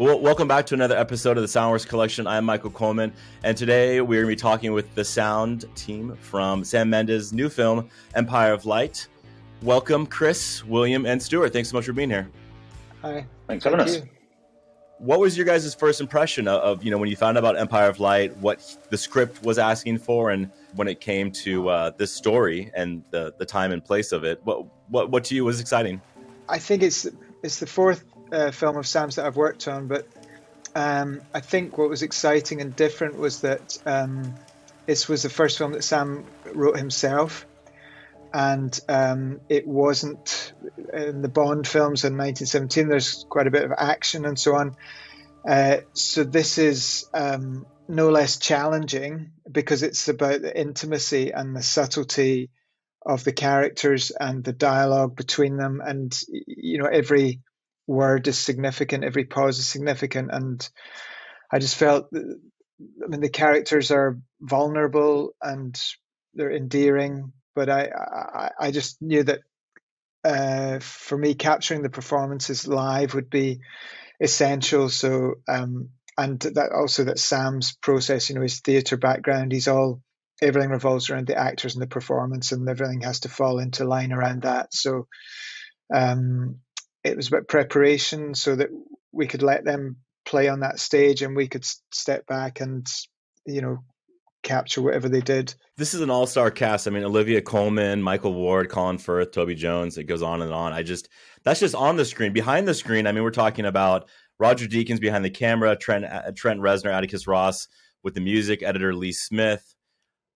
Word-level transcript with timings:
Well, 0.00 0.18
welcome 0.18 0.48
back 0.48 0.64
to 0.68 0.74
another 0.74 0.96
episode 0.96 1.36
of 1.36 1.42
the 1.42 1.46
Soundworks 1.46 1.86
Collection. 1.86 2.26
I'm 2.26 2.46
Michael 2.46 2.70
Coleman, 2.70 3.12
and 3.44 3.54
today 3.54 4.00
we're 4.00 4.22
going 4.22 4.30
to 4.30 4.34
be 4.34 4.40
talking 4.40 4.72
with 4.72 4.94
the 4.94 5.04
sound 5.04 5.66
team 5.76 6.16
from 6.22 6.64
Sam 6.64 6.88
Mendes' 6.88 7.34
new 7.34 7.50
film, 7.50 7.90
Empire 8.14 8.54
of 8.54 8.64
Light. 8.64 9.08
Welcome, 9.60 10.06
Chris, 10.06 10.64
William, 10.64 11.04
and 11.04 11.22
Stuart. 11.22 11.52
Thanks 11.52 11.68
so 11.68 11.76
much 11.76 11.84
for 11.84 11.92
being 11.92 12.08
here. 12.08 12.30
Hi. 13.02 13.26
Thanks 13.46 13.62
for 13.62 13.76
having 13.76 13.84
us. 13.84 14.00
What 14.96 15.20
was 15.20 15.36
your 15.36 15.44
guys' 15.44 15.74
first 15.74 16.00
impression 16.00 16.48
of, 16.48 16.62
of, 16.62 16.82
you 16.82 16.90
know, 16.90 16.96
when 16.96 17.10
you 17.10 17.16
found 17.16 17.36
out 17.36 17.44
about 17.44 17.58
Empire 17.58 17.90
of 17.90 18.00
Light, 18.00 18.34
what 18.38 18.78
the 18.88 18.96
script 18.96 19.42
was 19.42 19.58
asking 19.58 19.98
for, 19.98 20.30
and 20.30 20.50
when 20.76 20.88
it 20.88 21.00
came 21.00 21.30
to 21.32 21.68
uh, 21.68 21.90
this 21.98 22.10
story 22.10 22.70
and 22.74 23.04
the, 23.10 23.34
the 23.36 23.44
time 23.44 23.70
and 23.70 23.84
place 23.84 24.12
of 24.12 24.24
it? 24.24 24.40
What, 24.44 24.64
what, 24.88 25.10
what 25.10 25.24
to 25.24 25.34
you 25.34 25.44
was 25.44 25.60
exciting? 25.60 26.00
I 26.48 26.58
think 26.58 26.82
it's 26.82 27.06
it's 27.42 27.60
the 27.60 27.66
fourth 27.66 28.04
uh, 28.32 28.50
film 28.50 28.76
of 28.76 28.86
Sam's 28.86 29.16
that 29.16 29.26
I've 29.26 29.36
worked 29.36 29.68
on, 29.68 29.88
but 29.88 30.06
um, 30.74 31.20
I 31.34 31.40
think 31.40 31.76
what 31.78 31.88
was 31.88 32.02
exciting 32.02 32.60
and 32.60 32.74
different 32.74 33.18
was 33.18 33.40
that 33.40 33.78
um, 33.86 34.34
this 34.86 35.08
was 35.08 35.22
the 35.22 35.30
first 35.30 35.58
film 35.58 35.72
that 35.72 35.84
Sam 35.84 36.24
wrote 36.54 36.76
himself, 36.76 37.46
and 38.32 38.78
um, 38.88 39.40
it 39.48 39.66
wasn't 39.66 40.52
in 40.92 41.22
the 41.22 41.28
Bond 41.28 41.66
films 41.66 42.04
in 42.04 42.16
1917. 42.16 42.88
There's 42.88 43.24
quite 43.28 43.46
a 43.46 43.50
bit 43.50 43.64
of 43.64 43.72
action 43.76 44.24
and 44.24 44.38
so 44.38 44.54
on. 44.54 44.76
Uh, 45.46 45.78
so 45.94 46.22
this 46.22 46.58
is 46.58 47.06
um, 47.14 47.66
no 47.88 48.10
less 48.10 48.38
challenging 48.38 49.32
because 49.50 49.82
it's 49.82 50.08
about 50.08 50.42
the 50.42 50.58
intimacy 50.58 51.32
and 51.32 51.56
the 51.56 51.62
subtlety 51.62 52.50
of 53.04 53.24
the 53.24 53.32
characters 53.32 54.10
and 54.10 54.44
the 54.44 54.52
dialogue 54.52 55.16
between 55.16 55.56
them, 55.56 55.80
and 55.84 56.16
you 56.28 56.78
know 56.78 56.86
every 56.86 57.40
word 57.90 58.28
is 58.28 58.38
significant, 58.38 59.04
every 59.04 59.24
pause 59.24 59.58
is 59.58 59.68
significant, 59.68 60.30
and 60.32 60.68
I 61.52 61.58
just 61.58 61.76
felt, 61.76 62.08
I 62.14 63.06
mean, 63.08 63.20
the 63.20 63.28
characters 63.28 63.90
are 63.90 64.18
vulnerable 64.40 65.34
and 65.42 65.78
they're 66.34 66.52
endearing, 66.52 67.32
but 67.54 67.68
I, 67.68 67.88
I, 67.88 68.50
I 68.66 68.70
just 68.70 69.02
knew 69.02 69.24
that 69.24 69.40
uh, 70.22 70.78
for 70.80 71.18
me, 71.18 71.34
capturing 71.34 71.82
the 71.82 71.90
performances 71.90 72.68
live 72.68 73.14
would 73.14 73.30
be 73.30 73.60
essential. 74.20 74.88
So, 74.88 75.36
um, 75.48 75.88
and 76.16 76.38
that 76.40 76.72
also 76.72 77.04
that 77.04 77.18
Sam's 77.18 77.76
process, 77.82 78.28
you 78.28 78.34
know, 78.34 78.42
his 78.42 78.60
theatre 78.60 78.98
background, 78.98 79.52
he's 79.52 79.68
all 79.68 80.02
everything 80.42 80.70
revolves 80.70 81.10
around 81.10 81.26
the 81.26 81.36
actors 81.36 81.74
and 81.74 81.82
the 81.82 81.86
performance, 81.86 82.52
and 82.52 82.68
everything 82.68 83.02
has 83.02 83.20
to 83.20 83.28
fall 83.28 83.58
into 83.58 83.84
line 83.84 84.12
around 84.12 84.42
that. 84.42 84.72
So, 84.72 85.06
um, 85.92 86.60
it 87.04 87.16
was 87.16 87.28
about 87.28 87.48
preparation 87.48 88.34
so 88.34 88.56
that 88.56 88.68
we 89.12 89.26
could 89.26 89.42
let 89.42 89.64
them 89.64 89.96
play 90.24 90.48
on 90.48 90.60
that 90.60 90.78
stage 90.78 91.22
and 91.22 91.34
we 91.34 91.48
could 91.48 91.64
step 91.92 92.26
back 92.26 92.60
and 92.60 92.86
you 93.46 93.60
know 93.60 93.78
capture 94.42 94.80
whatever 94.80 95.08
they 95.08 95.20
did. 95.20 95.54
This 95.76 95.92
is 95.92 96.00
an 96.00 96.10
all-star 96.10 96.50
cast. 96.50 96.86
I 96.86 96.90
mean, 96.90 97.04
Olivia 97.04 97.42
Colman, 97.42 98.02
Michael 98.02 98.32
Ward, 98.32 98.70
Colin 98.70 98.98
Firth, 98.98 99.32
Toby 99.32 99.54
Jones. 99.54 99.98
It 99.98 100.04
goes 100.04 100.22
on 100.22 100.40
and 100.42 100.52
on. 100.52 100.72
I 100.72 100.82
just 100.82 101.08
that's 101.44 101.60
just 101.60 101.74
on 101.74 101.96
the 101.96 102.04
screen. 102.04 102.32
Behind 102.32 102.66
the 102.66 102.74
screen, 102.74 103.06
I 103.06 103.12
mean, 103.12 103.22
we're 103.22 103.30
talking 103.30 103.66
about 103.66 104.08
Roger 104.38 104.66
Deakins 104.66 105.00
behind 105.00 105.24
the 105.24 105.30
camera, 105.30 105.76
Trent 105.76 106.04
uh, 106.04 106.32
Trent 106.34 106.60
Reznor, 106.60 106.92
Atticus 106.92 107.26
Ross 107.26 107.68
with 108.02 108.14
the 108.14 108.20
music, 108.20 108.62
editor 108.62 108.94
Lee 108.94 109.12
Smith, 109.12 109.74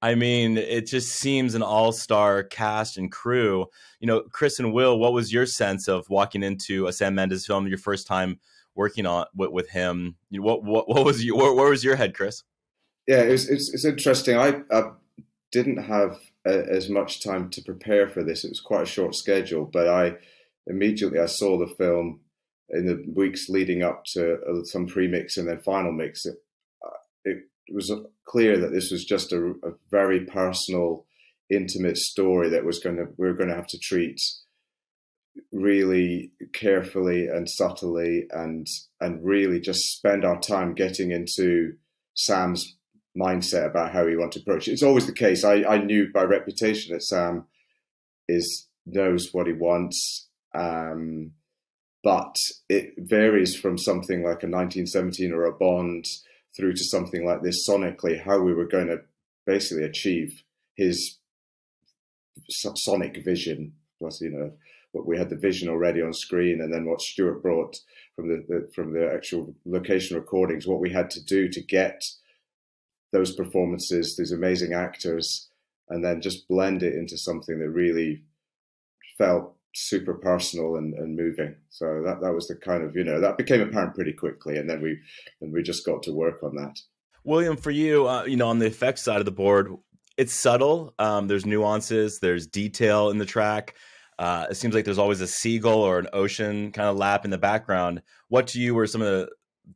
I 0.04 0.14
mean, 0.16 0.58
it 0.58 0.82
just 0.86 1.12
seems 1.12 1.54
an 1.54 1.62
all 1.62 1.90
star 1.90 2.42
cast 2.42 2.98
and 2.98 3.10
crew. 3.10 3.64
You 4.00 4.06
know, 4.06 4.20
Chris 4.20 4.58
and 4.58 4.70
Will, 4.70 4.98
what 4.98 5.14
was 5.14 5.32
your 5.32 5.46
sense 5.46 5.88
of 5.88 6.10
walking 6.10 6.42
into 6.42 6.86
a 6.86 6.92
Sam 6.92 7.14
Mendes 7.14 7.46
film, 7.46 7.66
your 7.66 7.78
first 7.78 8.06
time 8.06 8.38
working 8.74 9.06
on 9.06 9.24
with, 9.34 9.50
with 9.50 9.70
him? 9.70 10.16
You 10.28 10.40
know, 10.40 10.44
what, 10.44 10.62
what, 10.62 10.88
what 10.90 11.06
was 11.06 11.24
you, 11.24 11.34
where, 11.34 11.54
where, 11.54 11.70
was 11.70 11.82
your 11.82 11.96
head, 11.96 12.14
Chris? 12.14 12.42
Yeah, 13.08 13.20
it's, 13.20 13.48
it's, 13.48 13.72
it's 13.72 13.86
interesting. 13.86 14.36
I, 14.36 14.60
I 14.70 14.90
didn't 15.50 15.78
have 15.78 16.18
a, 16.46 16.66
as 16.70 16.90
much 16.90 17.24
time 17.24 17.48
to 17.48 17.62
prepare 17.62 18.06
for 18.06 18.22
this. 18.22 18.44
It 18.44 18.50
was 18.50 18.60
quite 18.60 18.82
a 18.82 18.86
short 18.86 19.14
schedule, 19.14 19.64
but 19.64 19.88
I 19.88 20.16
immediately 20.66 21.18
I 21.18 21.26
saw 21.26 21.56
the 21.58 21.74
film 21.78 22.20
in 22.68 22.84
the 22.84 23.02
weeks 23.16 23.48
leading 23.48 23.82
up 23.82 24.04
to 24.12 24.34
uh, 24.34 24.64
some 24.64 24.86
pre-mix 24.86 25.38
and 25.38 25.48
then 25.48 25.62
final 25.62 25.92
mix. 25.92 26.26
It, 26.26 26.36
uh, 26.84 27.30
it 27.66 27.74
was 27.74 27.92
clear 28.26 28.58
that 28.58 28.72
this 28.72 28.90
was 28.90 29.04
just 29.04 29.32
a, 29.32 29.54
a 29.62 29.72
very 29.90 30.20
personal, 30.26 31.06
intimate 31.50 31.96
story 31.96 32.48
that 32.50 32.64
was 32.64 32.78
going 32.78 32.96
to 32.96 33.06
we 33.16 33.28
are 33.28 33.34
going 33.34 33.48
to 33.48 33.54
have 33.54 33.66
to 33.68 33.78
treat 33.78 34.18
really 35.52 36.30
carefully 36.52 37.26
and 37.26 37.48
subtly 37.48 38.26
and 38.30 38.66
and 39.00 39.24
really 39.24 39.60
just 39.60 39.80
spend 39.96 40.24
our 40.24 40.40
time 40.40 40.74
getting 40.74 41.10
into 41.10 41.74
Sam's 42.14 42.76
mindset 43.16 43.66
about 43.66 43.92
how 43.92 44.06
he 44.06 44.16
wanted 44.16 44.40
to 44.44 44.50
approach 44.50 44.68
it. 44.68 44.72
It's 44.72 44.82
always 44.82 45.06
the 45.06 45.12
case. 45.12 45.44
I, 45.44 45.64
I 45.64 45.78
knew 45.78 46.10
by 46.12 46.22
reputation 46.22 46.92
that 46.92 47.02
Sam 47.02 47.46
is 48.28 48.68
knows 48.86 49.30
what 49.32 49.46
he 49.46 49.52
wants. 49.52 50.28
Um, 50.54 51.32
but 52.02 52.36
it 52.68 52.94
varies 52.98 53.56
from 53.56 53.78
something 53.78 54.22
like 54.22 54.42
a 54.42 54.50
1917 54.50 55.32
or 55.32 55.44
a 55.44 55.52
Bond 55.52 56.04
through 56.56 56.74
to 56.74 56.84
something 56.84 57.24
like 57.24 57.42
this 57.42 57.68
sonically, 57.68 58.22
how 58.22 58.40
we 58.40 58.54
were 58.54 58.66
going 58.66 58.86
to 58.88 59.00
basically 59.46 59.84
achieve 59.84 60.42
his 60.74 61.18
sonic 62.48 63.24
vision. 63.24 63.72
Plus, 63.98 64.20
you 64.20 64.30
know, 64.30 64.52
what 64.92 65.06
we 65.06 65.18
had 65.18 65.28
the 65.28 65.36
vision 65.36 65.68
already 65.68 66.00
on 66.00 66.12
screen, 66.12 66.60
and 66.60 66.72
then 66.72 66.84
what 66.84 67.00
Stuart 67.00 67.42
brought 67.42 67.76
from 68.14 68.28
the, 68.28 68.44
the 68.48 68.70
from 68.74 68.92
the 68.92 69.12
actual 69.12 69.54
location 69.64 70.16
recordings, 70.16 70.66
what 70.66 70.80
we 70.80 70.90
had 70.90 71.10
to 71.10 71.24
do 71.24 71.48
to 71.48 71.60
get 71.60 72.00
those 73.12 73.34
performances, 73.34 74.16
these 74.16 74.32
amazing 74.32 74.72
actors, 74.72 75.48
and 75.88 76.04
then 76.04 76.20
just 76.20 76.48
blend 76.48 76.82
it 76.82 76.94
into 76.94 77.16
something 77.16 77.58
that 77.58 77.70
really 77.70 78.22
felt 79.18 79.53
super 79.74 80.14
personal 80.14 80.76
and, 80.76 80.94
and 80.94 81.16
moving. 81.16 81.56
So 81.68 82.02
that 82.04 82.20
that 82.22 82.32
was 82.32 82.48
the 82.48 82.56
kind 82.56 82.82
of 82.82 82.96
you 82.96 83.04
know 83.04 83.20
that 83.20 83.36
became 83.36 83.60
apparent 83.60 83.94
pretty 83.94 84.12
quickly, 84.12 84.56
and 84.56 84.68
then 84.68 84.80
we 84.80 84.98
and 85.40 85.52
we 85.52 85.62
just 85.62 85.84
got 85.84 86.02
to 86.04 86.12
work 86.12 86.42
on 86.42 86.54
that. 86.56 86.78
William, 87.24 87.56
for 87.56 87.70
you, 87.70 88.08
uh, 88.08 88.24
you 88.24 88.36
know, 88.36 88.48
on 88.48 88.58
the 88.58 88.66
effects 88.66 89.02
side 89.02 89.18
of 89.18 89.24
the 89.24 89.32
board, 89.32 89.74
it's 90.16 90.34
subtle. 90.34 90.94
Um, 90.98 91.26
there's 91.26 91.46
nuances. 91.46 92.18
There's 92.20 92.46
detail 92.46 93.10
in 93.10 93.18
the 93.18 93.26
track. 93.26 93.74
Uh, 94.18 94.46
it 94.50 94.54
seems 94.54 94.74
like 94.74 94.84
there's 94.84 94.98
always 94.98 95.20
a 95.20 95.26
seagull 95.26 95.82
or 95.82 95.98
an 95.98 96.06
ocean 96.12 96.70
kind 96.70 96.88
of 96.88 96.96
lap 96.96 97.24
in 97.24 97.30
the 97.30 97.38
background. 97.38 98.02
What 98.28 98.48
to 98.48 98.60
you 98.60 98.74
were 98.74 98.86
some 98.86 99.02
of 99.02 99.08
the 99.08 99.28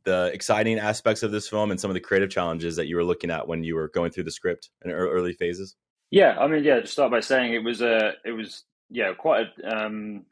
the 0.03 0.29
exciting 0.33 0.77
aspects 0.77 1.23
of 1.23 1.31
this 1.31 1.49
film 1.49 1.71
and 1.71 1.79
some 1.79 1.89
of 1.89 1.95
the 1.95 1.99
creative 1.99 2.29
challenges 2.29 2.75
that 2.75 2.87
you 2.87 2.95
were 2.95 3.03
looking 3.03 3.31
at 3.31 3.47
when 3.47 3.63
you 3.63 3.73
were 3.73 3.89
going 3.89 4.11
through 4.11 4.23
the 4.23 4.31
script 4.31 4.69
in 4.85 4.91
early 4.91 5.33
phases? 5.33 5.75
Yeah, 6.11 6.37
I 6.39 6.47
mean, 6.47 6.63
yeah. 6.63 6.79
To 6.79 6.87
start 6.87 7.11
by 7.11 7.19
saying 7.19 7.53
it 7.53 7.63
was 7.63 7.81
a 7.81 8.13
it 8.23 8.31
was 8.31 8.63
yeah, 8.89 9.13
quite 9.13 9.47
a 9.63 9.85
um, 9.85 10.25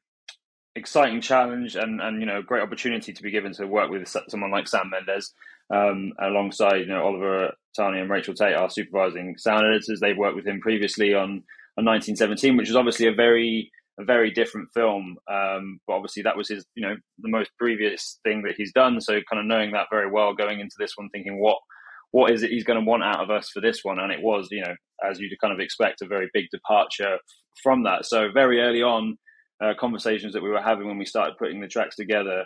exciting 0.76 1.22
challenge 1.22 1.76
and 1.76 2.00
and 2.02 2.20
you 2.20 2.26
know 2.26 2.42
great 2.42 2.62
opportunity 2.62 3.12
to 3.12 3.24
be 3.24 3.32
given 3.32 3.52
to 3.54 3.66
work 3.66 3.90
with 3.90 4.08
someone 4.28 4.52
like 4.52 4.68
Sam 4.68 4.90
Mendes 4.90 5.34
um, 5.74 6.14
alongside 6.20 6.80
you 6.80 6.88
know 6.88 7.04
Oliver 7.04 7.54
Tarney 7.76 8.00
and 8.00 8.10
Rachel 8.10 8.34
Tate, 8.34 8.56
our 8.56 8.70
supervising 8.70 9.38
sound 9.38 9.66
editors. 9.66 10.00
They've 10.00 10.18
worked 10.18 10.36
with 10.36 10.48
him 10.48 10.62
previously 10.62 11.14
on 11.14 11.44
on 11.78 11.86
1917, 11.86 12.58
which 12.58 12.70
is 12.70 12.76
obviously 12.76 13.08
a 13.08 13.14
very 13.14 13.72
a 14.00 14.04
very 14.04 14.32
different 14.32 14.70
film. 14.74 15.18
Um, 15.30 15.80
but 15.88 15.94
obviously 15.94 16.24
that 16.24 16.38
was 16.38 16.50
his 16.50 16.66
you 16.76 16.88
know 16.88 16.96
the 17.20 17.30
most 17.30 17.52
previous 17.58 18.20
thing 18.24 18.44
that 18.44 18.56
he's 18.56 18.74
done. 18.74 19.02
So 19.02 19.14
kind 19.30 19.40
of 19.40 19.46
knowing 19.46 19.72
that 19.72 19.88
very 19.92 20.10
well, 20.10 20.34
going 20.34 20.60
into 20.60 20.76
this 20.80 20.94
one, 20.96 21.10
thinking 21.10 21.40
what 21.40 21.58
what 22.12 22.32
is 22.32 22.44
it 22.44 22.52
he's 22.52 22.64
going 22.64 22.80
to 22.80 22.90
want 22.90 23.04
out 23.04 23.24
of 23.24 23.30
us 23.30 23.50
for 23.50 23.62
this 23.62 23.84
one, 23.84 24.00
and 24.00 24.12
it 24.12 24.22
was 24.22 24.48
you 24.52 24.62
know 24.62 24.76
as 25.08 25.20
you'd 25.20 25.40
kind 25.40 25.54
of 25.54 25.60
expect 25.60 26.02
a 26.02 26.08
very 26.08 26.30
big 26.34 26.46
departure 26.52 27.18
from 27.62 27.84
that. 27.84 28.06
So 28.06 28.32
very 28.32 28.62
early 28.62 28.82
on, 28.82 29.18
uh, 29.64 29.74
conversations 29.80 30.34
that 30.34 30.44
we 30.44 30.50
were 30.50 30.62
having 30.62 30.88
when 30.88 30.98
we 30.98 31.06
started 31.06 31.38
putting 31.38 31.60
the 31.60 31.68
tracks 31.68 31.96
together 31.96 32.46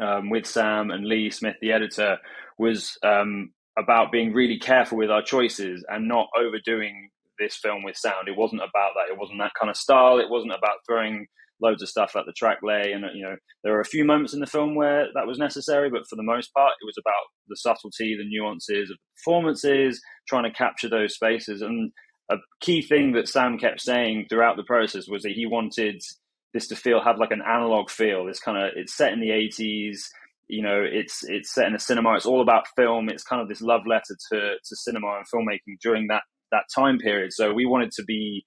um, 0.00 0.30
with 0.30 0.46
Sam 0.46 0.90
and 0.90 1.06
Lee 1.06 1.30
Smith, 1.30 1.56
the 1.60 1.72
editor, 1.72 2.18
was 2.58 2.96
um, 3.02 3.50
about 3.78 4.12
being 4.12 4.32
really 4.32 4.58
careful 4.58 4.98
with 4.98 5.10
our 5.10 5.22
choices 5.22 5.84
and 5.88 6.08
not 6.08 6.28
overdoing 6.36 7.10
this 7.38 7.56
film 7.56 7.82
with 7.82 7.96
sound. 7.96 8.28
It 8.28 8.36
wasn't 8.36 8.62
about 8.62 8.92
that. 8.94 9.12
It 9.12 9.18
wasn't 9.18 9.40
that 9.40 9.52
kind 9.58 9.70
of 9.70 9.76
style. 9.76 10.18
It 10.18 10.30
wasn't 10.30 10.52
about 10.52 10.78
throwing 10.86 11.26
loads 11.64 11.82
of 11.82 11.88
stuff 11.88 12.14
at 12.14 12.26
the 12.26 12.32
track 12.32 12.58
lay. 12.62 12.92
And 12.92 13.04
you 13.14 13.24
know, 13.24 13.36
there 13.62 13.72
were 13.72 13.80
a 13.80 13.84
few 13.94 14.04
moments 14.04 14.34
in 14.34 14.40
the 14.40 14.46
film 14.46 14.74
where 14.76 15.06
that 15.14 15.26
was 15.26 15.38
necessary, 15.38 15.90
but 15.90 16.06
for 16.08 16.16
the 16.16 16.22
most 16.22 16.52
part, 16.54 16.72
it 16.80 16.86
was 16.86 16.98
about 16.98 17.26
the 17.48 17.56
subtlety, 17.56 18.16
the 18.16 18.28
nuances 18.28 18.90
of 18.90 18.98
performances, 19.16 20.00
trying 20.28 20.44
to 20.44 20.56
capture 20.56 20.88
those 20.88 21.14
spaces. 21.14 21.62
And 21.62 21.90
a 22.30 22.36
key 22.60 22.82
thing 22.82 23.12
that 23.12 23.28
Sam 23.28 23.58
kept 23.58 23.80
saying 23.80 24.26
throughout 24.28 24.56
the 24.56 24.62
process 24.64 25.08
was 25.08 25.22
that 25.22 25.32
he 25.32 25.46
wanted 25.46 26.00
this 26.52 26.68
to 26.68 26.76
feel 26.76 27.02
have 27.02 27.18
like 27.18 27.32
an 27.32 27.42
analog 27.42 27.90
feel. 27.90 28.24
This 28.24 28.40
kind 28.40 28.56
of 28.56 28.70
it's 28.76 28.96
set 28.96 29.12
in 29.12 29.20
the 29.20 29.32
eighties. 29.32 30.08
You 30.46 30.62
know, 30.62 30.80
it's 30.82 31.24
it's 31.24 31.52
set 31.54 31.66
in 31.66 31.74
a 31.74 31.78
cinema. 31.78 32.14
It's 32.14 32.26
all 32.26 32.42
about 32.42 32.68
film. 32.76 33.08
It's 33.08 33.24
kind 33.24 33.42
of 33.42 33.48
this 33.48 33.62
love 33.62 33.86
letter 33.86 34.16
to 34.30 34.38
to 34.62 34.76
cinema 34.76 35.18
and 35.18 35.26
filmmaking 35.26 35.80
during 35.82 36.08
that 36.08 36.22
that 36.52 36.64
time 36.74 36.98
period. 36.98 37.32
So 37.32 37.52
we 37.52 37.66
wanted 37.66 37.90
to 37.92 38.04
be, 38.04 38.46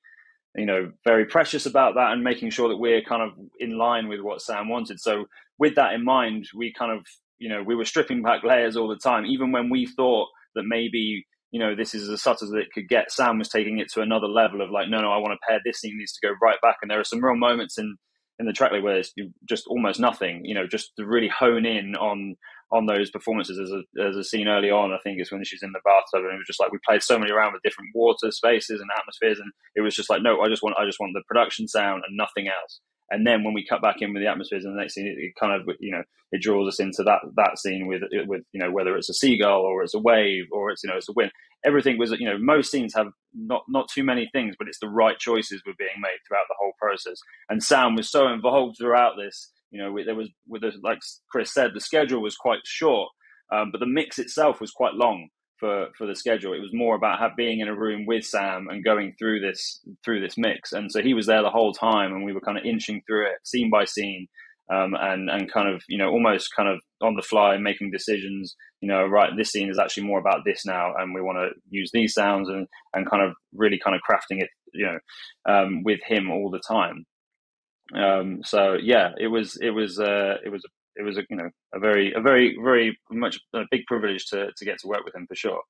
you 0.58 0.66
know, 0.66 0.92
very 1.06 1.26
precious 1.26 1.66
about 1.66 1.96
that 1.96 2.12
and 2.12 2.24
making 2.24 2.50
sure 2.50 2.68
that 2.68 2.78
we're 2.78 3.02
kind 3.04 3.22
of 3.22 3.32
in 3.60 3.78
line 3.78 4.08
with 4.08 4.22
what 4.22 4.42
Sam 4.42 4.68
wanted. 4.68 5.00
So 5.00 5.26
with 5.60 5.76
that 5.76 5.94
in 5.94 6.04
mind, 6.04 6.48
we 6.56 6.74
kind 6.74 6.92
of 6.92 7.06
you 7.38 7.50
know 7.50 7.62
we 7.64 7.76
were 7.76 7.86
stripping 7.86 8.24
back 8.24 8.44
layers 8.44 8.76
all 8.76 8.88
the 8.88 8.98
time, 8.98 9.26
even 9.26 9.52
when 9.52 9.70
we 9.70 9.86
thought 9.86 10.28
that 10.56 10.64
maybe 10.66 11.26
you 11.52 11.60
know 11.60 11.76
this 11.76 11.94
is 11.94 12.10
as 12.10 12.24
subtle 12.24 12.48
as 12.48 12.54
it 12.54 12.72
could 12.74 12.90
get. 12.90 13.12
Sam 13.12 13.38
was 13.38 13.50
taking 13.50 13.78
it 13.80 13.92
to 13.94 14.02
another 14.02 14.28
level 14.28 14.62
of 14.62 14.72
like, 14.72 14.90
no, 14.90 15.00
no, 15.00 15.12
I 15.12 15.18
want 15.18 15.34
to 15.34 15.48
pare. 15.48 15.62
This 15.64 15.82
thing 15.82 15.96
needs 15.96 16.14
to 16.14 16.28
go 16.28 16.34
right 16.42 16.58
back, 16.62 16.78
and 16.82 16.90
there 16.90 17.00
are 17.00 17.06
some 17.06 17.24
real 17.24 17.38
moments 17.38 17.78
in 17.78 17.96
in 18.40 18.46
the 18.46 18.54
track 18.54 18.72
where 18.72 18.98
it's 18.98 19.14
just 19.48 19.68
almost 19.68 20.00
nothing. 20.00 20.44
You 20.44 20.56
know, 20.56 20.68
just 20.68 20.92
to 20.98 21.06
really 21.06 21.30
hone 21.30 21.66
in 21.66 21.96
on 21.96 22.36
on 22.72 22.86
those 22.86 23.10
performances. 23.10 23.60
As 23.60 23.72
a, 23.72 24.10
as 24.10 24.16
a 24.16 24.24
scene 24.24 24.48
early 24.48 24.70
on, 24.70 24.92
I 24.92 25.00
think 25.04 25.20
it's 25.20 25.32
when 25.32 25.44
she's 25.44 25.64
in 25.64 25.72
the 25.72 25.82
bathtub, 25.86 26.26
and 26.26 26.34
it 26.34 26.38
was 26.38 26.48
just 26.48 26.60
like 26.60 26.72
we 26.72 26.80
played 26.86 27.04
so 27.04 27.18
many 27.18 27.32
around 27.32 27.54
with 27.54 27.64
different 27.64 27.92
water 27.96 28.32
spaces 28.32 28.82
and 28.82 28.90
atmospheres, 28.98 29.40
and 29.40 29.52
it 29.76 29.82
was 29.82 29.96
just 29.96 30.10
like, 30.10 30.22
no, 30.22 30.42
I 30.42 30.50
just 30.50 30.64
want 30.64 30.76
I 30.78 30.86
just 30.86 31.00
want 31.00 31.14
the 31.14 31.24
production 31.28 31.68
sound 31.68 32.04
and 32.08 32.18
nothing 32.18 32.48
else. 32.48 32.80
And 33.10 33.26
then 33.26 33.44
when 33.44 33.54
we 33.54 33.66
cut 33.66 33.82
back 33.82 34.02
in 34.02 34.14
with 34.14 34.22
the 34.22 34.30
atmospheres 34.30 34.66
in 34.66 34.72
the 34.72 34.80
next 34.80 34.96
scene, 34.96 35.08
it, 35.08 35.18
it, 35.18 35.34
kind 35.40 35.54
of 35.54 35.68
you 35.80 35.92
know 35.92 36.04
it 36.32 36.42
draws 36.42 36.68
us 36.68 36.80
into 36.80 37.04
that 37.04 37.20
that 37.36 37.58
scene 37.58 37.88
with 37.88 38.02
with 38.28 38.42
you 38.52 38.60
know 38.60 38.72
whether 38.72 38.98
it's 38.98 39.10
a 39.10 39.14
seagull 39.14 39.62
or 39.62 39.84
it's 39.84 39.94
a 39.94 40.00
wave 40.00 40.46
or 40.52 40.72
it's 40.72 40.84
you 40.84 40.90
know 40.90 40.98
it's 40.98 41.10
a 41.10 41.14
wind. 41.14 41.32
Everything 41.66 41.98
was 41.98 42.12
you 42.12 42.30
know 42.30 42.38
most 42.38 42.70
scenes 42.70 42.94
have 42.96 43.08
not 43.34 43.64
not 43.70 43.88
too 43.90 44.04
many 44.04 44.30
things, 44.34 44.56
but 44.60 44.68
it's 44.68 44.80
the 44.80 44.90
right 44.90 45.18
choices 45.18 45.62
were 45.66 45.74
being 45.78 46.02
made 46.02 46.20
throughout 46.28 46.46
the 46.50 46.56
whole 46.60 46.74
process. 46.80 47.18
And 47.50 47.64
Sam 47.64 47.96
was 47.96 48.12
so 48.12 48.28
involved 48.28 48.78
throughout 48.78 49.14
this. 49.18 49.52
You 49.72 49.82
know, 49.82 49.98
there 50.06 50.16
was 50.16 50.30
with 50.48 50.62
the, 50.62 50.72
like 50.82 51.00
Chris 51.30 51.54
said, 51.54 51.72
the 51.74 51.82
schedule 51.82 52.22
was 52.22 52.36
quite 52.36 52.60
short, 52.66 53.10
um, 53.52 53.72
but 53.72 53.80
the 53.80 53.86
mix 53.86 54.20
itself 54.20 54.62
was 54.62 54.72
quite 54.72 54.94
long 54.94 55.30
for 55.60 55.88
for 55.98 56.08
the 56.08 56.16
schedule. 56.16 56.54
It 56.54 56.62
was 56.62 56.74
more 56.74 56.96
about 56.96 57.20
have, 57.20 57.36
being 57.36 57.60
in 57.60 57.68
a 57.68 57.76
room 57.76 58.06
with 58.06 58.24
Sam 58.24 58.68
and 58.70 58.84
going 58.84 59.14
through 59.18 59.42
this 59.42 59.82
through 60.04 60.22
this 60.22 60.38
mix. 60.38 60.72
And 60.72 60.92
so 60.92 61.02
he 61.02 61.14
was 61.14 61.26
there 61.26 61.42
the 61.42 61.50
whole 61.50 61.74
time, 61.74 62.14
and 62.14 62.24
we 62.24 62.34
were 62.34 62.42
kind 62.42 62.58
of 62.58 62.66
inching 62.66 63.02
through 63.08 63.28
it 63.28 63.38
scene 63.44 63.70
by 63.70 63.86
scene, 63.86 64.28
um, 64.72 64.96
and 65.00 65.30
and 65.30 65.52
kind 65.52 65.74
of 65.74 65.82
you 65.88 65.98
know 65.98 66.10
almost 66.10 66.50
kind 66.56 66.70
of 66.70 66.80
on 67.02 67.16
the 67.16 67.22
fly 67.22 67.58
making 67.58 67.92
decisions. 67.92 68.56
You 68.82 68.90
know, 68.90 69.06
right, 69.06 69.32
this 69.36 69.52
scene 69.52 69.70
is 69.70 69.80
actually 69.80 70.04
more 70.04 70.20
about 70.20 70.42
this 70.46 70.66
now, 70.66 70.94
and 70.98 71.14
we 71.14 71.22
want 71.22 71.38
to 71.38 71.60
use 71.70 71.90
these 71.94 72.14
sounds 72.14 72.50
and 72.50 72.68
and 72.94 73.10
kind 73.10 73.24
of 73.24 73.34
really 73.54 73.80
kind 73.84 73.96
of 73.96 74.02
crafting 74.08 74.42
it. 74.42 74.50
You 74.74 74.86
know, 74.86 75.54
um, 75.54 75.84
with 75.84 76.00
him 76.06 76.30
all 76.30 76.52
the 76.52 76.62
time. 76.68 77.06
Um, 77.96 78.42
so 78.44 78.74
yeah, 78.74 79.12
it 79.20 79.28
was 79.28 79.58
it 79.62 79.70
was 79.70 80.00
uh, 80.00 80.38
it 80.44 80.50
was 80.50 80.64
it 80.96 81.04
was 81.04 81.18
a 81.18 81.24
you 81.30 81.38
know 81.38 81.50
a 81.74 81.80
very 81.80 82.14
a 82.14 82.22
very 82.22 82.58
very 82.62 82.98
much 83.10 83.40
a 83.54 83.64
big 83.72 83.86
privilege 83.86 84.28
to 84.28 84.50
to 84.56 84.66
get 84.66 84.80
to 84.80 84.88
work 84.88 85.06
with 85.06 85.16
him 85.16 85.28
for 85.28 85.36
sure. 85.36 85.62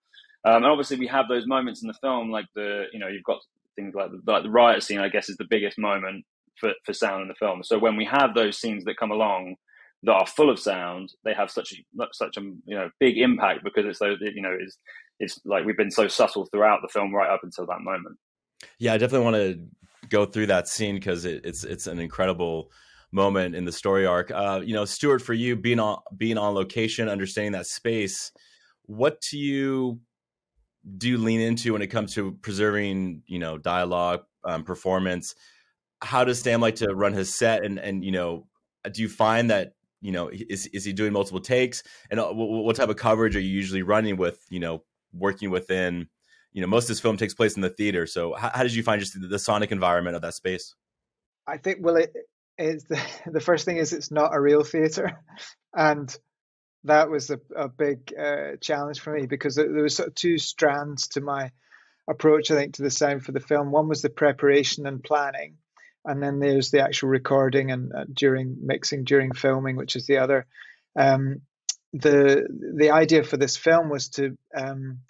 Um, 0.46 0.58
and 0.58 0.66
obviously 0.66 0.98
we 0.98 1.08
have 1.08 1.28
those 1.28 1.48
moments 1.48 1.82
in 1.82 1.88
the 1.88 1.94
film 2.02 2.32
like 2.32 2.46
the 2.56 2.86
you 2.94 3.00
know 3.00 3.08
you've 3.08 3.24
got 3.24 3.40
things 3.76 3.94
like 3.94 4.12
the, 4.12 4.22
like 4.32 4.44
the 4.44 4.50
riot 4.50 4.84
scene 4.84 5.00
I 5.00 5.10
guess 5.10 5.30
is 5.30 5.38
the 5.38 5.48
biggest 5.50 5.78
moment 5.78 6.26
for 6.60 6.74
for 6.86 6.94
sound 6.94 7.24
in 7.24 7.28
the 7.28 7.36
film. 7.36 7.64
So 7.64 7.78
when 7.78 7.96
we 7.96 8.06
have 8.06 8.34
those 8.34 8.58
scenes 8.58 8.84
that 8.86 8.98
come 8.98 9.12
along 9.12 9.56
that 10.04 10.14
are 10.14 10.28
full 10.28 10.50
of 10.50 10.60
sound, 10.60 11.12
they 11.24 11.34
have 11.34 11.52
such 11.52 11.74
a 11.74 12.06
such 12.14 12.38
a 12.38 12.42
you 12.42 12.76
know 12.76 12.90
big 13.00 13.18
impact 13.18 13.64
because 13.64 13.86
it's 13.86 14.00
so 14.00 14.16
you 14.20 14.42
know 14.42 14.56
it's 14.60 14.78
it's 15.20 15.40
like 15.46 15.66
we've 15.66 15.78
been 15.78 15.92
so 15.92 16.08
subtle 16.08 16.46
throughout 16.46 16.80
the 16.82 16.90
film 16.90 17.14
right 17.14 17.30
up 17.30 17.42
until 17.44 17.66
that 17.66 17.82
moment. 17.82 18.18
Yeah, 18.80 18.94
I 18.94 18.98
definitely 18.98 19.26
want 19.26 19.36
to 19.36 19.68
go 20.10 20.26
through 20.26 20.48
that 20.48 20.68
scene 20.68 20.96
because 20.96 21.26
it, 21.26 21.42
it's 21.46 21.64
it's 21.64 21.88
an 21.88 22.00
incredible 22.00 22.72
moment 23.12 23.56
in 23.56 23.66
the 23.66 23.72
story 23.72 24.06
arc. 24.06 24.32
Uh, 24.32 24.62
you 24.64 24.74
know, 24.74 24.86
Stuart, 24.86 25.22
for 25.22 25.34
you 25.34 25.56
being 25.56 25.80
on 25.80 26.00
being 26.16 26.38
on 26.38 26.54
location, 26.54 27.10
understanding 27.10 27.54
that 27.54 27.68
space, 27.68 28.32
what 28.84 29.22
do 29.30 29.38
you 29.38 30.00
do 30.98 31.18
lean 31.18 31.42
into 31.42 31.74
when 31.74 31.82
it 31.82 31.88
comes 31.88 32.14
to 32.16 32.34
preserving, 32.42 33.24
you 33.28 33.40
know, 33.40 33.58
dialogue, 33.58 34.22
um, 34.44 34.64
performance? 34.64 35.36
How 36.02 36.24
does 36.24 36.42
Sam 36.42 36.62
like 36.62 36.76
to 36.76 36.94
run 36.94 37.14
his 37.14 37.36
set, 37.36 37.64
and 37.64 37.80
and 37.80 38.04
you 38.04 38.12
know, 38.12 38.48
do 38.92 39.02
you 39.02 39.10
find 39.10 39.50
that 39.50 39.74
you 40.02 40.12
know 40.12 40.30
is 40.30 40.68
is 40.68 40.86
he 40.86 40.94
doing 40.94 41.14
multiple 41.14 41.42
takes, 41.42 41.84
and 42.12 42.20
uh, 42.20 42.30
what 42.32 42.76
type 42.76 42.90
of 42.90 42.98
coverage 42.98 43.36
are 43.36 43.42
you 43.42 43.50
usually 43.50 43.82
running 43.82 44.18
with? 44.18 44.46
You 44.50 44.60
know, 44.60 44.84
working 45.14 45.50
within. 45.50 46.10
You 46.58 46.62
know, 46.62 46.68
most 46.68 46.86
of 46.86 46.88
this 46.88 47.00
film 47.00 47.18
takes 47.18 47.36
place 47.36 47.56
in 47.56 47.62
the 47.62 47.70
theater. 47.70 48.08
So, 48.08 48.34
how, 48.34 48.50
how 48.52 48.64
did 48.64 48.74
you 48.74 48.82
find 48.82 49.00
just 49.00 49.14
the, 49.14 49.28
the 49.28 49.38
sonic 49.38 49.72
environment 49.72 50.16
of 50.16 50.24
that 50.24 50.34
space? 50.34 50.74
I 51.46 51.58
think 51.58 51.78
well, 51.82 51.98
it 51.98 52.12
is 52.58 52.84
the, 52.86 53.00
the 53.32 53.40
first 53.40 53.64
thing 53.64 53.78
is 53.78 53.94
it's 53.94 54.10
not 54.10 54.34
a 54.34 54.42
real 54.42 54.64
theater, 54.64 55.22
and 55.76 56.18
that 56.86 57.12
was 57.12 57.30
a, 57.30 57.40
a 57.56 57.68
big 57.68 58.12
uh, 58.20 58.56
challenge 58.60 59.02
for 59.02 59.14
me 59.14 59.28
because 59.28 59.54
there, 59.54 59.72
there 59.72 59.84
was 59.84 59.98
sort 59.98 60.10
of 60.10 60.16
two 60.16 60.40
strands 60.40 61.10
to 61.10 61.22
my 61.22 61.52
approach. 62.10 62.50
I 62.50 62.56
think 62.56 62.74
to 62.74 62.82
the 62.82 62.90
sound 62.90 63.24
for 63.24 63.34
the 63.34 63.40
film. 63.40 63.70
One 63.70 63.88
was 63.88 64.02
the 64.02 64.10
preparation 64.10 64.88
and 64.88 65.04
planning, 65.04 65.58
and 66.06 66.24
then 66.24 66.40
there's 66.40 66.72
the 66.72 66.82
actual 66.82 67.10
recording 67.10 67.70
and 67.70 67.94
uh, 67.94 68.06
during 68.12 68.66
mixing, 68.66 69.04
during 69.04 69.32
filming, 69.32 69.76
which 69.76 69.96
is 69.96 70.08
the 70.08 70.18
other. 70.18 70.48
Um, 70.96 71.42
the 71.94 72.48
the 72.76 72.90
idea 72.90 73.22
for 73.22 73.38
this 73.38 73.58
film 73.58 73.90
was 73.90 74.10
to 74.10 74.36
um, 74.56 75.02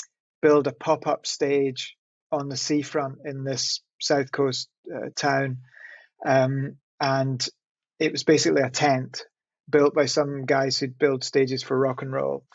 build 0.47 0.67
a 0.67 0.71
pop 0.71 1.07
up 1.07 1.27
stage 1.27 1.97
on 2.31 2.47
the 2.47 2.55
seafront 2.55 3.17
in 3.25 3.43
this 3.43 3.81
south 3.99 4.31
coast 4.31 4.69
uh, 4.95 5.09
town. 5.13 5.57
Um, 6.25 6.77
and 7.01 7.45
it 7.99 8.13
was 8.13 8.23
basically 8.23 8.61
a 8.61 8.69
tent 8.69 9.23
built 9.69 9.93
by 9.93 10.05
some 10.05 10.45
guys 10.45 10.77
who 10.77 10.87
build 10.87 11.25
stages 11.25 11.63
for 11.63 11.77
rock 11.77 12.01
and 12.01 12.13
roll, 12.13 12.45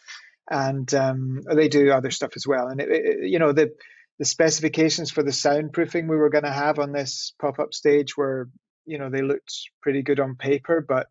and 0.51 0.93
um, 0.95 1.43
they 1.55 1.69
do 1.69 1.91
other 1.91 2.11
stuff 2.11 2.33
as 2.35 2.47
well. 2.47 2.69
And 2.69 2.81
it, 2.81 2.89
it, 2.91 3.29
you 3.29 3.39
know 3.39 3.53
the 3.53 3.73
the 4.19 4.25
specifications 4.25 5.11
for 5.11 5.23
the 5.23 5.31
soundproofing 5.31 6.09
we 6.09 6.17
were 6.17 6.31
going 6.31 6.45
to 6.45 6.53
have 6.53 6.79
on 6.79 6.93
this 6.93 7.35
pop 7.41 7.59
up 7.59 7.75
stage 7.75 8.17
were 8.17 8.49
you 8.87 8.99
know 8.99 9.11
they 9.11 9.23
looked 9.23 9.53
pretty 9.83 10.03
good 10.03 10.19
on 10.19 10.37
paper, 10.37 10.85
but 10.87 11.09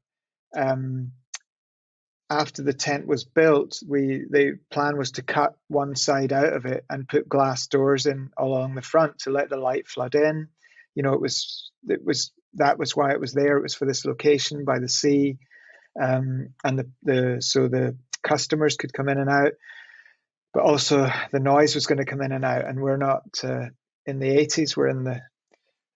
um, 0.57 1.12
after 2.31 2.63
the 2.63 2.74
tent 2.74 3.06
was 3.07 3.25
built, 3.25 3.83
we 3.86 4.25
the 4.30 4.57
plan 4.72 4.98
was 4.98 5.12
to 5.12 5.22
cut 5.22 5.54
one 5.68 5.98
side 5.98 6.31
out 6.31 6.54
of 6.54 6.66
it 6.66 6.86
and 6.89 7.07
put 7.07 7.28
glass 7.28 7.68
doors 7.68 8.06
in 8.06 8.30
along 8.38 8.74
the 8.74 8.81
front 8.81 9.19
to 9.19 9.31
let 9.31 9.50
the 9.50 9.57
light 9.57 9.86
flood 9.86 10.16
in. 10.16 10.48
You 10.95 11.04
know, 11.04 11.12
it 11.12 11.19
was 11.19 11.72
it 11.89 12.04
was 12.06 12.31
that 12.54 12.80
was 12.80 12.95
why 12.95 13.12
it 13.12 13.19
was 13.19 13.33
there. 13.33 13.57
It 13.57 13.63
was 13.63 13.75
for 13.75 13.86
this 13.86 14.06
location 14.06 14.63
by 14.63 14.80
the 14.80 14.88
sea, 14.88 15.39
um, 16.01 16.54
and 16.63 16.80
the, 16.80 16.89
the 17.04 17.42
so 17.42 17.68
the 17.68 17.98
customers 18.24 18.78
could 18.78 18.94
come 18.94 19.10
in 19.10 19.18
and 19.18 19.30
out, 19.30 19.51
but 20.54 20.63
also 20.63 21.12
the 21.33 21.39
noise 21.42 21.75
was 21.75 21.86
going 21.86 22.00
to 22.00 22.06
come 22.06 22.22
in 22.22 22.31
and 22.31 22.45
out. 22.45 22.66
And 22.66 22.80
we're 22.80 22.95
not 22.95 23.24
uh, 23.44 23.66
in 24.06 24.19
the 24.19 24.38
80s; 24.38 24.78
we're 24.78 24.88
in 24.88 25.04
the 25.04 25.21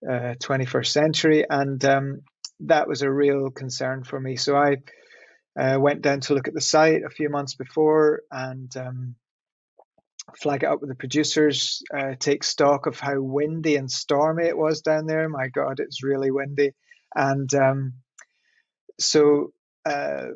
uh, 0.06 0.34
21st 0.34 0.86
century, 0.88 1.46
and 1.48 1.82
um, 1.86 2.22
that 2.60 2.88
was 2.88 3.00
a 3.00 3.10
real 3.10 3.50
concern 3.50 4.04
for 4.04 4.20
me. 4.20 4.36
So 4.36 4.54
I 4.54 4.76
uh, 5.58 5.78
went 5.78 6.02
down 6.02 6.20
to 6.20 6.34
look 6.34 6.48
at 6.48 6.54
the 6.54 6.60
site 6.60 7.02
a 7.04 7.10
few 7.10 7.28
months 7.28 7.54
before 7.54 8.22
and. 8.30 8.74
Um, 8.76 9.16
flag 10.34 10.62
it 10.62 10.66
up 10.66 10.80
with 10.80 10.90
the 10.90 10.96
producers, 10.96 11.82
uh, 11.96 12.14
take 12.18 12.42
stock 12.42 12.86
of 12.86 12.98
how 12.98 13.20
windy 13.20 13.76
and 13.76 13.90
stormy 13.90 14.44
it 14.44 14.58
was 14.58 14.80
down 14.80 15.06
there. 15.06 15.28
My 15.28 15.48
God, 15.48 15.78
it's 15.80 16.02
really 16.02 16.30
windy. 16.30 16.72
And 17.14 17.52
um, 17.54 17.94
so 18.98 19.52
uh, 19.84 20.26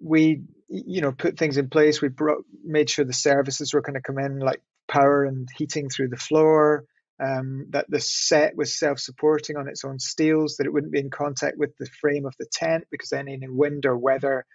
we, 0.00 0.42
you 0.68 1.00
know, 1.00 1.12
put 1.12 1.38
things 1.38 1.58
in 1.58 1.68
place. 1.68 2.00
We 2.00 2.08
brought, 2.08 2.44
made 2.64 2.88
sure 2.88 3.04
the 3.04 3.12
services 3.12 3.74
were 3.74 3.82
going 3.82 3.94
to 3.94 4.02
come 4.02 4.18
in, 4.18 4.38
like 4.38 4.62
power 4.86 5.24
and 5.24 5.48
heating 5.56 5.88
through 5.88 6.08
the 6.08 6.16
floor. 6.16 6.84
Um, 7.20 7.66
that 7.70 7.86
the 7.88 7.98
set 7.98 8.56
was 8.56 8.78
self-supporting 8.78 9.56
on 9.56 9.66
its 9.68 9.84
own 9.84 9.98
steels, 9.98 10.56
that 10.56 10.66
it 10.66 10.72
wouldn't 10.72 10.92
be 10.92 11.00
in 11.00 11.10
contact 11.10 11.58
with 11.58 11.76
the 11.76 11.88
frame 12.00 12.26
of 12.26 12.34
the 12.38 12.46
tent 12.52 12.84
because 12.92 13.08
then 13.08 13.26
any 13.28 13.48
wind 13.48 13.86
or 13.86 13.98
weather 13.98 14.46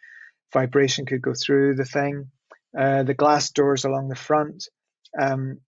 vibration 0.53 1.05
could 1.05 1.21
go 1.21 1.33
through 1.33 1.75
the 1.75 1.83
thing. 1.83 2.31
Uh, 2.77 3.03
the 3.03 3.13
glass 3.13 3.51
doors 3.51 3.83
along 3.83 4.07
the 4.07 4.15
front. 4.15 4.69
Um, 5.19 5.59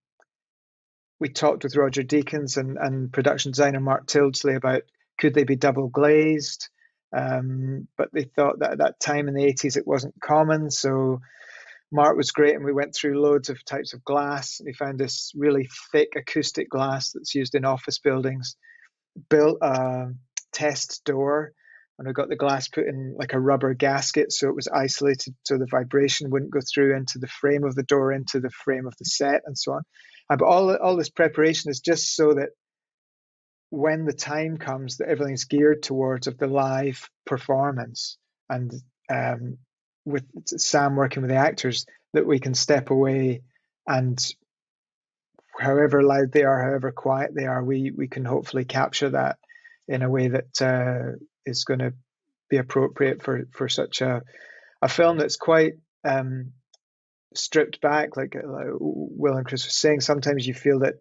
we 1.20 1.28
talked 1.28 1.64
with 1.64 1.76
Roger 1.76 2.02
Deakins 2.02 2.56
and, 2.56 2.76
and 2.78 3.12
production 3.12 3.52
designer 3.52 3.80
Mark 3.80 4.06
Tildesley 4.06 4.56
about 4.56 4.82
could 5.18 5.34
they 5.34 5.44
be 5.44 5.56
double 5.56 5.88
glazed, 5.88 6.68
um, 7.16 7.88
but 7.96 8.10
they 8.12 8.24
thought 8.24 8.58
that 8.58 8.72
at 8.72 8.78
that 8.78 9.00
time 9.00 9.28
in 9.28 9.34
the 9.34 9.44
80s 9.44 9.76
it 9.76 9.86
wasn't 9.86 10.20
common. 10.22 10.70
So 10.70 11.20
Mark 11.92 12.16
was 12.16 12.32
great, 12.32 12.54
and 12.54 12.64
we 12.64 12.72
went 12.72 12.94
through 12.94 13.20
loads 13.20 13.48
of 13.48 13.64
types 13.64 13.94
of 13.94 14.04
glass. 14.04 14.60
We 14.64 14.72
found 14.72 14.98
this 14.98 15.32
really 15.36 15.68
thick 15.92 16.08
acoustic 16.16 16.68
glass 16.68 17.12
that's 17.12 17.34
used 17.34 17.54
in 17.54 17.64
office 17.64 17.98
buildings. 17.98 18.56
Built 19.30 19.58
a 19.62 20.08
test 20.52 21.04
door 21.04 21.52
and 21.98 22.06
we 22.06 22.12
got 22.12 22.28
the 22.28 22.36
glass 22.36 22.68
put 22.68 22.86
in 22.86 23.14
like 23.18 23.32
a 23.32 23.40
rubber 23.40 23.74
gasket 23.74 24.32
so 24.32 24.48
it 24.48 24.54
was 24.54 24.68
isolated 24.68 25.34
so 25.44 25.56
the 25.56 25.66
vibration 25.70 26.30
wouldn't 26.30 26.52
go 26.52 26.60
through 26.60 26.96
into 26.96 27.18
the 27.18 27.26
frame 27.26 27.64
of 27.64 27.74
the 27.74 27.82
door, 27.82 28.12
into 28.12 28.40
the 28.40 28.50
frame 28.50 28.86
of 28.86 28.94
the 28.98 29.04
set, 29.04 29.42
and 29.46 29.56
so 29.56 29.72
on. 29.72 29.82
but 30.28 30.42
all 30.42 30.74
all 30.76 30.96
this 30.96 31.10
preparation 31.10 31.70
is 31.70 31.80
just 31.80 32.14
so 32.14 32.34
that 32.34 32.50
when 33.70 34.04
the 34.04 34.12
time 34.12 34.58
comes, 34.58 34.98
that 34.98 35.08
everything's 35.08 35.44
geared 35.44 35.82
towards 35.82 36.26
of 36.26 36.38
the 36.38 36.46
live 36.46 37.08
performance, 37.24 38.18
and 38.48 38.72
um, 39.10 39.58
with 40.06 40.24
Sam 40.46 40.96
working 40.96 41.22
with 41.22 41.30
the 41.30 41.36
actors, 41.36 41.84
that 42.14 42.26
we 42.26 42.38
can 42.38 42.54
step 42.54 42.90
away 42.90 43.42
and 43.86 44.18
however 45.58 46.02
loud 46.02 46.32
they 46.32 46.44
are, 46.44 46.62
however 46.62 46.92
quiet 46.92 47.34
they 47.34 47.46
are, 47.46 47.62
we 47.62 47.90
we 47.90 48.08
can 48.08 48.24
hopefully 48.24 48.64
capture 48.64 49.10
that 49.10 49.38
in 49.88 50.02
a 50.02 50.10
way 50.10 50.28
that 50.28 50.62
uh, 50.62 51.16
is 51.44 51.64
going 51.64 51.80
to 51.80 51.92
be 52.48 52.56
appropriate 52.56 53.22
for 53.22 53.46
for 53.52 53.68
such 53.68 54.00
a 54.00 54.22
a 54.82 54.88
film 54.88 55.18
that's 55.18 55.36
quite 55.36 55.74
um, 56.04 56.52
stripped 57.34 57.80
back, 57.80 58.16
like, 58.16 58.36
uh, 58.36 58.46
like 58.46 58.66
Will 58.78 59.36
and 59.36 59.46
Chris 59.46 59.64
were 59.64 59.70
saying. 59.70 60.00
Sometimes 60.00 60.46
you 60.46 60.54
feel 60.54 60.80
that 60.80 60.94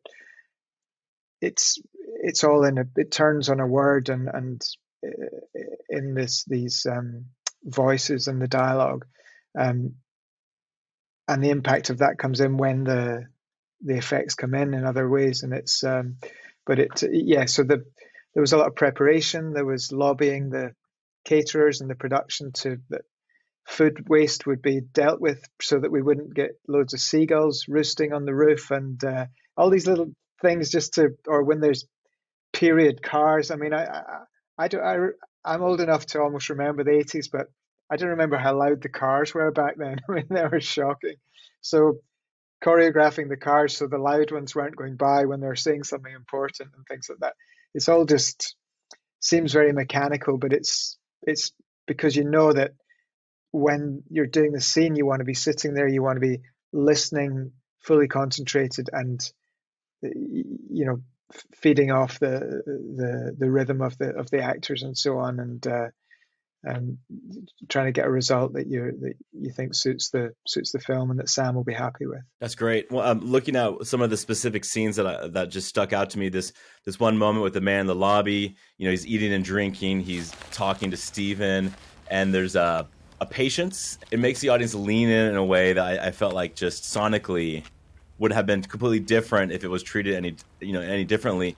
it's 1.42 1.80
it's 2.24 2.44
all 2.44 2.64
in 2.64 2.78
a 2.78 2.86
it 2.96 3.12
turns 3.12 3.50
on 3.50 3.60
a 3.60 3.68
word 3.68 4.10
and 4.10 4.30
and 4.34 4.62
uh, 5.06 5.60
in 5.90 6.14
this 6.14 6.46
these 6.46 6.86
um, 6.90 7.26
voices 7.66 8.28
and 8.28 8.42
the 8.42 8.48
dialogue, 8.48 9.06
um, 9.58 9.96
and 11.28 11.44
the 11.44 11.50
impact 11.50 11.90
of 11.90 12.00
that 12.00 12.18
comes 12.18 12.40
in 12.40 12.58
when 12.58 12.84
the 12.84 13.26
the 13.82 13.98
effects 13.98 14.36
come 14.36 14.54
in 14.54 14.74
in 14.74 14.86
other 14.86 15.10
ways, 15.10 15.44
and 15.44 15.54
it's 15.54 15.84
um, 15.84 16.18
but 16.66 16.80
it 16.80 17.04
yeah. 17.12 17.46
So 17.46 17.64
the 17.64 17.86
there 18.34 18.42
was 18.42 18.54
a 18.54 18.58
lot 18.58 18.68
of 18.68 18.76
preparation. 18.76 19.54
There 19.54 19.66
was 19.66 19.92
lobbying 19.92 20.50
the 20.50 20.74
caterers 21.26 21.82
and 21.82 21.90
the 21.90 21.96
production 21.96 22.52
to 22.54 22.78
that 22.90 23.02
food 23.68 24.08
waste 24.08 24.46
would 24.46 24.62
be 24.62 24.80
dealt 24.80 25.20
with 25.20 25.44
so 25.60 25.80
that 25.80 25.92
we 25.92 26.02
wouldn't 26.02 26.34
get 26.34 26.52
loads 26.68 26.94
of 26.94 27.00
seagulls 27.00 27.66
roosting 27.68 28.14
on 28.14 28.26
the 28.26 28.36
roof 28.36 28.70
and 28.70 29.04
uh, 29.04 29.26
all 29.58 29.70
these 29.70 29.88
little 29.88 30.12
things 30.42 30.70
just 30.70 30.94
to 30.94 31.10
or 31.28 31.44
when 31.44 31.60
there's 31.60 31.86
period 32.54 33.02
cars 33.02 33.52
i 33.52 33.56
mean 33.56 33.74
i 33.74 33.86
i, 33.86 34.02
I 34.58 34.68
do 34.68 34.80
i 34.80 34.98
i'm 35.46 35.62
old 35.62 35.82
enough 35.82 36.06
to 36.06 36.22
almost 36.22 36.50
remember 36.50 36.84
the 36.84 36.92
80s 36.92 37.30
but 37.32 37.48
i 37.90 37.96
don't 37.96 38.10
remember 38.10 38.38
how 38.38 38.58
loud 38.58 38.82
the 38.82 38.90
cars 38.90 39.34
were 39.34 39.52
back 39.52 39.75
then. 39.78 40.00
I 40.10 40.12
mean 40.12 40.28
they 40.30 40.46
were 40.46 40.62
shocking. 40.62 41.16
So 41.62 42.00
choreographing 42.64 43.30
the 43.30 43.38
cars 43.38 43.78
so 43.78 43.88
the 43.88 43.98
loud 43.98 44.32
ones 44.32 44.56
weren't 44.56 44.75
going 44.75 44.96
by 44.96 45.25
when 45.25 45.40
they 45.40 45.48
were 45.48 45.56
saying 45.56 45.84
something 45.84 46.14
important 46.14 46.70
and 46.75 46.86
things 46.88 47.08
like 47.10 47.20
that. 47.20 47.34
It's 47.74 47.90
all 47.90 48.06
just 48.06 48.56
seems 49.20 49.54
very 49.54 49.72
mechanical 49.72 50.38
but 50.38 50.54
it's 50.54 50.98
it's 51.24 51.52
because 51.88 52.16
you 52.16 52.24
know 52.24 52.52
that 52.52 52.72
when 53.56 54.04
you're 54.10 54.28
doing 54.28 54.52
the 54.52 54.60
scene, 54.60 54.98
you 54.98 55.06
want 55.06 55.20
to 55.20 55.25
be 55.25 55.34
sitting 55.34 55.74
there, 55.74 55.88
you 55.88 56.04
want 56.04 56.18
to 56.18 56.28
be 56.28 56.42
listening, 56.74 57.52
fully 57.80 58.08
concentrated, 58.08 58.90
and 58.92 59.22
you 60.02 60.86
know, 60.86 61.02
feeding 61.55 61.91
off 61.91 62.20
the 62.20 62.62
the 62.65 63.36
the 63.38 63.50
rhythm 63.50 63.82
of 63.82 63.98
the 63.98 64.15
of 64.15 64.29
the 64.29 64.41
actors 64.41 64.84
and 64.84 64.98
so 64.98 65.17
on, 65.17 65.39
and 65.39 65.65
uh, 65.67 65.88
and 66.63 66.98
trying 67.70 67.86
to 67.86 67.91
get 67.91 68.05
a 68.05 68.10
result 68.10 68.53
that 68.53 68.67
you 68.67 68.91
that 69.01 69.13
you 69.34 69.51
think 69.51 69.75
suits 69.75 70.10
the 70.10 70.34
suits 70.48 70.72
the 70.72 70.79
film 70.79 71.12
and 71.12 71.20
that 71.20 71.29
Sam 71.29 71.55
will 71.55 71.63
be 71.63 71.74
happy 71.74 72.05
with. 72.05 72.22
That's 72.39 72.55
great. 72.55 72.91
Well, 72.91 73.08
I'm 73.08 73.20
looking 73.20 73.55
at 73.55 73.86
some 73.86 74.01
of 74.01 74.10
the 74.10 74.17
specific 74.17 74.65
scenes 74.65 74.96
that 74.96 75.08
I, 75.08 75.27
that 75.29 75.50
just 75.50 75.67
stuck 75.67 75.94
out 75.94 76.10
to 76.12 76.20
me. 76.20 76.29
This 76.29 76.53
this 76.86 77.00
one 77.00 77.17
moment 77.17 77.44
with 77.44 77.53
the 77.53 77.62
man 77.62 77.82
in 77.82 77.88
the 77.88 77.96
lobby. 77.96 78.55
You 78.77 78.86
know, 78.86 78.91
he's 78.91 79.05
eating 79.05 79.34
and 79.34 79.44
drinking. 79.44 80.01
He's 80.01 80.32
talking 80.51 80.91
to 80.91 80.98
Stephen, 80.98 81.74
and 82.10 82.34
there's 82.34 82.55
a 82.55 82.88
a 83.22 83.25
patience. 83.25 83.98
It 84.12 84.20
makes 84.20 84.39
the 84.39 84.50
audience 84.50 84.74
lean 84.74 85.10
in 85.10 85.29
in 85.29 85.36
a 85.36 85.46
way 85.46 85.74
that 85.74 85.86
I, 85.86 86.08
I, 86.08 86.12
felt 86.12 86.34
like 86.34 86.55
just 86.55 86.84
sonically 86.84 87.63
would 88.18 88.32
have 88.32 88.46
been 88.46 88.62
completely 88.62 89.00
different 89.00 89.52
if 89.52 89.64
it 89.64 89.68
was 89.68 89.84
treated 89.84 90.16
any 90.16 90.36
you 90.60 90.74
know 90.74 90.82
any 90.82 91.04
differently. 91.04 91.56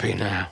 Happy 0.00 0.14
now. 0.14 0.48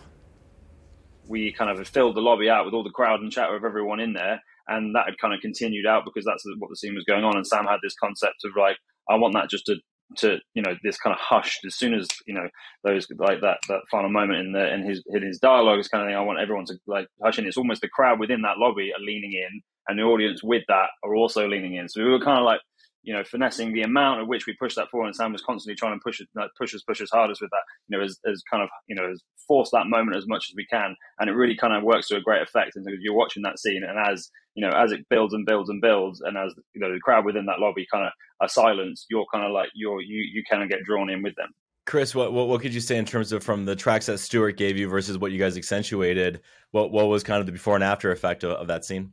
We 1.27 1.53
kind 1.53 1.71
of 1.71 1.87
filled 1.89 2.17
the 2.17 2.21
lobby 2.21 2.51
out 2.51 2.65
with 2.65 2.75
all 2.75 2.85
the 2.85 2.91
crowd 2.91 3.21
and 3.21 3.33
chat 3.33 3.51
with 3.51 3.65
everyone 3.65 4.01
in 4.01 4.13
there, 4.13 4.43
and 4.67 4.95
that 4.95 5.07
had 5.07 5.19
kind 5.19 5.35
of 5.35 5.41
continued 5.41 5.87
out 5.87 6.05
because 6.05 6.25
that's 6.25 6.45
what 6.59 6.71
the 6.71 6.77
scene 6.77 6.95
was 6.95 7.05
going 7.05 7.25
on. 7.25 7.37
And 7.37 7.47
Sam 7.47 7.65
had 7.65 7.79
this 7.83 7.95
concept 8.03 8.45
of 8.45 8.53
like, 8.59 8.77
I 9.09 9.17
want 9.17 9.35
that 9.35 9.51
just 9.51 9.67
to 9.67 9.77
to 10.17 10.39
you 10.55 10.63
know 10.63 10.75
this 10.83 10.97
kind 10.97 11.13
of 11.13 11.21
hushed 11.21 11.67
as 11.67 11.75
soon 11.75 11.93
as 11.93 12.09
you 12.27 12.33
know 12.33 12.49
those 12.83 13.07
like 13.19 13.43
that 13.43 13.59
that 13.69 13.81
final 13.91 14.09
moment 14.09 14.39
in 14.39 14.53
the 14.53 14.73
in 14.73 14.83
his 14.83 15.03
in 15.09 15.23
his 15.23 15.39
dialogue 15.39 15.79
is 15.79 15.89
kind 15.89 16.03
of 16.03 16.09
thing. 16.09 16.17
I 16.17 16.21
want 16.23 16.41
everyone 16.41 16.65
to 16.67 16.75
like 16.87 17.09
hush, 17.23 17.39
and 17.39 17.47
it's 17.47 17.59
almost 17.59 17.83
the 17.83 17.89
crowd 17.89 18.19
within 18.21 18.43
that 18.43 18.59
lobby 18.59 18.93
are 18.93 19.03
leaning 19.03 19.33
in, 19.33 19.61
and 19.87 19.99
the 19.99 20.03
audience 20.03 20.43
with 20.43 20.65
that 20.69 20.89
are 21.05 21.15
also 21.15 21.47
leaning 21.47 21.75
in. 21.75 21.89
So 21.89 22.03
we 22.03 22.11
were 22.11 22.21
kind 22.21 22.39
of 22.39 22.45
like 22.45 22.61
you 23.09 23.15
know, 23.15 23.25
finessing 23.25 23.73
the 23.73 23.81
amount 23.81 24.21
at 24.21 24.29
which 24.29 24.47
we 24.47 24.55
push 24.61 24.75
that 24.75 24.91
forward. 24.91 25.07
And 25.07 25.17
Sam 25.17 25.33
was 25.33 25.41
constantly 25.41 25.75
trying 25.75 25.99
to 25.99 26.03
push 26.05 26.21
it, 26.21 26.29
like, 26.35 26.51
push 26.59 26.75
us, 26.75 26.83
push 26.83 27.01
us 27.01 27.09
hardest 27.11 27.41
with 27.41 27.49
that, 27.49 27.63
you 27.89 27.97
know, 27.97 28.05
as, 28.05 28.19
as 28.31 28.43
kind 28.51 28.63
of, 28.63 28.69
you 28.87 28.95
know, 28.95 29.11
as 29.11 29.23
force 29.47 29.71
that 29.73 29.87
moment 29.87 30.15
as 30.15 30.27
much 30.27 30.49
as 30.51 30.55
we 30.55 30.67
can. 30.67 30.95
And 31.19 31.31
it 31.31 31.33
really 31.33 31.57
kind 31.57 31.73
of 31.73 31.83
works 31.83 32.09
to 32.09 32.17
a 32.17 32.21
great 32.21 32.43
effect. 32.43 32.77
And 32.77 32.87
you're 33.01 33.15
watching 33.15 33.45
that 33.45 33.59
scene 33.59 33.81
and 33.83 33.99
as, 33.99 34.29
you 34.55 34.63
know, 34.63 34.77
as 34.77 34.93
it 34.93 35.09
builds 35.09 35.33
and 35.33 35.47
builds 35.47 35.71
and 35.71 35.81
builds 35.81 36.21
and 36.21 36.37
as, 36.37 36.53
you 36.75 36.83
know, 36.83 36.93
the 36.93 37.01
crowd 37.01 37.25
within 37.25 37.47
that 37.47 37.61
lobby 37.61 37.87
kind 37.91 38.05
of 38.05 38.13
are 38.43 38.49
silenced, 38.51 39.07
you're 39.09 39.25
kind 39.33 39.47
of 39.47 39.53
like, 39.53 39.71
you're, 39.75 40.03
you, 40.03 40.23
you 40.31 40.43
kind 40.51 40.63
of 40.63 40.69
get 40.69 40.85
drawn 40.85 41.09
in 41.09 41.23
with 41.23 41.35
them. 41.37 41.49
Chris, 41.87 42.15
what, 42.15 42.35
what, 42.35 42.49
what 42.49 42.61
could 42.61 42.75
you 42.75 42.81
say 42.83 42.99
in 42.99 43.07
terms 43.07 43.33
of 43.33 43.43
from 43.43 43.65
the 43.65 43.75
tracks 43.75 44.05
that 44.05 44.19
Stuart 44.19 44.59
gave 44.59 44.77
you 44.77 44.87
versus 44.87 45.17
what 45.17 45.33
you 45.33 45.39
guys 45.39 45.57
accentuated? 45.57 46.43
What 46.73 46.93
what 46.93 47.07
was 47.07 47.23
kind 47.23 47.41
of 47.41 47.47
the 47.47 47.53
before 47.53 47.77
and 47.77 47.83
after 47.83 48.13
effect 48.13 48.45
of, 48.45 48.51
of 48.51 48.67
that 48.67 48.85
scene? 48.85 49.13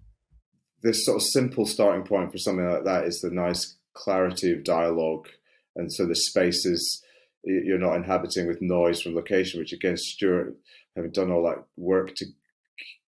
This 0.83 1.05
sort 1.05 1.15
of 1.15 1.23
simple 1.23 1.65
starting 1.65 2.03
point 2.03 2.33
for 2.33 2.37
something 2.37 2.69
like 2.69 2.83
that 2.83 3.05
is 3.05 3.21
the 3.21 3.31
nice 3.31 3.77
clarity 3.95 4.53
of 4.53 4.63
dialogue, 4.63 5.27
and 5.75 5.91
so 5.91 6.05
the 6.05 6.15
spaces 6.15 7.01
you're 7.43 7.77
not 7.77 7.95
inhabiting 7.95 8.47
with 8.47 8.61
noise 8.61 9.01
from 9.01 9.15
location, 9.15 9.59
which 9.59 9.73
again, 9.73 9.97
Stuart, 9.97 10.55
having 10.95 11.11
done 11.11 11.31
all 11.31 11.43
that 11.43 11.63
work 11.77 12.15
to 12.15 12.25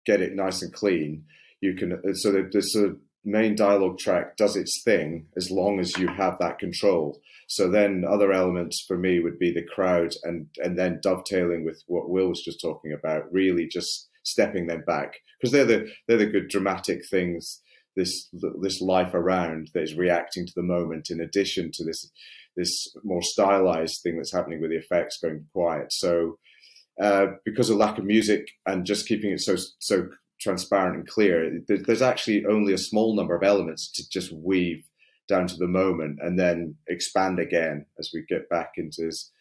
get 0.05 0.21
it 0.21 0.33
nice 0.33 0.61
and 0.61 0.73
clean, 0.73 1.25
you 1.61 1.73
can. 1.73 1.93
Uh, 1.93 2.13
so 2.13 2.31
the, 2.31 2.49
the 2.51 2.61
sort 2.61 2.89
of 2.89 2.97
main 3.23 3.55
dialogue 3.55 3.97
track 3.97 4.37
does 4.37 4.55
its 4.55 4.81
thing 4.83 5.25
as 5.35 5.49
long 5.49 5.79
as 5.79 5.97
you 5.97 6.07
have 6.07 6.37
that 6.39 6.59
control. 6.59 7.19
So 7.47 7.69
then 7.69 8.03
other 8.07 8.31
elements 8.31 8.83
for 8.87 8.97
me 8.97 9.19
would 9.19 9.39
be 9.39 9.51
the 9.51 9.63
crowd 9.63 10.13
and 10.23 10.47
and 10.63 10.77
then 10.77 10.99
dovetailing 11.01 11.65
with 11.65 11.83
what 11.87 12.09
Will 12.09 12.29
was 12.29 12.43
just 12.43 12.61
talking 12.61 12.93
about, 12.93 13.31
really 13.31 13.67
just 13.67 14.09
stepping 14.23 14.65
them 14.65 14.83
back 14.87 15.19
because 15.39 15.51
they're 15.51 15.65
the 15.65 15.87
they're 16.07 16.17
the 16.17 16.25
good 16.25 16.47
dramatic 16.47 17.01
things 17.09 17.61
this 17.95 18.29
this 18.61 18.81
life 18.81 19.13
around 19.13 19.69
that 19.73 19.83
is 19.83 19.95
reacting 19.95 20.45
to 20.45 20.53
the 20.55 20.63
moment 20.63 21.07
in 21.09 21.21
addition 21.21 21.71
to 21.73 21.83
this 21.83 22.11
this 22.55 22.95
more 23.03 23.21
stylized 23.21 23.99
thing 24.01 24.17
that's 24.17 24.33
happening 24.33 24.61
with 24.61 24.71
the 24.71 24.77
effects 24.77 25.19
going 25.21 25.45
quiet. 25.51 25.91
So 25.91 26.37
uh, 27.01 27.27
because 27.43 27.69
of 27.69 27.77
lack 27.77 27.97
of 27.97 28.05
music 28.05 28.45
and 28.65 28.85
just 28.85 29.07
keeping 29.07 29.31
it 29.31 29.41
so 29.41 29.55
so 29.79 30.09
transparent 30.39 30.97
and 30.97 31.07
clear 31.07 31.59
there's 31.67 32.01
actually 32.01 32.45
only 32.45 32.73
a 32.73 32.77
small 32.77 33.15
number 33.15 33.35
of 33.35 33.43
elements 33.43 33.89
to 33.91 34.03
just 34.09 34.33
weave 34.33 34.83
down 35.27 35.47
to 35.47 35.55
the 35.55 35.67
moment 35.67 36.19
and 36.21 36.37
then 36.37 36.75
expand 36.87 37.39
again 37.39 37.85
as 37.99 38.11
we 38.13 38.23
get 38.27 38.47
back 38.49 38.71
into 38.77 39.05
this 39.05 39.31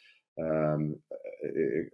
um, 0.41 0.97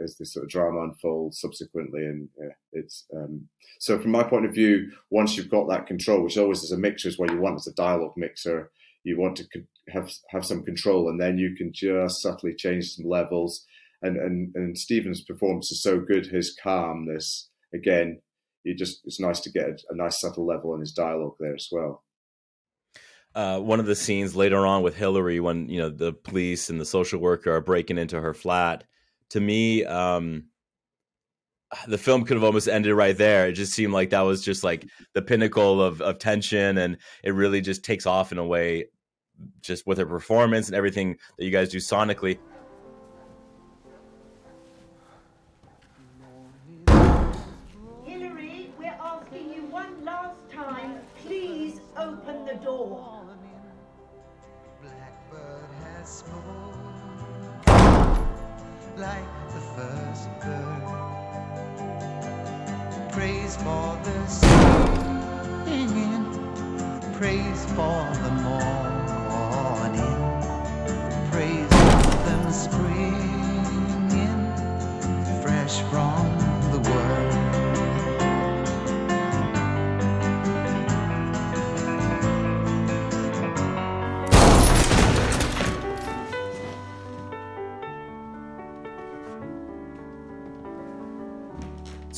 as 0.02 0.16
this 0.16 0.32
sort 0.32 0.44
of 0.44 0.50
drama 0.50 0.82
unfolds 0.82 1.40
subsequently. 1.40 2.04
And 2.04 2.28
yeah, 2.38 2.54
it's 2.72 3.06
um, 3.14 3.48
so 3.78 3.98
from 3.98 4.10
my 4.10 4.22
point 4.22 4.46
of 4.46 4.54
view, 4.54 4.90
once 5.10 5.36
you've 5.36 5.50
got 5.50 5.68
that 5.68 5.86
control, 5.86 6.22
which 6.22 6.38
always 6.38 6.62
is 6.62 6.72
a 6.72 6.78
mixture, 6.78 7.08
is 7.08 7.18
what 7.18 7.30
you 7.30 7.40
want 7.40 7.56
as 7.56 7.66
a 7.66 7.74
dialogue 7.74 8.14
mixer. 8.16 8.70
You 9.04 9.18
want 9.18 9.36
to 9.36 9.44
have 9.88 10.10
have 10.30 10.44
some 10.44 10.62
control, 10.62 11.08
and 11.08 11.20
then 11.20 11.38
you 11.38 11.54
can 11.54 11.72
just 11.72 12.20
subtly 12.20 12.54
change 12.54 12.90
some 12.90 13.08
levels. 13.08 13.64
And 14.02 14.16
and 14.16 14.54
and 14.54 14.78
Stephen's 14.78 15.22
performance 15.22 15.70
is 15.72 15.82
so 15.82 16.00
good, 16.00 16.26
his 16.26 16.56
calmness 16.62 17.48
again. 17.74 18.20
You 18.64 18.74
just 18.74 19.00
it's 19.04 19.20
nice 19.20 19.40
to 19.40 19.50
get 19.50 19.82
a, 19.88 19.96
nice 19.96 20.20
subtle 20.20 20.46
level 20.46 20.72
on 20.72 20.80
his 20.80 20.92
dialogue 20.92 21.36
there 21.40 21.54
as 21.54 21.68
well. 21.72 22.04
Uh, 23.34 23.60
one 23.60 23.80
of 23.80 23.86
the 23.86 23.94
scenes 23.94 24.34
later 24.34 24.66
on 24.66 24.82
with 24.82 24.96
Hilary, 24.96 25.40
when 25.40 25.68
you 25.68 25.78
know 25.78 25.88
the 25.88 26.12
police 26.12 26.68
and 26.68 26.80
the 26.80 26.84
social 26.84 27.20
worker 27.20 27.54
are 27.54 27.60
breaking 27.60 27.96
into 27.96 28.20
her 28.20 28.34
flat, 28.34 28.84
to 29.30 29.40
me, 29.40 29.84
um, 29.84 30.44
the 31.86 31.98
film 31.98 32.24
could 32.24 32.36
have 32.36 32.44
almost 32.44 32.68
ended 32.68 32.94
right 32.94 33.16
there. 33.16 33.48
It 33.48 33.52
just 33.52 33.72
seemed 33.72 33.92
like 33.92 34.10
that 34.10 34.22
was 34.22 34.44
just 34.44 34.64
like 34.64 34.86
the 35.14 35.22
pinnacle 35.22 35.80
of, 35.80 36.00
of 36.02 36.18
tension, 36.18 36.78
and 36.78 36.96
it 37.22 37.30
really 37.30 37.60
just 37.60 37.84
takes 37.84 38.06
off 38.06 38.32
in 38.32 38.38
a 38.38 38.46
way, 38.46 38.86
just 39.62 39.86
with 39.86 39.98
her 39.98 40.06
performance 40.06 40.66
and 40.66 40.76
everything 40.76 41.16
that 41.38 41.44
you 41.44 41.50
guys 41.50 41.68
do 41.68 41.78
sonically. 41.78 42.38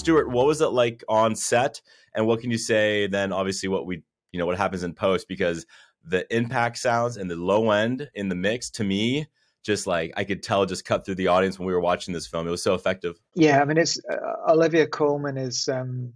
Stuart, 0.02 0.30
what 0.30 0.46
was 0.46 0.60
it 0.60 0.72
like 0.72 1.04
on 1.08 1.36
set, 1.36 1.80
and 2.12 2.26
what 2.26 2.40
can 2.40 2.50
you 2.50 2.58
say 2.58 3.06
then? 3.06 3.32
Obviously, 3.32 3.68
what 3.68 3.86
we 3.86 4.02
you 4.32 4.38
know 4.40 4.46
what 4.46 4.58
happens 4.58 4.82
in 4.82 4.94
post 4.94 5.28
because 5.28 5.64
the 6.04 6.26
impact 6.34 6.78
sounds 6.78 7.16
and 7.16 7.30
the 7.30 7.36
low 7.36 7.70
end 7.70 8.10
in 8.16 8.28
the 8.28 8.34
mix 8.34 8.68
to 8.70 8.82
me 8.82 9.28
just 9.62 9.86
like 9.86 10.12
I 10.16 10.24
could 10.24 10.42
tell 10.42 10.66
just 10.66 10.84
cut 10.84 11.06
through 11.06 11.14
the 11.14 11.28
audience 11.28 11.56
when 11.56 11.68
we 11.68 11.72
were 11.72 11.80
watching 11.80 12.12
this 12.12 12.26
film. 12.26 12.48
It 12.48 12.50
was 12.50 12.64
so 12.64 12.74
effective. 12.74 13.16
Yeah, 13.36 13.62
I 13.62 13.64
mean, 13.64 13.78
it's 13.78 14.00
uh, 14.10 14.50
Olivia 14.50 14.88
Colman 14.88 15.36
is 15.36 15.68
um, 15.68 16.14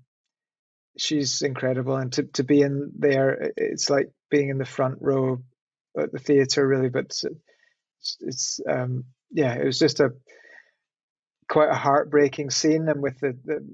she's 0.98 1.42
incredible, 1.42 1.94
and 1.94 2.12
to 2.14 2.24
to 2.24 2.42
be 2.42 2.62
in 2.62 2.90
there, 2.98 3.52
it's 3.56 3.88
like 3.88 4.10
being 4.32 4.48
in 4.48 4.58
the 4.58 4.64
front 4.64 4.98
row 5.00 5.38
at 5.96 6.10
the 6.10 6.18
theater, 6.18 6.66
really. 6.66 6.88
But 6.88 7.04
it's, 7.04 7.24
it's 8.18 8.60
um, 8.68 9.04
yeah, 9.30 9.54
it 9.54 9.64
was 9.64 9.78
just 9.78 10.00
a 10.00 10.12
quite 11.48 11.70
a 11.70 11.74
heartbreaking 11.74 12.50
scene, 12.50 12.88
and 12.88 13.02
with 13.02 13.18
the, 13.20 13.36
the 13.44 13.66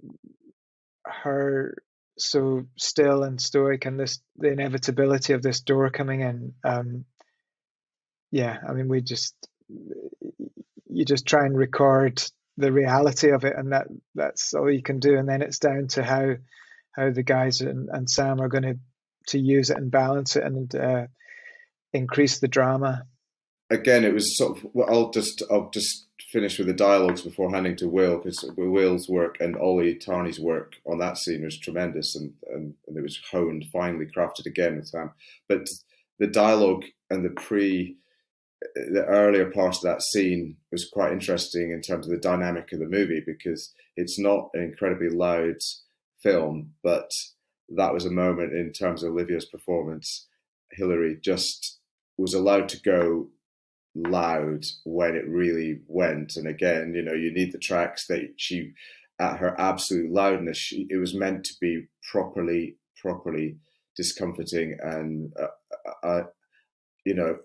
her 1.05 1.83
so 2.19 2.67
still 2.77 3.23
and 3.23 3.41
stoic, 3.41 3.87
and 3.87 3.99
this 3.99 4.21
the 4.37 4.49
inevitability 4.49 5.33
of 5.33 5.43
this 5.43 5.61
door 5.61 5.91
coming 5.91 6.21
in. 6.21 6.55
Um, 6.65 7.05
yeah, 8.31 8.59
I 8.67 8.73
mean, 8.73 8.89
we 8.89 9.01
just 9.03 9.35
you 10.89 11.05
just 11.05 11.27
try 11.27 11.47
and 11.47 11.57
record 11.57 12.23
the 12.57 12.73
reality 12.73 13.31
of 13.31 13.45
it, 13.45 13.55
and 13.57 13.73
that 13.73 13.87
that's 14.15 14.55
all 14.55 14.71
you 14.71 14.83
can 14.83 15.01
do. 15.01 15.19
And 15.19 15.29
then 15.29 15.43
it's 15.43 15.59
down 15.59 15.89
to 15.89 16.03
how 16.03 16.37
how 16.93 17.11
the 17.11 17.23
guys 17.23 17.61
and, 17.61 17.89
and 17.91 18.09
Sam 18.09 18.41
are 18.41 18.49
going 18.49 18.65
to 18.65 18.79
to 19.29 19.39
use 19.39 19.71
it 19.71 19.77
and 19.77 19.91
balance 19.91 20.37
it 20.37 20.45
and 20.45 20.75
uh, 20.75 21.07
increase 21.93 22.39
the 22.39 22.49
drama. 22.49 23.05
Again, 23.73 24.05
it 24.05 24.13
was 24.13 24.37
sort 24.37 24.59
of. 24.59 24.71
I'll 24.89 25.11
just 25.11 25.43
I'll 25.51 25.71
just 25.71 26.07
finish 26.31 26.59
with 26.59 26.67
the 26.67 26.75
dialogues 26.75 27.23
before 27.23 27.51
handing 27.51 27.77
to 27.77 27.89
Will 27.89 28.19
because 28.19 28.45
Will's 28.57 29.09
work 29.09 29.39
and 29.41 29.57
Ollie 29.57 29.97
Tarney's 29.97 30.41
work 30.41 30.77
on 30.87 30.99
that 30.99 31.19
scene 31.19 31.45
was 31.45 31.59
tremendous 31.59 32.17
and, 32.17 32.33
and, 32.51 32.75
and 32.87 32.97
it 32.97 33.03
was 33.03 33.21
honed, 33.31 33.67
finely 33.71 34.07
crafted 34.07 34.47
again 34.47 34.77
with. 34.77 34.93
But 35.49 35.67
the 36.19 36.27
dialogue 36.27 36.85
and 37.11 37.25
the 37.25 37.31
pre 37.31 37.97
the 38.75 39.05
earlier 39.07 39.51
part 39.51 39.77
of 39.77 39.83
that 39.83 40.03
scene 40.03 40.57
was 40.71 40.89
quite 40.89 41.13
interesting 41.13 41.73
in 41.73 41.81
terms 41.81 42.07
of 42.07 42.13
the 42.13 42.19
dynamic 42.19 42.73
of 42.73 42.79
the 42.79 42.87
movie 42.87 43.23
because 43.25 43.73
it's 43.97 44.19
not 44.19 44.51
an 44.55 44.63
incredibly 44.63 45.09
loud 45.09 45.57
film, 46.23 46.73
but 46.83 47.11
that 47.69 47.93
was 47.93 48.05
a 48.05 48.11
moment 48.11 48.53
in 48.53 48.73
terms 48.73 49.03
of 49.03 49.13
Olivia's 49.13 49.47
performance. 49.47 50.29
Hilary 50.73 51.19
just 51.21 51.79
was 52.17 52.35
allowed 52.35 52.69
to 52.71 52.81
go 52.81 53.29
loud 53.95 54.65
when 54.85 55.15
it 55.15 55.29
really 55.29 55.81
went. 55.87 56.37
And 56.37 56.47
again, 56.47 56.95
you 56.95 57.03
know, 57.03 57.13
you 57.13 57.33
need 57.33 57.53
the 57.53 57.59
tracks 57.59 58.07
that 58.07 58.35
she, 58.37 58.73
at 59.19 59.39
her 59.39 59.59
absolute 59.61 60.11
loudness, 60.11 60.59
she, 60.59 60.87
it 60.91 60.97
was 60.97 61.15
meant 61.15 61.45
to 61.45 61.55
be 61.61 61.89
properly, 62.11 62.77
properly 63.01 63.57
discomforting 63.97 64.77
and, 64.83 65.33
uh, 65.39 66.07
uh, 66.07 66.23
you 67.05 67.15
know, 67.15 67.39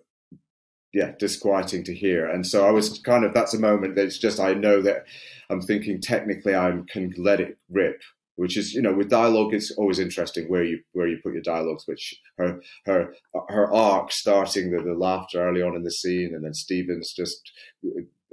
yeah, 0.93 1.11
disquieting 1.19 1.83
to 1.83 1.93
hear. 1.93 2.25
And 2.25 2.45
so 2.45 2.65
I 2.65 2.71
was 2.71 2.99
kind 2.99 3.23
of 3.23 3.33
that's 3.33 3.53
a 3.53 3.59
moment 3.59 3.95
that's 3.95 4.17
just 4.17 4.39
I 4.39 4.53
know 4.53 4.81
that 4.81 5.05
I'm 5.49 5.61
thinking 5.61 6.01
technically 6.01 6.55
I 6.55 6.79
can 6.89 7.13
let 7.17 7.39
it 7.39 7.57
rip, 7.69 8.01
which 8.37 8.55
is 8.55 8.73
you 8.73 8.81
know 8.81 8.93
with 8.93 9.09
dialogue 9.09 9.53
it's 9.53 9.71
always 9.71 9.99
interesting 9.99 10.45
where 10.47 10.63
you 10.63 10.79
where 10.93 11.07
you 11.07 11.19
put 11.21 11.33
your 11.33 11.41
dialogues. 11.41 11.83
Which 11.85 12.15
her 12.37 12.61
her 12.85 13.13
her 13.49 13.73
arc 13.73 14.11
starting 14.11 14.71
the, 14.71 14.81
the 14.81 14.93
laughter 14.93 15.41
early 15.41 15.61
on 15.61 15.75
in 15.75 15.83
the 15.83 15.91
scene, 15.91 16.33
and 16.33 16.45
then 16.45 16.53
Stephen's 16.53 17.13
just 17.13 17.51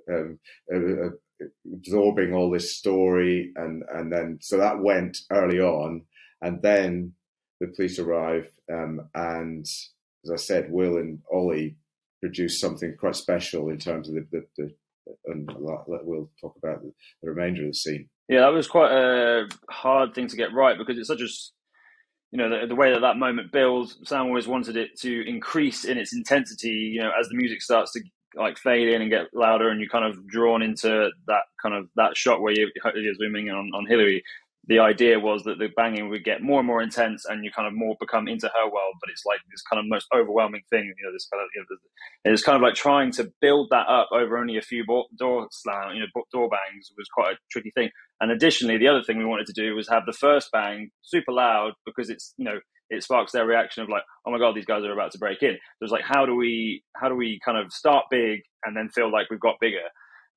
um, 0.08 0.38
uh, 0.72 1.06
uh, 1.06 1.46
absorbing 1.72 2.32
all 2.32 2.50
this 2.50 2.76
story, 2.76 3.52
and 3.56 3.82
and 3.92 4.12
then 4.12 4.38
so 4.40 4.56
that 4.58 4.82
went 4.82 5.16
early 5.32 5.58
on, 5.58 6.02
and 6.40 6.62
then 6.62 7.14
the 7.60 7.68
police 7.68 7.98
arrive, 7.98 8.46
um, 8.72 9.08
and 9.14 9.64
as 10.24 10.30
I 10.30 10.36
said, 10.36 10.70
Will 10.70 10.98
and 10.98 11.20
Ollie 11.32 11.76
produce 12.20 12.60
something 12.60 12.94
quite 12.98 13.16
special 13.16 13.68
in 13.68 13.78
terms 13.78 14.08
of 14.08 14.14
the, 14.14 14.26
the, 14.32 14.46
the 14.56 14.74
and 15.26 15.50
we'll 15.56 16.30
talk 16.40 16.54
about 16.62 16.82
the, 16.82 16.92
remainder 17.22 17.62
of 17.62 17.68
the 17.68 17.74
scene. 17.74 18.08
Yeah, 18.28 18.40
that 18.40 18.52
was 18.52 18.66
quite 18.66 18.90
a 18.90 19.46
hard 19.70 20.14
thing 20.14 20.28
to 20.28 20.36
get 20.36 20.54
right 20.54 20.78
because 20.78 20.98
it's 20.98 21.08
such 21.08 21.20
a, 21.20 21.28
you 22.30 22.38
know, 22.38 22.48
the, 22.48 22.66
the, 22.66 22.74
way 22.74 22.92
that 22.92 23.00
that 23.00 23.16
moment 23.16 23.52
builds. 23.52 23.98
Sam 24.04 24.26
always 24.26 24.48
wanted 24.48 24.76
it 24.76 24.98
to 25.00 25.28
increase 25.28 25.84
in 25.84 25.98
its 25.98 26.14
intensity. 26.14 26.68
You 26.68 27.02
know, 27.02 27.10
as 27.18 27.28
the 27.28 27.36
music 27.36 27.62
starts 27.62 27.92
to 27.92 28.00
like 28.36 28.58
fade 28.58 28.88
in 28.88 29.02
and 29.02 29.10
get 29.10 29.26
louder, 29.32 29.68
and 29.68 29.80
you're 29.80 29.90
kind 29.90 30.04
of 30.04 30.26
drawn 30.26 30.62
into 30.62 31.10
that 31.26 31.42
kind 31.62 31.74
of 31.74 31.88
that 31.96 32.16
shot 32.16 32.40
where 32.40 32.52
you, 32.52 32.70
you're 32.94 33.14
zooming 33.14 33.48
in 33.48 33.54
on, 33.54 33.70
on 33.74 33.86
Hilary 33.86 34.22
the 34.66 34.78
idea 34.78 35.20
was 35.20 35.44
that 35.44 35.58
the 35.58 35.68
banging 35.76 36.08
would 36.08 36.24
get 36.24 36.42
more 36.42 36.60
and 36.60 36.66
more 36.66 36.82
intense 36.82 37.24
and 37.26 37.44
you 37.44 37.50
kind 37.50 37.68
of 37.68 37.74
more 37.74 37.96
become 38.00 38.28
into 38.28 38.50
her 38.54 38.64
world 38.64 38.94
but 39.00 39.10
it's 39.10 39.24
like 39.26 39.40
this 39.50 39.62
kind 39.62 39.78
of 39.78 39.86
most 39.88 40.06
overwhelming 40.14 40.62
thing 40.70 40.84
you 40.84 41.06
know 41.06 41.12
this 41.12 41.28
kind 41.32 41.42
of 41.42 41.48
you 41.54 41.60
know, 41.60 42.32
it's 42.32 42.42
kind 42.42 42.56
of 42.56 42.62
like 42.62 42.74
trying 42.74 43.10
to 43.10 43.30
build 43.40 43.68
that 43.70 43.86
up 43.88 44.08
over 44.12 44.38
only 44.38 44.56
a 44.56 44.62
few 44.62 44.84
door 45.18 45.48
slam 45.50 45.94
you 45.94 46.00
know 46.00 46.06
door 46.32 46.48
bangs 46.48 46.90
was 46.96 47.08
quite 47.08 47.34
a 47.34 47.38
tricky 47.50 47.70
thing. 47.74 47.90
And 48.20 48.30
additionally 48.30 48.78
the 48.78 48.88
other 48.88 49.02
thing 49.02 49.18
we 49.18 49.24
wanted 49.24 49.46
to 49.46 49.52
do 49.52 49.74
was 49.74 49.88
have 49.88 50.06
the 50.06 50.12
first 50.12 50.50
bang 50.52 50.90
super 51.02 51.32
loud 51.32 51.72
because 51.84 52.10
it's 52.10 52.34
you 52.36 52.44
know 52.44 52.58
it 52.90 53.02
sparks 53.02 53.32
their 53.32 53.46
reaction 53.46 53.82
of 53.82 53.88
like 53.88 54.02
oh 54.26 54.30
my 54.30 54.38
god 54.38 54.54
these 54.54 54.66
guys 54.66 54.84
are 54.84 54.92
about 54.92 55.12
to 55.12 55.18
break 55.18 55.42
in. 55.42 55.54
So 55.54 55.84
it's 55.84 55.92
like 55.92 56.04
how 56.04 56.26
do 56.26 56.34
we 56.34 56.84
how 56.96 57.08
do 57.08 57.14
we 57.14 57.40
kind 57.44 57.58
of 57.58 57.72
start 57.72 58.06
big 58.10 58.40
and 58.64 58.76
then 58.76 58.88
feel 58.88 59.10
like 59.10 59.30
we've 59.30 59.40
got 59.40 59.56
bigger? 59.60 59.88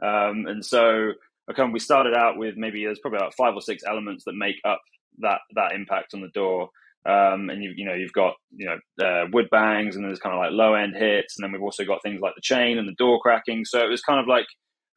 Um, 0.01 0.45
and 0.47 0.63
so 0.63 1.13
okay, 1.49 1.63
we 1.71 1.79
started 1.79 2.13
out 2.13 2.37
with 2.37 2.55
maybe 2.57 2.83
there's 2.83 2.99
probably 2.99 3.17
about 3.17 3.35
five 3.35 3.53
or 3.55 3.61
six 3.61 3.83
elements 3.87 4.23
that 4.25 4.33
make 4.33 4.57
up 4.65 4.81
that 5.19 5.39
that 5.55 5.73
impact 5.73 6.13
on 6.13 6.21
the 6.21 6.29
door. 6.29 6.69
Um, 7.05 7.49
and 7.49 7.63
you 7.63 7.73
you 7.75 7.85
know 7.85 7.93
you've 7.93 8.11
got 8.11 8.33
you 8.51 8.65
know 8.65 9.05
uh, 9.05 9.27
wood 9.31 9.49
bangs 9.49 9.95
and 9.95 10.03
there's 10.03 10.19
kind 10.19 10.35
of 10.35 10.39
like 10.39 10.51
low 10.51 10.73
end 10.73 10.93
hits 10.93 11.37
and 11.37 11.43
then 11.43 11.53
we've 11.53 11.61
also 11.61 11.85
got 11.85 12.03
things 12.03 12.19
like 12.19 12.35
the 12.35 12.41
chain 12.41 12.77
and 12.77 12.85
the 12.85 12.95
door 12.97 13.21
cracking 13.21 13.63
so 13.63 13.79
it 13.79 13.87
was 13.87 14.01
kind 14.01 14.19
of 14.19 14.27
like 14.27 14.47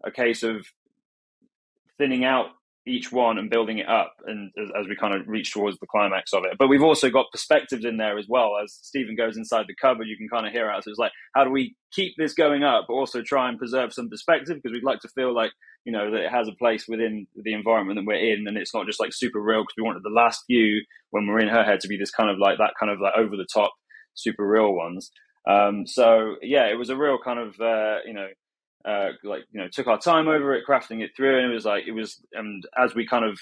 a 0.05 0.11
case 0.11 0.43
of 0.43 0.67
thinning 1.99 2.25
out 2.25 2.47
each 2.87 3.13
one 3.13 3.39
and 3.39 3.51
building 3.51 3.79
it 3.79 3.89
up 3.89 4.15
and 4.27 4.51
as, 4.61 4.71
as, 4.79 4.89
we 4.89 4.97
kind 4.97 5.15
of 5.15 5.29
reach 5.29 5.53
towards 5.53 5.79
the 5.79 5.87
climax 5.87 6.33
of 6.33 6.45
it. 6.45 6.57
But 6.59 6.69
we've 6.69 6.83
also 6.83 7.11
got 7.11 7.27
perspectives 7.31 7.85
in 7.85 7.99
there 7.99 8.19
as 8.19 8.27
well. 8.29 8.53
As 8.63 8.79
stephen 8.83 9.17
goes 9.17 9.37
inside 9.37 9.67
the 9.69 9.75
cupboard 9.75 10.07
you 10.09 10.17
can 10.17 10.29
kind 10.29 10.47
of 10.47 10.53
hear 10.53 10.71
out 10.71 10.85
so 10.85 10.91
it's 10.91 10.99
like 10.99 11.13
how 11.35 11.45
do 11.45 11.51
we 11.51 11.77
keep 11.93 12.15
this 12.17 12.33
going 12.33 12.63
up 12.63 12.87
but 12.89 12.95
also 12.95 13.23
try 13.23 13.49
and 13.49 13.59
preserve 13.59 13.93
some 13.93 14.09
perspective? 14.09 14.57
Because 14.57 14.73
we'd 14.73 14.85
like 14.85 15.01
to 15.01 15.09
feel 15.09 15.35
like 15.35 15.53
you 15.85 15.93
know 15.93 16.11
that 16.11 16.25
it 16.25 16.31
has 16.31 16.49
a 16.49 16.53
place 16.53 16.87
within 16.89 17.27
the 17.37 17.53
environment 17.53 17.99
that 17.99 18.07
we're 18.07 18.15
in 18.15 18.47
and 18.47 18.57
it's 18.57 18.75
not 18.75 18.87
just 18.87 19.01
like 19.01 19.13
super 19.13 19.41
real 19.41 19.63
because 19.63 19.75
we 19.77 19.83
wanted 19.83 20.03
the 20.03 20.11
last 20.11 20.45
few 20.47 20.83
when 21.11 21.27
we're 21.27 21.41
in 21.41 21.49
her 21.49 21.65
head 21.65 21.81
to 21.81 21.89
be 21.89 21.97
this 21.97 22.11
kind 22.11 22.31
of 22.31 22.39
like 22.39 22.59
that 22.59 22.75
kind 22.79 22.91
of 22.91 23.01
like 23.01 23.15
over 23.17 23.37
the 23.37 23.47
top 23.53 23.73
super 24.15 24.47
real 24.47 24.73
ones. 24.73 25.11
Um, 25.49 25.87
so 25.87 26.37
yeah 26.43 26.67
it 26.67 26.79
was 26.79 26.91
a 26.91 26.97
real 26.97 27.19
kind 27.23 27.39
of 27.39 27.61
uh, 27.61 27.99
you 28.07 28.15
know 28.15 28.29
uh, 28.85 29.11
like 29.25 29.43
you 29.51 29.61
know 29.61 29.69
took 29.71 29.87
our 29.87 29.99
time 29.99 30.29
over 30.29 30.55
it 30.55 30.65
crafting 30.69 31.03
it 31.03 31.11
through 31.17 31.39
and 31.39 31.51
it 31.51 31.55
was 31.55 31.65
like 31.65 31.85
it 31.87 31.93
was 31.93 32.21
and 32.33 32.65
as 32.79 32.95
we 32.95 33.07
kind 33.07 33.25
of 33.25 33.39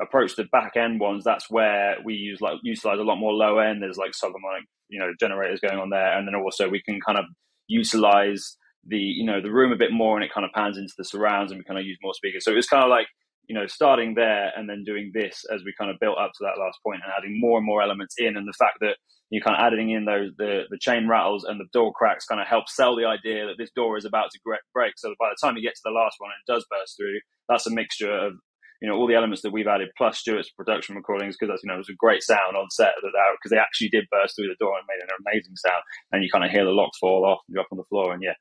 approach 0.00 0.36
the 0.36 0.44
back 0.52 0.76
end 0.76 1.00
ones 1.00 1.24
that's 1.24 1.50
where 1.50 1.96
we 2.04 2.14
use 2.14 2.40
like 2.40 2.58
utilize 2.62 2.98
a 2.98 3.02
lot 3.02 3.16
more 3.16 3.32
low 3.32 3.58
end. 3.58 3.82
There's 3.82 3.96
like 3.96 4.12
subharmonic 4.12 4.64
you 4.88 4.98
know 4.98 5.12
generators 5.18 5.60
going 5.60 5.78
on 5.78 5.90
there 5.90 6.16
and 6.16 6.26
then 6.26 6.34
also 6.34 6.68
we 6.68 6.82
can 6.82 7.00
kind 7.04 7.18
of 7.18 7.24
utilize 7.66 8.56
the 8.86 8.96
you 8.96 9.24
know 9.24 9.40
the 9.40 9.50
room 9.50 9.72
a 9.72 9.76
bit 9.76 9.92
more 9.92 10.16
and 10.16 10.24
it 10.24 10.32
kind 10.32 10.44
of 10.44 10.52
pans 10.52 10.78
into 10.78 10.94
the 10.96 11.04
surrounds 11.04 11.50
and 11.50 11.58
we 11.58 11.64
kind 11.64 11.78
of 11.78 11.84
use 11.84 11.98
more 12.02 12.14
speakers. 12.14 12.44
So 12.44 12.52
it 12.52 12.56
was 12.56 12.68
kind 12.68 12.84
of 12.84 12.90
like 12.90 13.06
you 13.48 13.54
know 13.54 13.66
starting 13.66 14.14
there 14.14 14.52
and 14.56 14.68
then 14.68 14.84
doing 14.84 15.10
this 15.12 15.44
as 15.52 15.62
we 15.64 15.74
kind 15.78 15.90
of 15.90 15.98
built 16.00 16.18
up 16.18 16.32
to 16.32 16.44
that 16.44 16.60
last 16.60 16.78
point 16.84 17.00
and 17.02 17.12
adding 17.16 17.40
more 17.40 17.58
and 17.58 17.66
more 17.66 17.82
elements 17.82 18.14
in. 18.18 18.36
And 18.36 18.46
the 18.46 18.58
fact 18.58 18.78
that 18.80 18.96
you 19.30 19.40
kind 19.40 19.56
of 19.56 19.64
adding 19.64 19.90
in 19.90 20.04
those 20.04 20.30
the, 20.38 20.64
the 20.70 20.78
chain 20.78 21.08
rattles 21.08 21.44
and 21.44 21.60
the 21.60 21.68
door 21.72 21.92
cracks 21.92 22.26
kind 22.26 22.40
of 22.40 22.46
help 22.46 22.68
sell 22.68 22.96
the 22.96 23.06
idea 23.06 23.46
that 23.46 23.56
this 23.58 23.70
door 23.74 23.96
is 23.96 24.04
about 24.04 24.30
to 24.32 24.40
break. 24.72 24.92
So 24.96 25.14
by 25.18 25.30
the 25.30 25.38
time 25.40 25.56
you 25.56 25.62
get 25.62 25.74
to 25.74 25.84
the 25.84 25.90
last 25.90 26.16
one 26.18 26.30
and 26.30 26.40
it 26.40 26.52
does 26.52 26.66
burst 26.70 26.96
through 26.96 27.20
that's 27.48 27.66
a 27.66 27.70
mixture 27.70 28.12
of 28.12 28.34
you 28.80 28.88
know 28.88 28.94
all 28.94 29.08
the 29.08 29.16
elements 29.16 29.42
that 29.42 29.52
we've 29.52 29.66
added 29.66 29.88
plus 29.96 30.18
Stuart's 30.18 30.50
production 30.50 30.94
recordings 30.94 31.36
because 31.36 31.50
that's 31.50 31.62
you 31.64 31.68
know 31.68 31.74
it 31.74 31.84
was 31.84 31.88
a 31.88 31.96
great 31.98 32.22
sound 32.22 32.56
on 32.56 32.70
set 32.70 32.92
because 33.00 33.50
they 33.50 33.58
actually 33.58 33.88
did 33.88 34.06
burst 34.12 34.36
through 34.36 34.48
the 34.48 34.60
door 34.60 34.76
and 34.76 34.86
made 34.88 35.02
an 35.02 35.16
amazing 35.26 35.56
sound. 35.56 35.82
And 36.12 36.22
you 36.22 36.30
kind 36.30 36.44
of 36.44 36.50
hear 36.50 36.64
the 36.64 36.70
locks 36.70 36.98
fall 36.98 37.24
off 37.24 37.40
and 37.48 37.54
drop 37.54 37.68
on 37.72 37.78
the 37.78 37.88
floor 37.88 38.12
and 38.12 38.22
yeah 38.22 38.36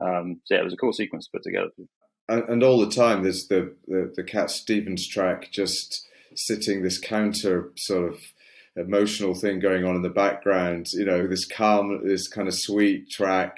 um, 0.00 0.40
so 0.44 0.54
yeah, 0.54 0.60
it 0.60 0.64
was 0.64 0.72
a 0.72 0.78
cool 0.78 0.92
sequence 0.92 1.26
to 1.26 1.30
put 1.32 1.42
together. 1.42 1.68
And, 2.30 2.48
and 2.48 2.62
all 2.62 2.80
the 2.80 2.90
time 2.90 3.22
there's 3.22 3.46
the, 3.48 3.74
the 3.86 4.12
the 4.16 4.24
Cat 4.24 4.50
Stevens 4.50 5.06
track 5.06 5.50
just 5.50 6.06
sitting 6.34 6.82
this 6.82 6.98
counter 6.98 7.72
sort 7.76 8.12
of 8.12 8.20
emotional 8.76 9.34
thing 9.34 9.60
going 9.60 9.84
on 9.84 9.96
in 9.96 10.02
the 10.02 10.08
background. 10.08 10.86
You 10.92 11.04
know, 11.04 11.26
this 11.26 11.46
calm, 11.46 12.06
this 12.06 12.28
kind 12.28 12.48
of 12.48 12.54
sweet 12.54 13.10
track 13.10 13.56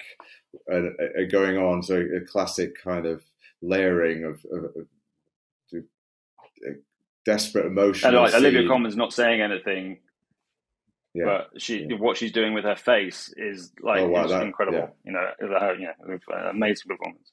uh, 0.71 0.77
uh, 0.77 1.23
going 1.31 1.57
on. 1.57 1.83
So 1.83 1.95
a 1.95 2.25
classic 2.25 2.73
kind 2.83 3.05
of 3.05 3.23
layering 3.61 4.23
of, 4.23 4.45
of, 4.51 4.63
of 4.75 4.87
desperate 7.25 7.65
emotion. 7.65 8.09
And 8.09 8.17
like 8.17 8.33
Olivia 8.33 8.67
Colman's 8.67 8.97
not 8.97 9.13
saying 9.13 9.41
anything, 9.41 9.99
yeah. 11.13 11.25
but 11.25 11.61
she 11.61 11.85
yeah. 11.89 11.97
what 11.97 12.17
she's 12.17 12.31
doing 12.31 12.53
with 12.53 12.65
her 12.65 12.75
face 12.75 13.33
is 13.37 13.71
like 13.81 14.01
oh, 14.01 14.07
wow, 14.07 14.27
that, 14.27 14.43
incredible. 14.43 14.79
Yeah. 14.79 14.87
You 15.05 15.11
know, 15.13 15.59
her, 15.59 15.75
you 15.75 15.87
know, 15.87 16.49
amazing 16.49 16.87
performance. 16.87 17.31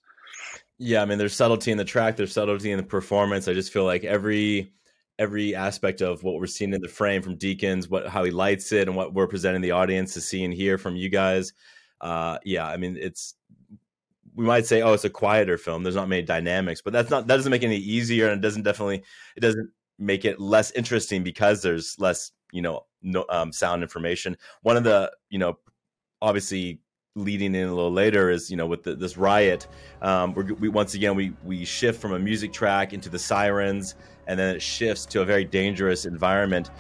Yeah, 0.83 1.03
I 1.03 1.05
mean, 1.05 1.19
there's 1.19 1.35
subtlety 1.37 1.71
in 1.73 1.77
the 1.79 1.85
track, 1.85 2.17
there's 2.17 2.33
subtlety 2.33 2.71
in 2.73 2.79
the 2.79 2.83
performance. 2.83 3.49
I 3.49 3.53
just 3.53 3.71
feel 3.73 3.85
like 3.85 4.03
every 4.05 4.73
every 5.19 5.55
aspect 5.55 6.01
of 6.01 6.23
what 6.23 6.37
we're 6.37 6.47
seeing 6.47 6.73
in 6.73 6.81
the 6.81 6.89
frame 6.89 7.21
from 7.21 7.37
Deakins, 7.37 7.91
what 7.91 8.09
how 8.09 8.25
he 8.25 8.31
lights 8.31 8.73
it, 8.73 8.89
and 8.89 8.97
what 8.97 9.13
we're 9.13 9.27
presenting 9.27 9.61
the 9.61 9.73
audience 9.73 10.15
to 10.15 10.23
see 10.23 10.43
and 10.43 10.55
hear 10.55 10.79
from 10.79 10.97
you 10.97 11.11
guys. 11.11 11.53
Uh, 12.01 12.39
yeah, 12.47 12.67
I 12.67 12.79
mean, 12.79 12.97
it's 12.99 13.35
we 14.35 14.45
might 14.45 14.67
say, 14.67 14.83
oh, 14.83 14.93
it's 14.95 15.05
a 15.05 15.11
quieter 15.11 15.59
film. 15.59 15.83
There's 15.83 15.97
not 15.97 16.09
many 16.09 16.23
dynamics, 16.23 16.81
but 16.83 16.93
that's 16.93 17.11
not 17.11 17.27
that 17.27 17.37
doesn't 17.37 17.51
make 17.51 17.63
it 17.63 17.67
any 17.67 17.77
easier, 17.79 18.29
and 18.31 18.39
it 18.39 18.43
doesn't 18.47 18.63
definitely 18.63 19.03
it 19.37 19.41
doesn't 19.41 19.71
make 19.99 20.25
it 20.25 20.41
less 20.41 20.71
interesting 20.73 21.23
because 21.23 21.63
there's 21.63 21.97
less 21.99 22.33
you 22.53 22.63
know 22.63 22.87
no, 23.03 23.25
um, 23.31 23.53
sound 23.53 23.83
information. 23.83 24.37
One 24.63 24.77
of 24.79 24.85
the 24.85 25.13
you 25.31 25.39
know 25.39 25.59
obviously 26.23 26.81
leading 27.17 27.57
in 27.57 27.67
a 27.67 27.75
little 27.75 27.91
later 27.91 28.31
is 28.31 28.53
you 28.53 28.57
know 28.57 28.67
with 28.67 28.85
the, 28.85 28.95
this 28.95 29.17
riot 29.17 29.67
um, 30.01 30.33
we 30.61 30.69
once 30.69 30.95
again 30.95 31.17
we 31.17 31.33
we 31.43 31.65
shift 31.65 32.01
from 32.01 32.13
a 32.13 32.19
music 32.19 32.53
track 32.53 32.93
into 32.93 33.09
the 33.09 33.19
sirens 33.19 33.97
and 34.29 34.39
then 34.39 34.55
it 34.55 34.63
shifts 34.63 35.07
to 35.07 35.21
a 35.21 35.25
very 35.25 35.45
dangerous 35.45 36.05
environment 36.05 36.71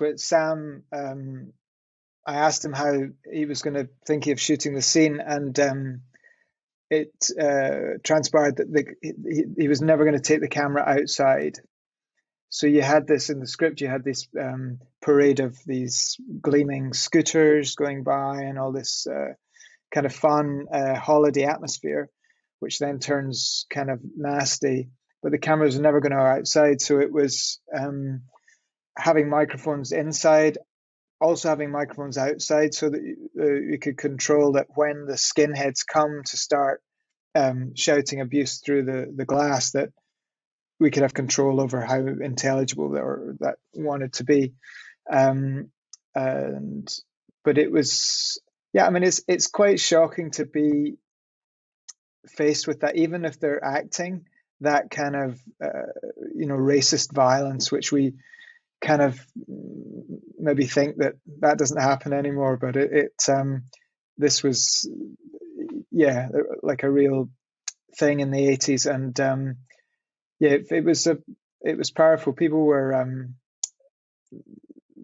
with 0.00 0.20
Sam. 0.20 0.84
Um, 0.92 1.52
I 2.26 2.36
asked 2.36 2.64
him 2.64 2.72
how 2.72 2.92
he 3.32 3.46
was 3.46 3.62
going 3.62 3.74
to 3.74 3.88
think 4.06 4.26
of 4.26 4.40
shooting 4.40 4.74
the 4.74 4.82
scene, 4.82 5.20
and 5.20 5.58
um, 5.60 6.00
it 6.90 7.12
uh, 7.40 7.98
transpired 8.02 8.56
that 8.56 8.72
the, 8.72 8.86
he, 9.00 9.44
he, 9.58 9.68
was 9.68 9.80
never 9.80 10.04
going 10.04 10.16
to 10.16 10.22
take 10.22 10.40
the 10.40 10.48
camera 10.48 10.82
outside. 10.82 11.58
So 12.48 12.66
you 12.66 12.82
had 12.82 13.06
this 13.06 13.30
in 13.30 13.40
the 13.40 13.46
script. 13.46 13.80
You 13.80 13.88
had 13.88 14.04
this 14.04 14.28
um, 14.40 14.78
parade 15.02 15.40
of 15.40 15.58
these 15.66 16.16
gleaming 16.40 16.92
scooters 16.94 17.74
going 17.76 18.02
by, 18.02 18.42
and 18.42 18.58
all 18.58 18.72
this 18.72 19.06
uh, 19.06 19.34
kind 19.92 20.06
of 20.06 20.14
fun 20.14 20.66
uh, 20.72 20.94
holiday 20.98 21.44
atmosphere, 21.44 22.08
which 22.60 22.78
then 22.78 22.98
turns 22.98 23.66
kind 23.70 23.90
of 23.90 24.00
nasty 24.16 24.90
but 25.26 25.32
the 25.32 25.38
cameras 25.38 25.76
are 25.76 25.82
never 25.82 26.00
going 26.00 26.12
to 26.12 26.18
go 26.18 26.22
outside. 26.22 26.80
So 26.80 27.00
it 27.00 27.10
was 27.10 27.58
um, 27.76 28.22
having 28.96 29.28
microphones 29.28 29.92
inside, 29.92 30.58
also 31.20 31.48
having 31.48 31.70
microphones 31.70 32.18
outside, 32.18 32.74
so 32.74 32.90
that 32.90 33.02
you, 33.02 33.74
uh, 33.74 33.78
could 33.80 33.98
control 33.98 34.52
that 34.52 34.66
when 34.74 35.06
the 35.06 35.14
skinheads 35.14 35.86
come 35.86 36.22
to 36.24 36.36
start 36.36 36.82
um, 37.34 37.74
shouting 37.74 38.20
abuse 38.20 38.60
through 38.60 38.84
the, 38.84 39.12
the 39.14 39.24
glass, 39.24 39.72
that 39.72 39.90
we 40.78 40.90
could 40.90 41.02
have 41.02 41.14
control 41.14 41.60
over 41.60 41.80
how 41.80 41.98
intelligible 41.98 42.96
or 42.96 43.36
that 43.40 43.56
wanted 43.74 44.12
to 44.14 44.24
be. 44.24 44.52
Um, 45.10 45.70
and 46.14 46.88
but 47.44 47.58
it 47.58 47.70
was 47.70 48.40
yeah, 48.72 48.86
I 48.86 48.90
mean 48.90 49.04
it's 49.04 49.22
it's 49.28 49.46
quite 49.46 49.80
shocking 49.80 50.30
to 50.32 50.44
be 50.44 50.96
faced 52.26 52.66
with 52.66 52.80
that, 52.80 52.96
even 52.96 53.24
if 53.24 53.38
they're 53.38 53.64
acting 53.64 54.26
that 54.60 54.90
kind 54.90 55.14
of 55.14 55.40
uh, 55.62 55.92
you 56.34 56.46
know 56.46 56.56
racist 56.56 57.12
violence, 57.12 57.70
which 57.70 57.92
we 57.92 58.14
kind 58.80 59.02
of 59.02 59.18
maybe 60.38 60.66
think 60.66 60.96
that 60.98 61.14
that 61.40 61.58
doesn't 61.58 61.80
happen 61.80 62.12
anymore, 62.12 62.56
but 62.56 62.76
it, 62.76 62.92
it 62.92 63.28
um, 63.28 63.64
this 64.16 64.42
was 64.42 64.88
yeah 65.90 66.28
like 66.62 66.82
a 66.82 66.90
real 66.90 67.30
thing 67.98 68.20
in 68.20 68.30
the 68.30 68.48
80s 68.48 68.92
and 68.92 69.18
um, 69.20 69.56
yeah 70.38 70.50
it, 70.50 70.66
it, 70.70 70.84
was 70.84 71.06
a 71.06 71.16
it 71.62 71.78
was 71.78 71.90
powerful 71.90 72.34
people 72.34 72.64
were 72.64 72.94
um, 72.94 73.36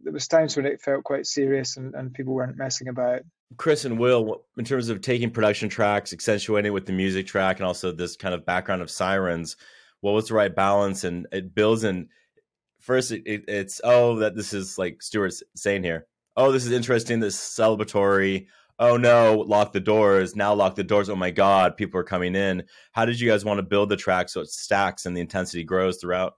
there 0.02 0.12
was 0.12 0.28
times 0.28 0.56
when 0.56 0.66
it 0.66 0.82
felt 0.82 1.04
quite 1.04 1.26
serious 1.26 1.76
and, 1.78 1.94
and 1.94 2.12
people 2.12 2.34
weren't 2.34 2.58
messing 2.58 2.88
about 2.88 3.22
Chris 3.56 3.84
and 3.84 3.98
Will, 3.98 4.42
in 4.56 4.64
terms 4.64 4.88
of 4.88 5.00
taking 5.00 5.30
production 5.30 5.68
tracks, 5.68 6.12
accentuating 6.12 6.72
with 6.72 6.86
the 6.86 6.92
music 6.92 7.26
track, 7.26 7.58
and 7.58 7.66
also 7.66 7.92
this 7.92 8.16
kind 8.16 8.34
of 8.34 8.46
background 8.46 8.80
of 8.80 8.90
sirens, 8.90 9.56
what 10.00 10.12
was 10.12 10.28
the 10.28 10.34
right 10.34 10.54
balance? 10.54 11.04
And 11.04 11.26
it 11.32 11.54
builds 11.54 11.84
in. 11.84 12.08
First, 12.82 13.12
it, 13.12 13.22
it, 13.24 13.44
it's 13.48 13.80
oh 13.84 14.16
that 14.16 14.34
this 14.34 14.52
is 14.52 14.76
like 14.76 15.02
Stuart's 15.02 15.42
saying 15.54 15.84
here. 15.84 16.06
Oh, 16.36 16.50
this 16.50 16.66
is 16.66 16.72
interesting. 16.72 17.20
This 17.20 17.38
celebratory. 17.38 18.46
Oh 18.78 18.96
no, 18.96 19.44
lock 19.46 19.72
the 19.72 19.80
doors. 19.80 20.34
Now 20.34 20.52
lock 20.52 20.74
the 20.74 20.82
doors. 20.82 21.08
Oh 21.08 21.14
my 21.14 21.30
God, 21.30 21.76
people 21.76 22.00
are 22.00 22.04
coming 22.04 22.34
in. 22.34 22.64
How 22.90 23.04
did 23.04 23.20
you 23.20 23.30
guys 23.30 23.44
want 23.44 23.58
to 23.58 23.62
build 23.62 23.88
the 23.88 23.96
track 23.96 24.28
so 24.28 24.40
it 24.40 24.48
stacks 24.48 25.06
and 25.06 25.16
the 25.16 25.20
intensity 25.20 25.62
grows 25.62 25.98
throughout? 25.98 26.34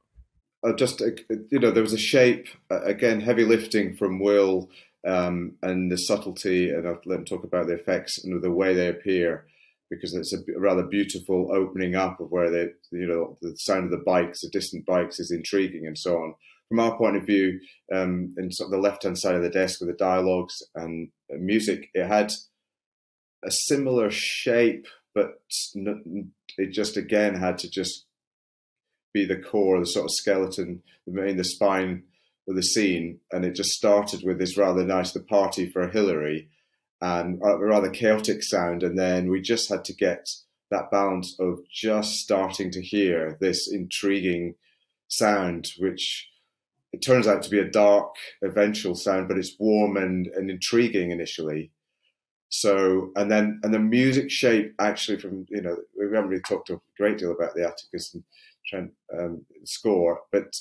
Uh, 0.62 0.74
just 0.74 1.00
uh, 1.00 1.06
you 1.50 1.58
know, 1.58 1.70
there 1.70 1.82
was 1.82 1.94
a 1.94 1.98
shape 1.98 2.48
uh, 2.70 2.82
again, 2.82 3.20
heavy 3.20 3.44
lifting 3.44 3.96
from 3.96 4.20
Will 4.20 4.68
um, 5.06 5.52
and 5.62 5.90
the 5.90 5.96
subtlety, 5.96 6.70
and 6.70 6.86
I'll 6.86 7.00
let 7.06 7.20
him 7.20 7.24
talk 7.24 7.44
about 7.44 7.68
the 7.68 7.74
effects 7.74 8.22
and 8.22 8.42
the 8.42 8.50
way 8.50 8.74
they 8.74 8.88
appear, 8.88 9.46
because 9.90 10.14
it's 10.14 10.32
a 10.32 10.38
rather 10.58 10.84
beautiful 10.84 11.50
opening 11.52 11.94
up 11.94 12.20
of 12.20 12.30
where 12.30 12.50
they, 12.50 12.68
you 12.90 13.06
know, 13.06 13.36
the 13.42 13.54
sound 13.56 13.84
of 13.84 13.90
the 13.90 14.04
bikes, 14.04 14.40
the 14.40 14.48
distant 14.50 14.86
bikes 14.86 15.20
is 15.20 15.30
intriguing 15.30 15.86
and 15.86 15.98
so 15.98 16.16
on. 16.16 16.34
From 16.68 16.80
our 16.80 16.96
point 16.96 17.16
of 17.16 17.26
view, 17.26 17.60
um, 17.92 18.34
in 18.38 18.50
sort 18.50 18.68
of 18.68 18.72
the 18.72 18.78
left-hand 18.78 19.18
side 19.18 19.34
of 19.34 19.42
the 19.42 19.50
desk 19.50 19.80
with 19.80 19.90
the 19.90 19.96
dialogues 19.96 20.62
and 20.74 21.10
music, 21.30 21.90
it 21.94 22.06
had 22.06 22.32
a 23.44 23.50
similar 23.50 24.10
shape, 24.10 24.86
but 25.14 25.42
it 26.56 26.70
just 26.72 26.96
again 26.96 27.34
had 27.34 27.58
to 27.58 27.70
just 27.70 28.06
be 29.12 29.24
the 29.24 29.36
core, 29.36 29.78
the 29.78 29.86
sort 29.86 30.06
of 30.06 30.10
skeleton, 30.10 30.82
the 31.06 31.12
main, 31.12 31.36
the 31.36 31.44
spine 31.44 32.04
of 32.48 32.56
the 32.56 32.62
scene, 32.62 33.20
and 33.30 33.44
it 33.44 33.54
just 33.54 33.70
started 33.70 34.22
with 34.24 34.38
this 34.38 34.56
rather 34.58 34.84
nice 34.84 35.12
the 35.12 35.20
party 35.20 35.70
for 35.70 35.88
Hilary 35.88 36.48
and 37.00 37.40
a 37.42 37.58
rather 37.58 37.90
chaotic 37.90 38.42
sound, 38.42 38.82
and 38.82 38.98
then 38.98 39.30
we 39.30 39.40
just 39.40 39.68
had 39.68 39.84
to 39.86 39.94
get 39.94 40.28
that 40.70 40.90
balance 40.90 41.36
of 41.38 41.60
just 41.70 42.20
starting 42.20 42.70
to 42.72 42.82
hear 42.82 43.36
this 43.40 43.70
intriguing 43.70 44.54
sound, 45.08 45.68
which 45.78 46.28
it 46.92 47.02
turns 47.02 47.26
out 47.26 47.42
to 47.42 47.50
be 47.50 47.58
a 47.58 47.70
dark 47.70 48.14
eventual 48.42 48.94
sound, 48.94 49.28
but 49.28 49.38
it's 49.38 49.56
warm 49.58 49.96
and, 49.96 50.26
and 50.28 50.50
intriguing 50.50 51.10
initially. 51.10 51.70
So 52.48 53.10
and 53.16 53.30
then 53.30 53.60
and 53.64 53.74
the 53.74 53.80
music 53.80 54.30
shape 54.30 54.74
actually 54.78 55.18
from 55.18 55.44
you 55.48 55.60
know 55.60 55.76
we 55.98 56.14
haven't 56.14 56.30
really 56.30 56.42
talked 56.42 56.70
a 56.70 56.80
great 56.96 57.18
deal 57.18 57.32
about 57.32 57.54
the 57.54 57.66
Atticus 57.66 58.14
and 58.14 58.22
Trent 58.64 58.92
um, 59.18 59.44
score, 59.64 60.20
but 60.30 60.54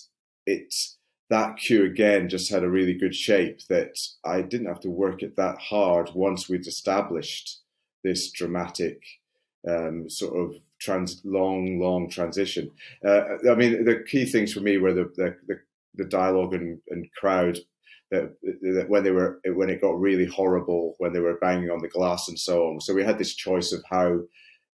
it's 0.47 0.97
that 1.29 1.57
cue 1.57 1.85
again 1.85 2.29
just 2.29 2.51
had 2.51 2.63
a 2.63 2.69
really 2.69 2.93
good 2.93 3.15
shape 3.15 3.59
that 3.69 3.97
I 4.25 4.41
didn't 4.41 4.67
have 4.67 4.81
to 4.81 4.89
work 4.89 5.23
it 5.23 5.35
that 5.37 5.57
hard 5.57 6.09
once 6.13 6.49
we'd 6.49 6.67
established 6.67 7.61
this 8.03 8.31
dramatic 8.31 9.01
um, 9.67 10.09
sort 10.09 10.37
of 10.37 10.55
trans 10.79 11.21
long, 11.23 11.79
long 11.79 12.09
transition. 12.09 12.69
Uh, 13.05 13.21
I 13.49 13.55
mean, 13.55 13.85
the 13.85 14.03
key 14.07 14.25
things 14.25 14.53
for 14.53 14.59
me 14.59 14.77
were 14.77 14.93
the 14.93 15.11
the, 15.15 15.35
the, 15.47 15.59
the 15.95 16.05
dialogue 16.05 16.53
and, 16.53 16.79
and 16.89 17.07
crowd. 17.13 17.57
That, 18.11 18.35
that 18.43 18.85
when 18.89 19.03
they 19.03 19.09
were 19.09 19.39
when 19.45 19.71
it 19.71 19.81
got 19.81 19.99
really 19.99 20.25
horrible, 20.25 20.93
when 20.99 21.13
they 21.13 21.19
were 21.19 21.39
banging 21.41 21.71
on 21.71 21.79
the 21.81 21.87
glass 21.87 22.27
and 22.27 22.37
so 22.37 22.67
on. 22.67 22.79
So 22.79 22.93
we 22.93 23.03
had 23.03 23.17
this 23.17 23.33
choice 23.33 23.71
of 23.71 23.83
how 23.89 24.19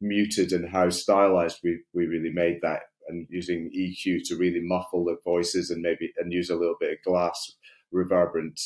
muted 0.01 0.53
and 0.53 0.69
how 0.69 0.91
stylized 0.91 1.61
we, 1.63 1.81
we 1.93 2.07
really 2.07 2.31
made 2.31 2.59
that 2.63 2.83
and 3.09 3.27
using 3.31 3.71
EQ 3.77 4.21
to 4.27 4.37
really 4.37 4.61
muffle 4.61 5.05
the 5.05 5.17
voices 5.25 5.71
and 5.71 5.83
maybe 5.83 6.13
and 6.19 6.33
use 6.33 6.51
a 6.51 6.57
little 6.57 6.77
bit 6.79 6.93
of 6.93 7.05
glass 7.05 7.53
reverberant 7.91 8.61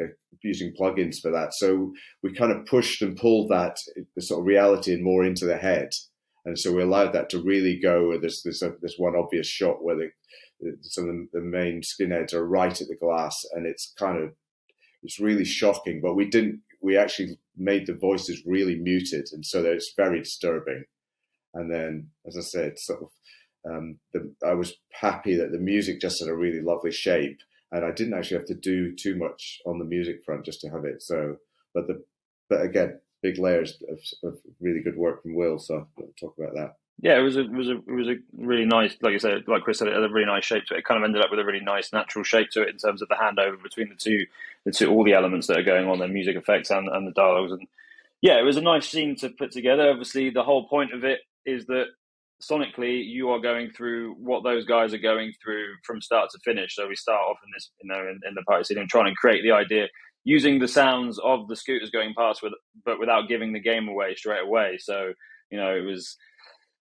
uh, 0.00 0.06
using 0.42 0.74
plugins 0.78 1.20
for 1.20 1.30
that. 1.30 1.54
So 1.54 1.92
we 2.22 2.32
kind 2.32 2.52
of 2.52 2.66
pushed 2.66 3.00
and 3.02 3.16
pulled 3.16 3.50
that 3.50 3.78
the 4.14 4.22
sort 4.22 4.40
of 4.40 4.46
reality 4.46 4.92
and 4.92 5.02
more 5.02 5.24
into 5.24 5.46
the 5.46 5.56
head, 5.56 5.90
and 6.44 6.58
so 6.58 6.72
we 6.72 6.82
allowed 6.82 7.12
that 7.12 7.30
to 7.30 7.42
really 7.42 7.78
go. 7.78 8.18
There's 8.18 8.42
there's, 8.42 8.62
a, 8.62 8.72
there's 8.80 8.96
one 8.98 9.16
obvious 9.16 9.46
shot 9.46 9.82
where 9.82 9.96
the, 9.96 10.76
some 10.82 11.08
of 11.08 11.16
the 11.32 11.40
main 11.40 11.82
skinheads 11.82 12.34
are 12.34 12.46
right 12.46 12.80
at 12.80 12.88
the 12.88 12.96
glass, 12.96 13.44
and 13.52 13.66
it's 13.66 13.92
kind 13.98 14.22
of 14.22 14.32
it's 15.02 15.20
really 15.20 15.44
shocking. 15.44 16.00
But 16.02 16.14
we 16.14 16.28
didn't. 16.28 16.60
We 16.80 16.96
actually 16.96 17.38
made 17.56 17.86
the 17.86 17.94
voices 17.94 18.42
really 18.46 18.76
muted, 18.76 19.28
and 19.32 19.44
so 19.44 19.64
it's 19.64 19.94
very 19.96 20.20
disturbing. 20.20 20.84
And 21.54 21.72
then, 21.72 22.10
as 22.26 22.36
I 22.36 22.42
said, 22.42 22.78
sort 22.78 23.02
of, 23.02 23.08
um, 23.70 23.98
the, 24.12 24.32
I 24.46 24.54
was 24.54 24.74
happy 24.92 25.36
that 25.36 25.52
the 25.52 25.58
music 25.58 26.00
just 26.00 26.20
had 26.20 26.28
a 26.28 26.36
really 26.36 26.60
lovely 26.60 26.92
shape, 26.92 27.40
and 27.72 27.84
I 27.84 27.90
didn't 27.90 28.14
actually 28.14 28.38
have 28.38 28.46
to 28.46 28.54
do 28.54 28.94
too 28.94 29.16
much 29.16 29.60
on 29.66 29.78
the 29.78 29.84
music 29.84 30.24
front 30.24 30.44
just 30.44 30.60
to 30.62 30.68
have 30.68 30.84
it. 30.84 31.02
So, 31.02 31.36
but 31.74 31.86
the 31.86 32.04
but 32.48 32.62
again, 32.62 33.00
big 33.22 33.38
layers 33.38 33.82
of, 33.90 33.98
of 34.22 34.38
really 34.60 34.80
good 34.80 34.96
work 34.96 35.22
from 35.22 35.34
Will. 35.34 35.58
So 35.58 35.86
I'll 35.98 36.08
talk 36.18 36.34
about 36.38 36.54
that. 36.54 36.76
Yeah, 37.02 37.18
it 37.18 37.22
was 37.22 37.36
a 37.36 37.40
it 37.40 37.50
was 37.50 37.68
a 37.68 37.76
it 37.76 37.92
was 37.92 38.08
a 38.08 38.16
really 38.38 38.64
nice, 38.64 38.96
like 39.02 39.14
I 39.14 39.18
said, 39.18 39.44
like 39.46 39.62
Chris 39.62 39.78
said, 39.78 39.88
it 39.88 39.94
had 39.94 40.02
a 40.02 40.08
really 40.08 40.26
nice 40.26 40.46
shape 40.46 40.64
to 40.66 40.74
it. 40.74 40.78
It 40.78 40.84
kind 40.86 41.02
of 41.02 41.06
ended 41.06 41.22
up 41.22 41.30
with 41.30 41.40
a 41.40 41.44
really 41.44 41.60
nice 41.60 41.92
natural 41.92 42.24
shape 42.24 42.48
to 42.52 42.62
it 42.62 42.70
in 42.70 42.78
terms 42.78 43.02
of 43.02 43.08
the 43.08 43.16
handover 43.16 43.62
between 43.62 43.90
the 43.90 43.96
two, 43.96 44.24
the 44.64 44.72
two 44.72 44.90
all 44.90 45.04
the 45.04 45.12
elements 45.12 45.46
that 45.48 45.58
are 45.58 45.62
going 45.62 45.88
on, 45.88 45.98
the 45.98 46.08
music 46.08 46.36
effects 46.36 46.70
and 46.70 46.88
and 46.88 47.06
the 47.06 47.12
dialogues, 47.12 47.52
and 47.52 47.66
yeah, 48.22 48.38
it 48.38 48.44
was 48.44 48.56
a 48.56 48.62
nice 48.62 48.88
scene 48.88 49.14
to 49.16 49.28
put 49.28 49.52
together. 49.52 49.90
Obviously, 49.90 50.30
the 50.30 50.42
whole 50.42 50.68
point 50.68 50.94
of 50.94 51.04
it 51.04 51.20
is 51.44 51.66
that 51.66 51.88
sonically 52.42 53.02
you 53.04 53.30
are 53.30 53.40
going 53.40 53.70
through 53.70 54.14
what 54.18 54.44
those 54.44 54.64
guys 54.64 54.92
are 54.92 54.98
going 54.98 55.32
through 55.42 55.66
from 55.84 56.00
start 56.00 56.30
to 56.30 56.38
finish. 56.44 56.74
So 56.74 56.86
we 56.86 56.96
start 56.96 57.20
off 57.20 57.38
in 57.44 57.50
this, 57.54 57.70
you 57.82 57.88
know, 57.88 58.00
in, 58.00 58.20
in 58.28 58.34
the 58.34 58.42
party 58.42 58.64
scene 58.64 58.78
and 58.78 58.88
trying 58.88 59.06
to 59.06 59.14
create 59.14 59.42
the 59.42 59.52
idea 59.52 59.86
using 60.24 60.58
the 60.58 60.68
sounds 60.68 61.18
of 61.20 61.46
the 61.48 61.56
scooters 61.56 61.90
going 61.90 62.12
past 62.18 62.42
with, 62.42 62.52
but 62.84 62.98
without 62.98 63.28
giving 63.28 63.52
the 63.52 63.60
game 63.60 63.88
away 63.88 64.14
straight 64.16 64.42
away. 64.42 64.76
So 64.78 65.12
you 65.50 65.58
know, 65.58 65.74
it 65.74 65.82
was 65.82 66.16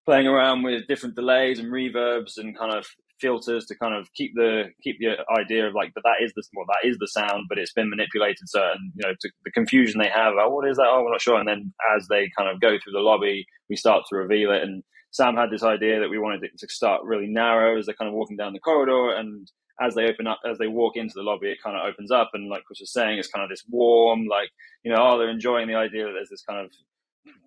playing 0.06 0.28
around 0.28 0.64
with 0.64 0.88
different 0.88 1.16
delays 1.16 1.60
and 1.60 1.72
reverbs 1.72 2.38
and 2.38 2.58
kind 2.58 2.74
of 2.74 2.86
filters 3.22 3.66
to 3.66 3.76
kind 3.78 3.96
of 3.96 4.12
keep 4.14 4.34
the 4.36 4.66
keep 4.84 4.98
the 5.00 5.16
idea 5.40 5.66
of 5.66 5.74
like 5.74 5.90
but 5.96 6.04
that 6.04 6.22
is 6.22 6.34
the 6.36 6.44
well 6.54 6.66
that 6.68 6.86
is 6.86 6.98
the 6.98 7.08
sound 7.08 7.46
but 7.48 7.58
it's 7.58 7.72
been 7.72 7.90
manipulated 7.90 8.44
so 8.46 8.62
and 8.62 8.92
you 8.94 9.08
know 9.08 9.16
to, 9.22 9.30
the 9.46 9.52
confusion 9.52 10.02
they 10.02 10.10
have 10.10 10.34
oh 10.38 10.50
what 10.50 10.68
is 10.68 10.76
that 10.76 10.88
oh 10.90 11.02
we're 11.02 11.12
not 11.12 11.22
sure 11.22 11.40
and 11.40 11.48
then 11.48 11.74
as 11.96 12.06
they 12.10 12.30
kind 12.38 12.50
of 12.50 12.60
go 12.60 12.78
through 12.78 12.92
the 12.92 13.00
lobby 13.00 13.46
we 13.70 13.76
start 13.78 14.04
to 14.10 14.18
reveal 14.18 14.52
it 14.52 14.62
and 14.62 14.84
Sam 15.16 15.38
had 15.38 15.50
this 15.50 15.64
idea 15.64 16.02
that 16.02 16.10
we 16.10 16.20
wanted 16.20 16.44
it 16.44 16.60
to 16.60 16.68
start 16.68 17.06
really 17.06 17.28
narrow 17.28 17.80
as 17.80 17.86
they're 17.86 17.96
kind 17.96 18.10
of 18.10 18.14
walking 18.14 18.36
down 18.36 18.52
the 18.52 18.60
corridor, 18.60 19.16
and 19.16 19.50
as 19.82 19.96
they 19.96 20.10
open 20.10 20.28
up, 20.28 20.42
as 20.50 20.58
they 20.58 20.68
walk 20.68 20.98
into 20.98 21.14
the 21.16 21.24
lobby, 21.24 21.48
it 21.48 21.64
kind 21.64 21.78
of 21.78 21.88
opens 21.88 22.12
up, 22.12 22.32
and 22.34 22.50
like 22.50 22.66
Chris 22.66 22.82
was 22.82 22.92
saying, 22.92 23.18
it's 23.18 23.30
kind 23.30 23.42
of 23.42 23.50
this 23.50 23.64
warm, 23.70 24.28
like 24.28 24.50
you 24.84 24.92
know, 24.92 24.98
oh, 25.00 25.18
they're 25.18 25.30
enjoying 25.30 25.70
the 25.70 25.76
idea 25.76 26.04
that 26.04 26.12
there's 26.12 26.30
this 26.30 26.44
kind 26.44 26.66
of 26.66 26.70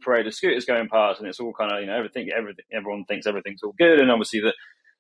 parade 0.00 0.26
of 0.26 0.34
scooters 0.34 0.64
going 0.64 0.88
past, 0.88 1.20
and 1.20 1.28
it's 1.28 1.40
all 1.40 1.52
kind 1.52 1.70
of 1.70 1.80
you 1.80 1.86
know 1.86 1.96
everything, 1.96 2.30
everything, 2.34 2.64
everyone 2.72 3.04
thinks 3.04 3.26
everything's 3.26 3.62
all 3.62 3.74
good, 3.78 4.00
and 4.00 4.10
obviously 4.10 4.40
the 4.40 4.54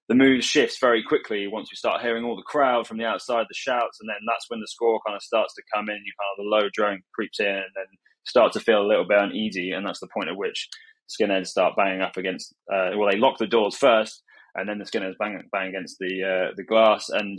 the 0.08 0.14
mood 0.14 0.44
shifts 0.44 0.78
very 0.78 1.02
quickly 1.02 1.46
once 1.46 1.70
we 1.72 1.76
start 1.76 2.02
hearing 2.02 2.24
all 2.24 2.36
the 2.36 2.42
crowd 2.42 2.86
from 2.86 2.98
the 2.98 3.04
outside, 3.04 3.46
the 3.48 3.54
shouts, 3.54 3.98
and 4.00 4.10
then 4.10 4.20
that's 4.28 4.44
when 4.48 4.60
the 4.60 4.68
score 4.68 5.00
kind 5.06 5.16
of 5.16 5.22
starts 5.22 5.54
to 5.54 5.62
come 5.74 5.88
in. 5.88 5.96
You 6.04 6.12
kind 6.20 6.32
of 6.36 6.44
the 6.44 6.50
low 6.50 6.68
drone 6.74 7.00
creeps 7.14 7.40
in, 7.40 7.46
and 7.46 7.72
then 7.74 7.86
start 8.26 8.52
to 8.52 8.60
feel 8.60 8.82
a 8.82 8.86
little 8.86 9.08
bit 9.08 9.22
uneasy, 9.22 9.72
and 9.72 9.86
that's 9.86 10.00
the 10.00 10.12
point 10.12 10.28
at 10.28 10.36
which 10.36 10.68
skinheads 11.08 11.48
start 11.48 11.76
banging 11.76 12.02
up 12.02 12.16
against. 12.16 12.54
Uh, 12.72 12.90
well, 12.96 13.10
they 13.10 13.18
lock 13.18 13.38
the 13.38 13.46
doors 13.46 13.76
first, 13.76 14.22
and 14.54 14.68
then 14.68 14.78
the 14.78 14.84
skinheads 14.84 15.18
bang 15.18 15.42
bang 15.52 15.68
against 15.68 15.98
the 15.98 16.22
uh, 16.22 16.54
the 16.56 16.64
glass. 16.64 17.08
And 17.08 17.38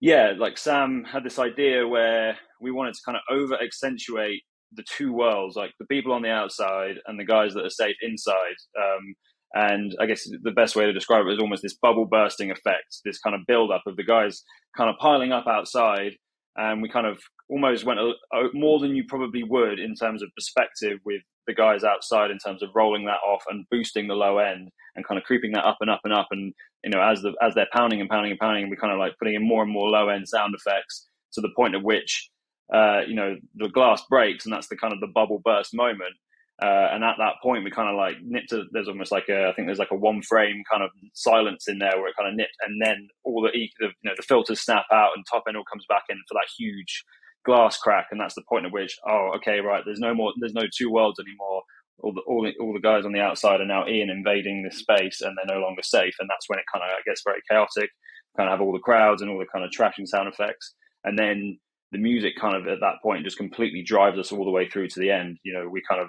yeah, 0.00 0.32
like 0.38 0.58
Sam 0.58 1.04
had 1.04 1.24
this 1.24 1.38
idea 1.38 1.86
where 1.86 2.36
we 2.60 2.70
wanted 2.70 2.94
to 2.94 3.00
kind 3.04 3.16
of 3.16 3.22
over 3.34 3.54
accentuate 3.62 4.42
the 4.76 4.84
two 4.96 5.12
worlds, 5.12 5.56
like 5.56 5.72
the 5.78 5.86
people 5.86 6.12
on 6.12 6.22
the 6.22 6.30
outside 6.30 6.96
and 7.06 7.18
the 7.18 7.24
guys 7.24 7.54
that 7.54 7.64
are 7.64 7.70
safe 7.70 7.96
inside. 8.02 8.56
Um, 8.78 9.14
and 9.54 9.96
I 10.00 10.06
guess 10.06 10.28
the 10.42 10.50
best 10.50 10.74
way 10.74 10.84
to 10.84 10.92
describe 10.92 11.26
it 11.26 11.32
is 11.32 11.38
almost 11.38 11.62
this 11.62 11.78
bubble 11.80 12.06
bursting 12.06 12.50
effect, 12.50 13.00
this 13.04 13.20
kind 13.20 13.36
of 13.36 13.46
build 13.46 13.70
up 13.70 13.82
of 13.86 13.96
the 13.96 14.02
guys 14.02 14.42
kind 14.76 14.90
of 14.90 14.96
piling 14.98 15.32
up 15.32 15.46
outside. 15.46 16.12
And 16.56 16.82
we 16.82 16.88
kind 16.88 17.06
of 17.06 17.20
almost 17.48 17.84
went 17.84 18.00
a, 18.00 18.12
a, 18.32 18.48
more 18.52 18.80
than 18.80 18.96
you 18.96 19.04
probably 19.08 19.44
would 19.44 19.78
in 19.78 19.94
terms 19.94 20.22
of 20.22 20.28
perspective 20.34 20.98
with 21.04 21.22
the 21.46 21.54
guys 21.54 21.84
outside 21.84 22.30
in 22.30 22.38
terms 22.38 22.62
of 22.62 22.70
rolling 22.74 23.04
that 23.04 23.20
off 23.26 23.42
and 23.48 23.66
boosting 23.70 24.06
the 24.06 24.14
low 24.14 24.38
end 24.38 24.70
and 24.96 25.06
kind 25.06 25.18
of 25.18 25.24
creeping 25.24 25.52
that 25.52 25.64
up 25.64 25.78
and 25.80 25.90
up 25.90 26.00
and 26.04 26.12
up. 26.12 26.28
And 26.30 26.52
you 26.82 26.90
know 26.90 27.00
as 27.00 27.22
the 27.22 27.34
as 27.42 27.54
they're 27.54 27.68
pounding 27.72 28.00
and 28.00 28.10
pounding 28.10 28.30
and 28.30 28.40
pounding 28.40 28.68
we're 28.68 28.76
kind 28.76 28.92
of 28.92 28.98
like 28.98 29.18
putting 29.18 29.34
in 29.34 29.46
more 29.46 29.62
and 29.62 29.72
more 29.72 29.88
low 29.88 30.08
end 30.08 30.28
sound 30.28 30.54
effects 30.54 31.06
to 31.32 31.40
the 31.40 31.50
point 31.56 31.74
at 31.74 31.82
which 31.82 32.30
uh, 32.72 33.00
you 33.06 33.14
know 33.14 33.36
the 33.56 33.68
glass 33.68 34.02
breaks 34.08 34.44
and 34.44 34.52
that's 34.52 34.68
the 34.68 34.76
kind 34.76 34.92
of 34.92 35.00
the 35.00 35.12
bubble 35.14 35.40
burst 35.44 35.74
moment. 35.74 36.14
Uh, 36.62 36.86
and 36.92 37.02
at 37.02 37.16
that 37.18 37.34
point 37.42 37.64
we 37.64 37.70
kind 37.70 37.90
of 37.90 37.96
like 37.96 38.14
nipped 38.22 38.50
to 38.50 38.62
there's 38.70 38.86
almost 38.86 39.10
like 39.10 39.28
a 39.28 39.48
I 39.48 39.52
think 39.54 39.66
there's 39.66 39.80
like 39.80 39.90
a 39.90 39.96
one 39.96 40.22
frame 40.22 40.62
kind 40.70 40.84
of 40.84 40.90
silence 41.12 41.66
in 41.66 41.78
there 41.78 41.96
where 41.96 42.06
it 42.06 42.14
kind 42.16 42.28
of 42.28 42.36
nipped 42.36 42.54
and 42.64 42.80
then 42.80 43.08
all 43.24 43.42
the, 43.42 43.50
the 43.50 43.86
you 43.86 43.90
know 44.04 44.14
the 44.16 44.22
filters 44.22 44.60
snap 44.60 44.86
out 44.92 45.10
and 45.16 45.24
top 45.28 45.42
end 45.48 45.56
all 45.56 45.64
comes 45.64 45.84
back 45.88 46.04
in 46.08 46.16
for 46.28 46.34
that 46.34 46.46
huge 46.56 47.04
glass 47.44 47.76
crack, 47.78 48.08
and 48.10 48.20
that's 48.20 48.34
the 48.34 48.42
point 48.48 48.66
at 48.66 48.72
which, 48.72 48.96
oh, 49.08 49.32
okay, 49.36 49.60
right, 49.60 49.82
there's 49.84 50.00
no 50.00 50.14
more, 50.14 50.32
there's 50.40 50.54
no 50.54 50.66
two 50.76 50.90
worlds 50.90 51.18
anymore. 51.20 51.62
All 52.02 52.12
the, 52.12 52.22
all 52.26 52.42
the 52.42 52.52
all 52.60 52.72
the 52.72 52.80
guys 52.80 53.04
on 53.06 53.12
the 53.12 53.20
outside 53.20 53.60
are 53.60 53.66
now 53.66 53.86
in 53.86 54.10
invading 54.10 54.62
this 54.62 54.78
space, 54.78 55.20
and 55.20 55.36
they're 55.36 55.56
no 55.56 55.62
longer 55.62 55.82
safe. 55.82 56.14
And 56.18 56.28
that's 56.28 56.48
when 56.48 56.58
it 56.58 56.64
kind 56.72 56.84
of 56.84 57.04
gets 57.04 57.22
very 57.24 57.40
chaotic. 57.48 57.90
Kind 58.36 58.48
of 58.48 58.58
have 58.58 58.60
all 58.60 58.72
the 58.72 58.80
crowds 58.80 59.22
and 59.22 59.30
all 59.30 59.38
the 59.38 59.46
kind 59.46 59.64
of 59.64 59.70
trashing 59.70 60.08
sound 60.08 60.28
effects, 60.28 60.74
and 61.04 61.18
then 61.18 61.58
the 61.92 61.98
music 61.98 62.34
kind 62.40 62.56
of 62.56 62.66
at 62.66 62.80
that 62.80 62.96
point 63.02 63.24
just 63.24 63.36
completely 63.36 63.82
drives 63.82 64.18
us 64.18 64.32
all 64.32 64.44
the 64.44 64.50
way 64.50 64.68
through 64.68 64.88
to 64.88 65.00
the 65.00 65.10
end. 65.10 65.38
You 65.44 65.54
know, 65.54 65.68
we 65.68 65.80
kind 65.88 66.00
of 66.00 66.08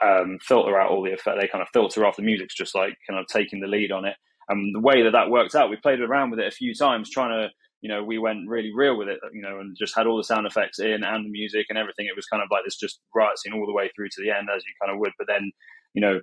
um, 0.00 0.38
filter 0.40 0.78
out 0.78 0.90
all 0.90 1.02
the 1.02 1.12
effect. 1.12 1.38
They 1.40 1.48
kind 1.48 1.62
of 1.62 1.68
filter 1.72 2.06
off 2.06 2.16
the 2.16 2.22
music's 2.22 2.54
just 2.54 2.74
like 2.74 2.94
kind 3.08 3.18
of 3.18 3.26
taking 3.26 3.60
the 3.60 3.66
lead 3.66 3.90
on 3.90 4.04
it. 4.04 4.14
And 4.48 4.74
the 4.74 4.80
way 4.80 5.02
that 5.02 5.10
that 5.10 5.30
works 5.30 5.56
out, 5.56 5.70
we 5.70 5.76
played 5.76 6.00
around 6.00 6.30
with 6.30 6.38
it 6.38 6.46
a 6.46 6.52
few 6.52 6.74
times, 6.74 7.10
trying 7.10 7.30
to 7.30 7.48
you 7.80 7.88
know, 7.88 8.02
we 8.02 8.18
went 8.18 8.48
really 8.48 8.72
real 8.74 8.96
with 8.96 9.08
it, 9.08 9.18
you 9.32 9.42
know, 9.42 9.60
and 9.60 9.76
just 9.78 9.96
had 9.96 10.06
all 10.06 10.16
the 10.16 10.24
sound 10.24 10.46
effects 10.46 10.78
in 10.78 11.04
and 11.04 11.24
the 11.24 11.30
music 11.30 11.66
and 11.68 11.78
everything. 11.78 12.06
It 12.06 12.16
was 12.16 12.26
kind 12.26 12.42
of 12.42 12.48
like 12.50 12.64
this 12.64 12.76
just 12.76 13.00
riot 13.14 13.38
scene 13.38 13.52
all 13.52 13.66
the 13.66 13.72
way 13.72 13.90
through 13.94 14.08
to 14.08 14.22
the 14.22 14.30
end, 14.30 14.48
as 14.54 14.62
you 14.64 14.72
kind 14.80 14.92
of 14.92 14.98
would. 14.98 15.12
But 15.18 15.26
then, 15.28 15.52
you 15.94 16.00
know, 16.00 16.20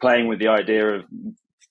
playing 0.00 0.28
with 0.28 0.38
the 0.38 0.48
idea 0.48 0.96
of 0.96 1.04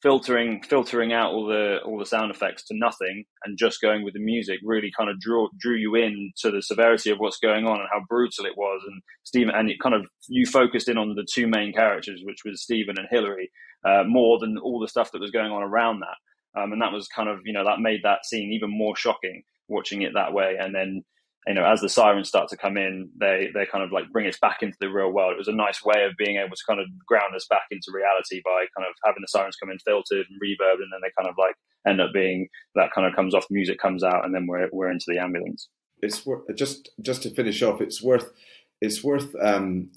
filtering 0.04 0.62
filtering 0.64 1.14
out 1.14 1.32
all 1.32 1.48
the 1.48 1.78
all 1.86 1.98
the 1.98 2.06
sound 2.06 2.30
effects 2.30 2.66
to 2.66 2.76
nothing 2.76 3.24
and 3.46 3.58
just 3.58 3.80
going 3.82 4.04
with 4.04 4.14
the 4.14 4.20
music 4.20 4.60
really 4.62 4.92
kind 4.98 5.10
of 5.10 5.18
drew 5.18 5.48
drew 5.58 5.78
you 5.78 5.96
in 5.96 6.30
to 6.38 6.52
the 6.52 6.62
severity 6.62 7.10
of 7.10 7.20
what's 7.20 7.38
going 7.38 7.66
on 7.66 7.80
and 7.80 7.88
how 7.90 8.02
brutal 8.10 8.46
it 8.46 8.58
was 8.58 8.82
and 8.86 9.02
Stephen 9.24 9.56
and 9.56 9.70
it 9.70 9.80
kind 9.82 9.96
of 9.96 10.06
you 10.28 10.46
focused 10.46 10.90
in 10.90 10.98
on 10.98 11.16
the 11.16 11.26
two 11.34 11.48
main 11.48 11.72
characters 11.72 12.20
which 12.26 12.40
was 12.44 12.62
Stephen 12.62 12.98
and 12.98 13.08
Hilary 13.10 13.50
uh, 13.86 14.04
more 14.06 14.40
than 14.40 14.58
all 14.58 14.82
the 14.82 14.90
stuff 14.90 15.10
that 15.14 15.22
was 15.22 15.32
going 15.32 15.52
on 15.52 15.64
around 15.64 16.02
that 16.02 16.18
um, 16.58 16.72
and 16.72 16.82
that 16.82 16.92
was 16.92 17.08
kind 17.08 17.30
of, 17.30 17.40
you 17.46 17.54
know, 17.54 17.64
that 17.64 17.80
made 17.80 18.02
that 18.04 18.26
scene 18.26 18.52
even 18.54 18.70
more 18.70 18.96
shocking 18.96 19.44
watching 19.68 20.02
it 20.02 20.12
that 20.14 20.34
way. 20.34 20.56
And 20.60 20.74
then, 20.74 21.04
you 21.48 21.54
know, 21.56 21.66
as 21.66 21.82
the 21.82 21.90
sirens 21.90 22.30
start 22.30 22.50
to 22.50 22.58
come 22.58 22.78
in, 22.78 23.10
they, 23.20 23.50
they 23.54 23.66
kind 23.66 23.84
of 23.84 23.92
like 23.92 24.12
bring 24.12 24.28
us 24.28 24.38
back 24.42 24.58
into 24.62 24.78
the 24.80 24.90
real 24.90 25.12
world. 25.12 25.34
It 25.34 25.38
was 25.38 25.48
a 25.48 25.56
nice 25.56 25.84
way 25.84 26.06
of 26.06 26.14
being 26.18 26.38
able 26.38 26.56
to 26.56 26.64
kind 26.68 26.80
of 26.80 26.88
ground 27.06 27.36
us 27.36 27.48
back 27.50 27.64
into 27.72 27.92
reality 27.94 28.42
by 28.46 28.66
kind 28.78 28.88
of 28.88 28.96
having 29.04 29.22
the 29.22 29.28
sirens 29.28 29.58
come 29.58 29.70
in 29.70 29.78
filtered 29.80 30.26
and 30.30 30.40
reverb, 30.42 30.76
and 30.76 30.92
then 30.92 31.02
they 31.02 31.12
kind 31.18 31.30
of 31.30 31.36
like 31.38 31.56
end 31.86 32.00
up 32.00 32.12
being 32.14 32.48
that 32.76 32.92
kind 32.96 33.08
of 33.08 33.16
comes 33.16 33.36
off, 33.36 33.46
music 33.50 33.78
comes 33.78 34.04
out, 34.04 34.24
and 34.24 34.34
then 34.34 34.48
we're, 34.48 34.70
we're 34.72 34.92
into 34.92 35.06
the 35.08 35.20
ambulance. 35.20 35.68
It's 36.02 36.26
worth 36.26 36.44
just, 36.56 36.92
just 37.02 37.24
to 37.24 37.30
finish 37.30 37.62
off, 37.62 37.82
it's 37.82 38.02
worth, 38.02 38.32
it's 38.80 39.04
worth, 39.04 39.34
um, 39.42 39.92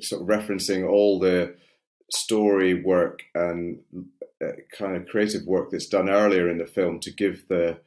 sort 0.00 0.22
of 0.22 0.28
referencing 0.28 0.88
all 0.88 1.18
the 1.18 1.54
story 2.12 2.82
work 2.82 3.20
and 3.34 3.80
uh, 4.42 4.52
kind 4.76 4.96
of 4.96 5.06
creative 5.06 5.46
work 5.46 5.70
that's 5.70 5.88
done 5.88 6.08
earlier 6.08 6.48
in 6.48 6.58
the 6.58 6.66
film 6.66 7.00
to 7.00 7.12
give 7.12 7.46
the 7.48 7.78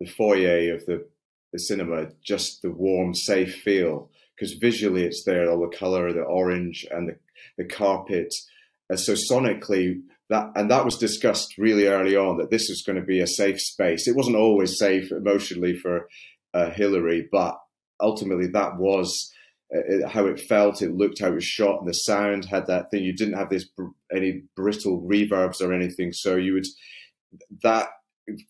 the 0.00 0.06
foyer 0.06 0.74
of 0.74 0.86
the, 0.86 1.06
the 1.52 1.58
cinema 1.58 2.06
just 2.24 2.62
the 2.62 2.70
warm, 2.70 3.14
safe 3.14 3.54
feel. 3.56 4.10
Because 4.34 4.54
visually 4.54 5.04
it's 5.04 5.24
there, 5.24 5.50
all 5.50 5.60
the 5.60 5.76
color, 5.76 6.10
the 6.12 6.22
orange, 6.22 6.86
and 6.90 7.08
the, 7.08 7.16
the 7.58 7.64
carpet. 7.64 8.34
And 8.88 8.98
so 8.98 9.12
sonically, 9.12 10.00
that 10.30 10.50
and 10.54 10.70
that 10.70 10.86
was 10.86 10.96
discussed 10.96 11.58
really 11.58 11.86
early 11.86 12.16
on 12.16 12.38
that 12.38 12.50
this 12.50 12.68
was 12.70 12.82
going 12.86 12.98
to 12.98 13.04
be 13.04 13.20
a 13.20 13.26
safe 13.26 13.60
space. 13.60 14.08
It 14.08 14.16
wasn't 14.16 14.36
always 14.36 14.78
safe 14.78 15.12
emotionally 15.12 15.76
for 15.76 16.08
uh, 16.54 16.70
Hilary, 16.70 17.28
but 17.30 17.58
ultimately 18.00 18.46
that 18.46 18.78
was 18.78 19.30
uh, 19.74 20.08
how 20.08 20.26
it 20.26 20.40
felt, 20.40 20.82
it 20.82 20.94
looked, 20.94 21.20
how 21.20 21.28
it 21.28 21.34
was 21.34 21.44
shot, 21.44 21.80
and 21.80 21.88
the 21.88 21.94
sound 21.94 22.44
had 22.44 22.66
that 22.66 22.90
thing. 22.90 23.04
You 23.04 23.14
didn't 23.14 23.38
have 23.38 23.50
this 23.50 23.64
br- 23.64 23.88
any 24.14 24.42
brittle 24.56 25.00
reverbs 25.02 25.60
or 25.60 25.72
anything, 25.72 26.12
so 26.12 26.36
you 26.36 26.54
would 26.54 26.66
that 27.62 27.88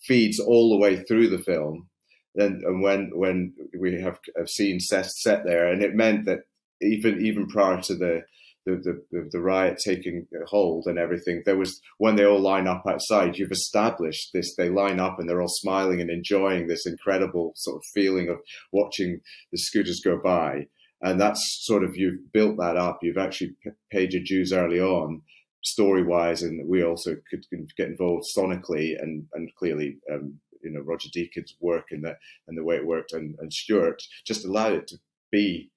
feeds 0.03 0.41
all 0.41 0.71
the 0.71 0.79
way 0.79 1.03
through 1.05 1.29
the 1.29 1.39
film. 1.39 1.89
Then 2.35 2.63
and 2.65 2.83
when 2.83 3.11
when 3.15 3.55
we 3.79 4.01
have, 4.01 4.19
have 4.37 4.49
seen 4.49 4.81
set 4.81 5.07
set 5.07 5.45
there, 5.45 5.71
and 5.71 5.83
it 5.83 5.95
meant 5.95 6.25
that 6.27 6.41
even 6.81 7.21
even 7.21 7.49
prior 7.49 7.81
to 7.83 7.95
the 7.95 8.23
the, 8.67 9.03
the, 9.11 9.29
the 9.33 9.41
riot 9.41 9.79
taking 9.83 10.27
hold 10.47 10.87
and 10.87 10.99
everything, 10.99 11.43
there 11.45 11.57
was 11.57 11.81
when 11.99 12.17
they 12.17 12.25
all 12.25 12.41
line 12.41 12.67
up 12.67 12.85
outside, 12.87 13.37
you've 13.37 13.51
established 13.51 14.31
this. 14.33 14.55
They 14.55 14.69
line 14.69 15.01
up 15.01 15.19
and 15.19 15.29
they're 15.29 15.41
all 15.41 15.49
smiling 15.49 16.01
and 16.01 16.11
enjoying 16.11 16.67
this 16.67 16.87
incredible 16.87 17.53
sort 17.57 17.77
of 17.77 17.85
feeling 17.93 18.29
of 18.29 18.39
watching 18.71 19.21
the 19.51 19.59
scooters 19.59 20.01
go 20.05 20.19
by. 20.23 20.67
And 21.03 21.21
that's 21.21 21.65
sort 21.65 21.85
of 21.85 21.97
you've 21.97 22.33
built 22.33 22.59
that 22.59 22.77
up. 22.77 22.99
You've 23.03 23.19
actually 23.19 23.57
paid 23.91 24.13
your 24.13 24.23
dues 24.23 24.53
early 24.53 24.81
on, 24.81 25.23
story 25.63 26.03
wise, 26.03 26.43
and 26.43 26.69
we 26.69 26.85
also 26.85 27.17
could 27.31 27.45
get 27.77 27.89
involved 27.89 28.27
sonically 28.37 29.01
and 29.01 29.27
and 29.35 29.55
clearly. 29.57 29.99
Um, 30.13 30.41
you 30.63 30.71
know 30.71 30.81
Roger 30.81 31.09
Deakins' 31.09 31.55
work 31.61 31.87
and 31.91 32.05
the 32.05 32.17
and 32.49 32.57
the 32.57 32.65
way 32.65 32.77
it 32.77 32.87
worked, 32.87 33.13
and, 33.13 33.35
and 33.39 33.53
Stuart 33.53 34.03
just 34.27 34.45
allowed 34.45 34.75
it 34.75 34.87
to 34.89 34.99
be 35.31 35.71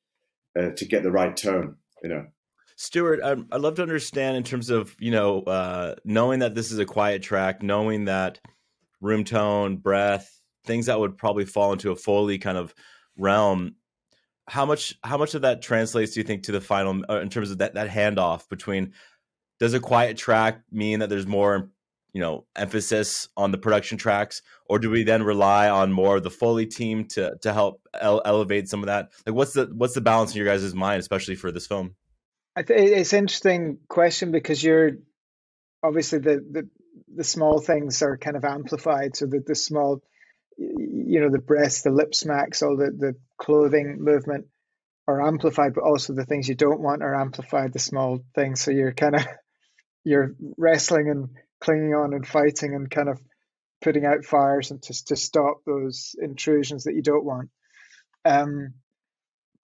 uh, 0.59 0.71
to 0.75 0.85
get 0.85 1.03
the 1.03 1.11
right 1.11 1.35
tone. 1.35 1.77
You 2.01 2.09
know, 2.09 2.25
Stuart, 2.75 3.21
I'd, 3.23 3.61
love 3.61 3.75
to 3.75 3.81
understand 3.81 4.37
in 4.37 4.43
terms 4.43 4.69
of 4.69 4.95
you 4.99 5.11
know 5.11 5.41
uh, 5.43 5.95
knowing 6.03 6.39
that 6.39 6.55
this 6.55 6.71
is 6.71 6.79
a 6.79 6.85
quiet 6.85 7.21
track, 7.21 7.63
knowing 7.63 8.05
that 8.05 8.39
room 9.01 9.23
tone, 9.23 9.77
breath, 9.77 10.39
things 10.65 10.87
that 10.87 10.99
would 10.99 11.17
probably 11.17 11.45
fall 11.45 11.73
into 11.73 11.91
a 11.91 11.95
Foley 11.95 12.37
kind 12.37 12.57
of 12.57 12.73
realm. 13.17 13.75
How 14.47 14.65
much 14.65 14.95
how 15.03 15.17
much 15.17 15.35
of 15.35 15.43
that 15.43 15.61
translates 15.61 16.13
do 16.13 16.19
you 16.19 16.23
think 16.23 16.43
to 16.43 16.51
the 16.51 16.61
final 16.61 17.03
uh, 17.09 17.19
in 17.19 17.29
terms 17.29 17.51
of 17.51 17.59
that 17.59 17.75
that 17.75 17.89
handoff 17.89 18.49
between 18.49 18.93
does 19.59 19.73
a 19.73 19.79
quiet 19.79 20.17
track 20.17 20.61
mean 20.71 20.99
that 20.99 21.09
there's 21.09 21.27
more 21.27 21.69
you 22.13 22.21
know 22.21 22.45
emphasis 22.55 23.29
on 23.37 23.51
the 23.51 23.57
production 23.57 23.97
tracks? 23.97 24.41
Or 24.67 24.79
do 24.79 24.89
we 24.89 25.03
then 25.03 25.23
rely 25.23 25.69
on 25.69 25.91
more 25.91 26.17
of 26.17 26.23
the 26.23 26.29
foley 26.29 26.65
team 26.65 27.05
to 27.09 27.37
to 27.41 27.53
help 27.53 27.81
ele- 27.99 28.21
elevate 28.25 28.67
some 28.67 28.81
of 28.81 28.87
that? 28.87 29.11
Like 29.25 29.35
what's 29.35 29.53
the 29.53 29.71
what's 29.73 29.93
the 29.93 30.01
balance 30.01 30.31
in 30.31 30.37
your 30.37 30.47
guys' 30.47 30.73
mind 30.73 30.99
especially 30.99 31.35
for 31.35 31.51
this 31.51 31.67
film? 31.67 31.95
I 32.55 32.63
think 32.63 32.91
it's 32.91 33.13
an 33.13 33.19
interesting 33.19 33.79
question 33.87 34.31
because 34.31 34.63
you're 34.63 34.91
obviously 35.81 36.19
the, 36.19 36.45
the 36.51 36.69
the 37.15 37.23
small 37.23 37.59
things 37.59 38.01
are 38.01 38.17
kind 38.17 38.35
of 38.35 38.45
amplified. 38.45 39.15
So 39.15 39.25
the, 39.25 39.43
the 39.45 39.55
small, 39.55 40.01
you 41.13 41.19
know, 41.19 41.29
the 41.29 41.37
breaths, 41.37 41.83
the 41.83 41.91
lip 41.91 42.15
smacks, 42.15 42.63
all 42.63 42.75
the, 42.75 42.89
the 42.89 43.15
clothing 43.37 43.97
movement 43.99 44.47
are 45.07 45.21
amplified, 45.21 45.75
but 45.75 45.83
also 45.83 46.11
the 46.13 46.25
things 46.25 46.49
you 46.49 46.55
don't 46.55 46.81
want 46.81 47.03
are 47.03 47.13
amplified, 47.13 47.71
the 47.71 47.77
small 47.77 48.21
things. 48.33 48.61
So 48.61 48.71
you're 48.71 48.93
kind 48.93 49.17
of 49.17 49.27
you're 50.03 50.33
wrestling 50.57 51.11
and 51.11 51.29
clinging 51.61 51.93
on 51.93 52.15
and 52.15 52.27
fighting 52.27 52.73
and 52.73 52.89
kind 52.89 53.09
of 53.09 53.21
putting 53.79 54.05
out 54.05 54.25
fires 54.25 54.71
and 54.71 54.81
to, 54.81 55.05
to 55.05 55.15
stop 55.15 55.57
those 55.67 56.15
intrusions 56.19 56.85
that 56.85 56.95
you 56.95 57.03
don't 57.03 57.23
want. 57.23 57.51
Um, 58.25 58.73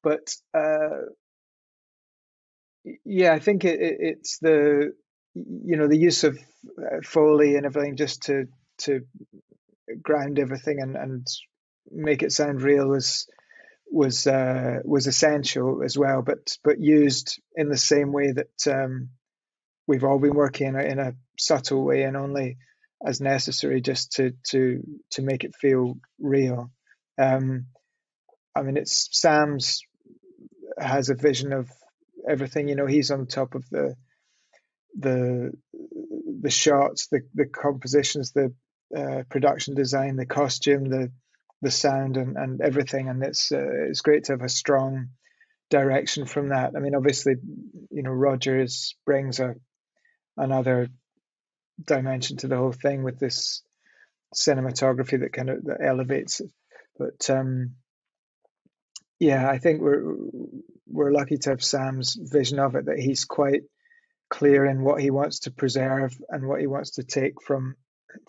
but 0.04 0.32
uh, 0.54 1.02
yeah, 3.04 3.34
I 3.34 3.40
think 3.40 3.66
it, 3.66 3.82
it, 3.82 3.98
it's 4.00 4.38
the 4.38 4.94
you 5.34 5.78
know 5.78 5.88
the 5.88 5.98
use 5.98 6.24
of 6.24 6.38
uh, 6.78 6.98
foley 7.04 7.56
and 7.56 7.66
everything 7.66 7.96
just 7.96 8.22
to 8.26 8.46
to 8.82 9.02
ground 10.02 10.39
everything 10.39 10.80
and 10.80 10.95
and 10.95 11.28
make 11.91 12.23
it 12.23 12.32
sound 12.32 12.62
real 12.62 12.88
was 12.88 13.28
was 13.91 14.28
uh, 14.28 14.80
was 14.86 15.08
essential 15.08 15.82
as 15.84 15.97
well, 15.97 16.21
but 16.21 16.58
but 16.63 16.80
used 16.80 17.41
in 17.56 17.69
the 17.69 17.78
same 17.78 18.12
way 18.12 18.32
that 18.32 18.67
um, 18.67 19.10
we've 19.88 20.04
all 20.04 20.19
been 20.19 20.36
working 20.36 20.67
in 20.67 20.75
a, 20.75 20.84
in 20.84 20.99
a 20.99 21.15
subtle 21.38 21.84
way 21.84 22.04
and 22.04 22.15
only 22.15 22.58
as 23.06 23.21
necessary 23.21 23.82
just 23.82 24.13
to 24.13 24.34
to 24.49 24.84
to 25.12 25.21
make 25.21 25.43
it 25.43 25.56
feel 25.56 25.97
real. 26.19 26.71
Um, 27.17 27.67
I 28.56 28.62
mean, 28.62 28.78
it's 28.78 29.10
Sam's 29.12 29.82
has 30.78 31.10
a 31.10 31.15
vision 31.15 31.54
of 31.54 31.69
everything. 32.28 32.67
You 32.67 32.75
know, 32.75 32.86
he's 32.86 33.12
on 33.12 33.25
top 33.25 33.56
of 33.56 33.67
the 33.69 33.95
the 34.97 35.52
the 36.41 36.52
shots, 36.52 37.08
the 37.08 37.21
the 37.34 37.45
compositions, 37.45 38.32
the 38.32 38.54
uh, 38.95 39.23
production 39.30 39.75
design, 39.75 40.15
the 40.15 40.25
costume, 40.25 40.89
the 40.89 41.12
the 41.62 41.71
sound, 41.71 42.15
and, 42.15 42.38
and 42.38 42.62
everything. 42.62 43.10
And 43.10 43.23
it's 43.23 43.52
uh, 43.52 43.88
it's 43.89 44.02
great 44.02 44.25
to 44.25 44.34
have 44.34 44.41
a 44.41 44.49
strong 44.49 45.10
direction 45.69 46.25
from 46.25 46.49
that. 46.49 46.73
I 46.75 46.80
mean, 46.80 46.95
obviously, 46.95 47.36
you 47.91 48.04
know, 48.04 48.12
Rogers 48.12 48.95
brings 49.06 49.39
a 49.39 49.56
another 50.38 50.88
dimension 51.86 52.38
to 52.38 52.47
the 52.47 52.58
whole 52.58 52.71
thing 52.71 53.04
with 53.04 53.19
this 53.19 53.62
cinematography 54.36 55.19
that 55.19 55.34
kind 55.34 55.49
of 55.49 55.63
that 55.65 55.82
elevates 55.84 56.39
it. 56.39 56.52
But 56.97 57.30
um, 57.30 57.75
yeah, 59.19 59.49
I 59.49 59.58
think 59.58 59.82
we're 59.82 60.15
we're 60.88 61.12
lucky 61.12 61.38
to 61.38 61.52
have 61.52 61.63
Sam's 61.63 62.17
vision 62.19 62.60
of 62.60 62.75
it 62.75 62.86
that 62.86 62.99
he's 62.99 63.25
quite 63.25 63.63
clear 64.30 64.65
in 64.65 64.82
what 64.82 65.02
he 65.02 65.12
wants 65.12 65.39
to 65.41 65.52
preserve 65.52 66.17
and 66.30 66.47
what 66.47 66.62
he 66.62 66.67
wants 66.67 66.91
to 66.91 67.04
take 67.04 67.41
from 67.41 67.75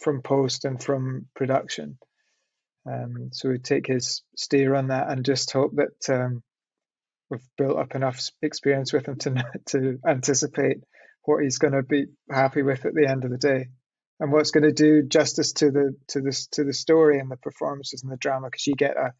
from 0.01 0.23
post 0.23 0.65
and 0.65 0.83
from 0.83 1.27
production. 1.35 1.99
Um, 2.91 3.31
so 3.33 3.51
we 3.51 3.59
take 3.59 3.87
his 3.87 4.23
steer 4.37 4.75
on 4.75 4.89
that 4.89 5.11
and 5.11 5.25
just 5.25 5.53
hope 5.53 5.73
that 5.77 6.15
um, 6.15 6.43
we've 7.31 7.41
built 7.59 7.79
up 7.79 7.95
enough 7.95 8.29
experience 8.43 8.93
with 8.93 9.07
him 9.07 9.17
to 9.17 9.45
to 9.67 9.99
anticipate 10.07 10.79
what 11.25 11.43
he's 11.43 11.59
going 11.59 11.75
to 11.75 11.83
be 11.83 12.07
happy 12.31 12.63
with 12.63 12.87
at 12.87 12.95
the 12.95 13.07
end 13.07 13.25
of 13.25 13.31
the 13.31 13.39
day, 13.39 13.69
and 14.19 14.33
what's 14.33 14.51
going 14.51 14.65
to 14.65 14.73
do 14.73 15.03
justice 15.03 15.53
to 15.53 15.71
the 15.71 15.95
to 16.09 16.21
this 16.21 16.47
to 16.49 16.65
the 16.65 16.73
story 16.73 17.19
and 17.19 17.31
the 17.31 17.37
performances 17.37 18.03
and 18.03 18.11
the 18.11 18.17
drama. 18.17 18.49
Because 18.49 18.67
you 18.67 18.75
get 18.75 18.97
a 18.97 19.13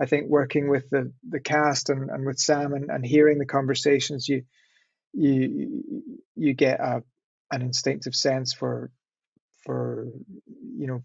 I 0.00 0.06
think 0.06 0.28
working 0.28 0.68
with 0.68 0.88
the 0.90 1.12
the 1.28 1.40
cast 1.40 1.90
and, 1.90 2.10
and 2.10 2.26
with 2.26 2.38
Sam 2.38 2.72
and, 2.72 2.90
and 2.90 3.04
hearing 3.04 3.38
the 3.38 3.46
conversations, 3.46 4.28
you 4.28 4.44
you 5.12 6.04
you 6.34 6.54
get 6.54 6.80
a 6.80 7.02
an 7.50 7.62
instinctive 7.62 8.14
sense 8.14 8.52
for 8.52 8.90
for 9.64 10.06
you 10.76 10.86
know 10.86 11.02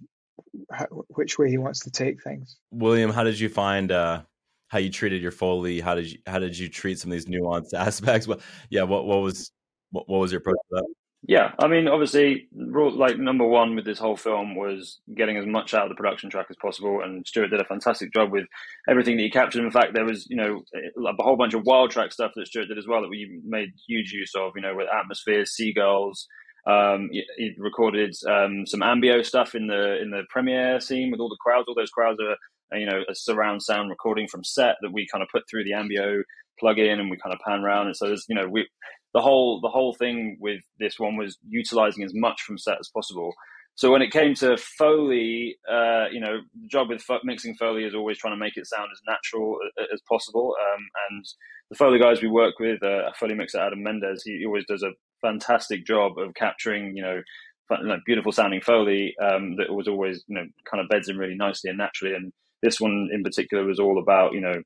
how, 0.72 0.86
which 1.10 1.38
way 1.38 1.50
he 1.50 1.58
wants 1.58 1.80
to 1.82 1.92
take 1.92 2.22
things. 2.24 2.58
William, 2.72 3.12
how 3.12 3.24
did 3.24 3.40
you 3.40 3.50
find 3.50 3.92
uh, 3.92 4.22
how 4.68 4.80
you 4.80 4.90
treated 4.90 5.22
your 5.22 5.32
foley? 5.32 5.80
How 5.80 5.96
did 5.96 6.12
you 6.12 6.20
how 6.26 6.40
did 6.40 6.58
you 6.58 6.70
treat 6.70 7.00
some 7.00 7.12
of 7.12 7.18
these 7.18 7.26
nuanced 7.26 7.74
aspects? 7.76 8.28
Well, 8.28 8.40
yeah, 8.70 8.84
what 8.84 9.06
what 9.06 9.22
was 9.22 9.52
what, 9.92 10.08
what 10.08 10.20
was 10.20 10.32
your 10.32 10.40
approach 10.40 10.58
to 10.70 10.76
that? 10.78 10.86
Yeah, 11.28 11.52
I 11.60 11.68
mean, 11.68 11.90
obviously, 11.90 12.48
like 12.54 13.18
number 13.18 13.46
one 13.46 13.76
with 13.76 13.84
this 13.84 14.00
whole 14.00 14.16
film 14.16 14.56
was 14.56 15.02
getting 15.18 15.36
as 15.36 15.46
much 15.46 15.74
out 15.74 15.84
of 15.84 15.90
the 15.90 15.96
production 15.96 16.30
track 16.30 16.46
as 16.50 16.56
possible, 16.62 17.02
and 17.04 17.28
Stuart 17.28 17.50
did 17.50 17.60
a 17.60 17.66
fantastic 17.66 18.14
job 18.14 18.32
with 18.32 18.46
everything 18.88 19.18
that 19.18 19.24
he 19.24 19.30
captured. 19.30 19.66
In 19.66 19.72
fact, 19.72 19.94
there 19.94 20.06
was, 20.06 20.28
you 20.30 20.38
know, 20.38 20.62
a 20.74 21.22
whole 21.24 21.36
bunch 21.36 21.54
of 21.54 21.66
wild 21.66 21.92
track 21.92 22.14
stuff 22.14 22.32
that 22.36 22.48
Stuart 22.48 22.68
did 22.68 22.78
as 22.78 22.88
well 22.88 23.02
that 23.02 23.10
we 23.10 23.42
made 23.44 23.74
huge 23.86 24.14
use 24.14 24.32
of. 24.34 24.54
You 24.56 24.62
know, 24.62 24.76
with 24.76 24.88
atmospheres, 24.88 25.52
seagulls. 25.52 26.26
Um, 26.68 27.10
he, 27.12 27.24
he 27.38 27.56
recorded 27.58 28.16
um, 28.28 28.66
some 28.66 28.82
Ambeo 28.82 29.26
stuff 29.26 29.56
in 29.56 29.68
the 29.68 30.02
in 30.02 30.12
the 30.12 30.24
premiere 30.30 30.80
scene 30.80 31.12
with 31.12 31.20
all 31.20 31.30
the 31.30 31.38
crowds. 31.40 31.66
All 31.68 31.76
those 31.76 31.90
crowds 31.90 32.20
are, 32.22 32.78
you 32.78 32.86
know, 32.86 33.02
a 33.10 33.16
surround 33.16 33.64
sound 33.64 33.90
recording 33.90 34.28
from 34.28 34.44
set 34.44 34.76
that 34.82 34.94
we 34.94 35.08
kind 35.12 35.24
of 35.24 35.30
put 35.32 35.44
through 35.50 35.64
the 35.64 35.72
Ambeo 35.72 36.22
plug 36.60 36.78
in, 36.78 37.00
and 37.00 37.10
we 37.10 37.18
kind 37.18 37.34
of 37.34 37.40
pan 37.46 37.62
around. 37.62 37.88
And 37.88 37.96
so 37.96 38.08
there's, 38.08 38.26
you 38.28 38.36
know, 38.36 38.48
we 38.48 38.68
the 39.14 39.22
whole 39.22 39.62
the 39.62 39.70
whole 39.70 39.94
thing 39.94 40.38
with 40.40 40.62
this 40.80 41.00
one 41.00 41.16
was 41.16 41.38
utilizing 41.48 42.04
as 42.04 42.14
much 42.14 42.42
from 42.42 42.58
set 42.58 42.78
as 42.80 42.90
possible. 42.94 43.34
So 43.80 43.90
when 43.94 44.02
it 44.02 44.12
came 44.12 44.34
to 44.36 44.58
Foley, 44.58 45.56
uh, 45.72 46.08
you 46.12 46.20
know, 46.20 46.40
the 46.62 46.68
job 46.68 46.90
with 46.90 47.02
mixing 47.24 47.56
Foley 47.56 47.86
is 47.86 47.96
always 47.96 48.18
trying 48.18 48.34
to 48.34 48.38
make 48.38 48.58
it 48.58 48.68
sound 48.68 48.90
as 48.92 49.00
natural 49.08 49.58
as 49.94 50.02
possible. 50.02 50.54
Um, 50.62 50.82
and 51.10 51.26
the 51.70 51.78
Foley 51.78 51.98
guys 51.98 52.22
we 52.22 52.28
work 52.28 52.60
with, 52.60 52.84
uh, 52.84 53.10
Foley 53.18 53.36
mixer 53.36 53.58
Adam 53.58 53.82
Mendez, 53.82 54.24
he 54.26 54.44
always 54.46 54.66
does 54.66 54.84
a 54.84 54.92
fantastic 55.22 55.86
job 55.86 56.20
of 56.20 56.34
capturing, 56.34 56.98
you 56.98 57.02
know, 57.02 57.22
like 57.70 58.02
beautiful 58.06 58.34
sounding 58.34 58.60
Foley 58.60 59.16
um, 59.24 59.56
that 59.56 59.74
was 59.74 59.88
always, 59.88 60.26
you 60.28 60.36
know, 60.36 60.46
kind 60.70 60.84
of 60.84 60.90
beds 60.90 61.08
in 61.08 61.18
really 61.18 61.36
nicely 61.36 61.70
and 61.70 61.78
naturally. 61.78 62.16
And 62.16 62.34
this 62.62 62.82
one 62.82 63.08
in 63.14 63.24
particular 63.24 63.64
was 63.64 63.80
all 63.80 63.98
about, 63.98 64.34
you 64.34 64.42
know, 64.42 64.62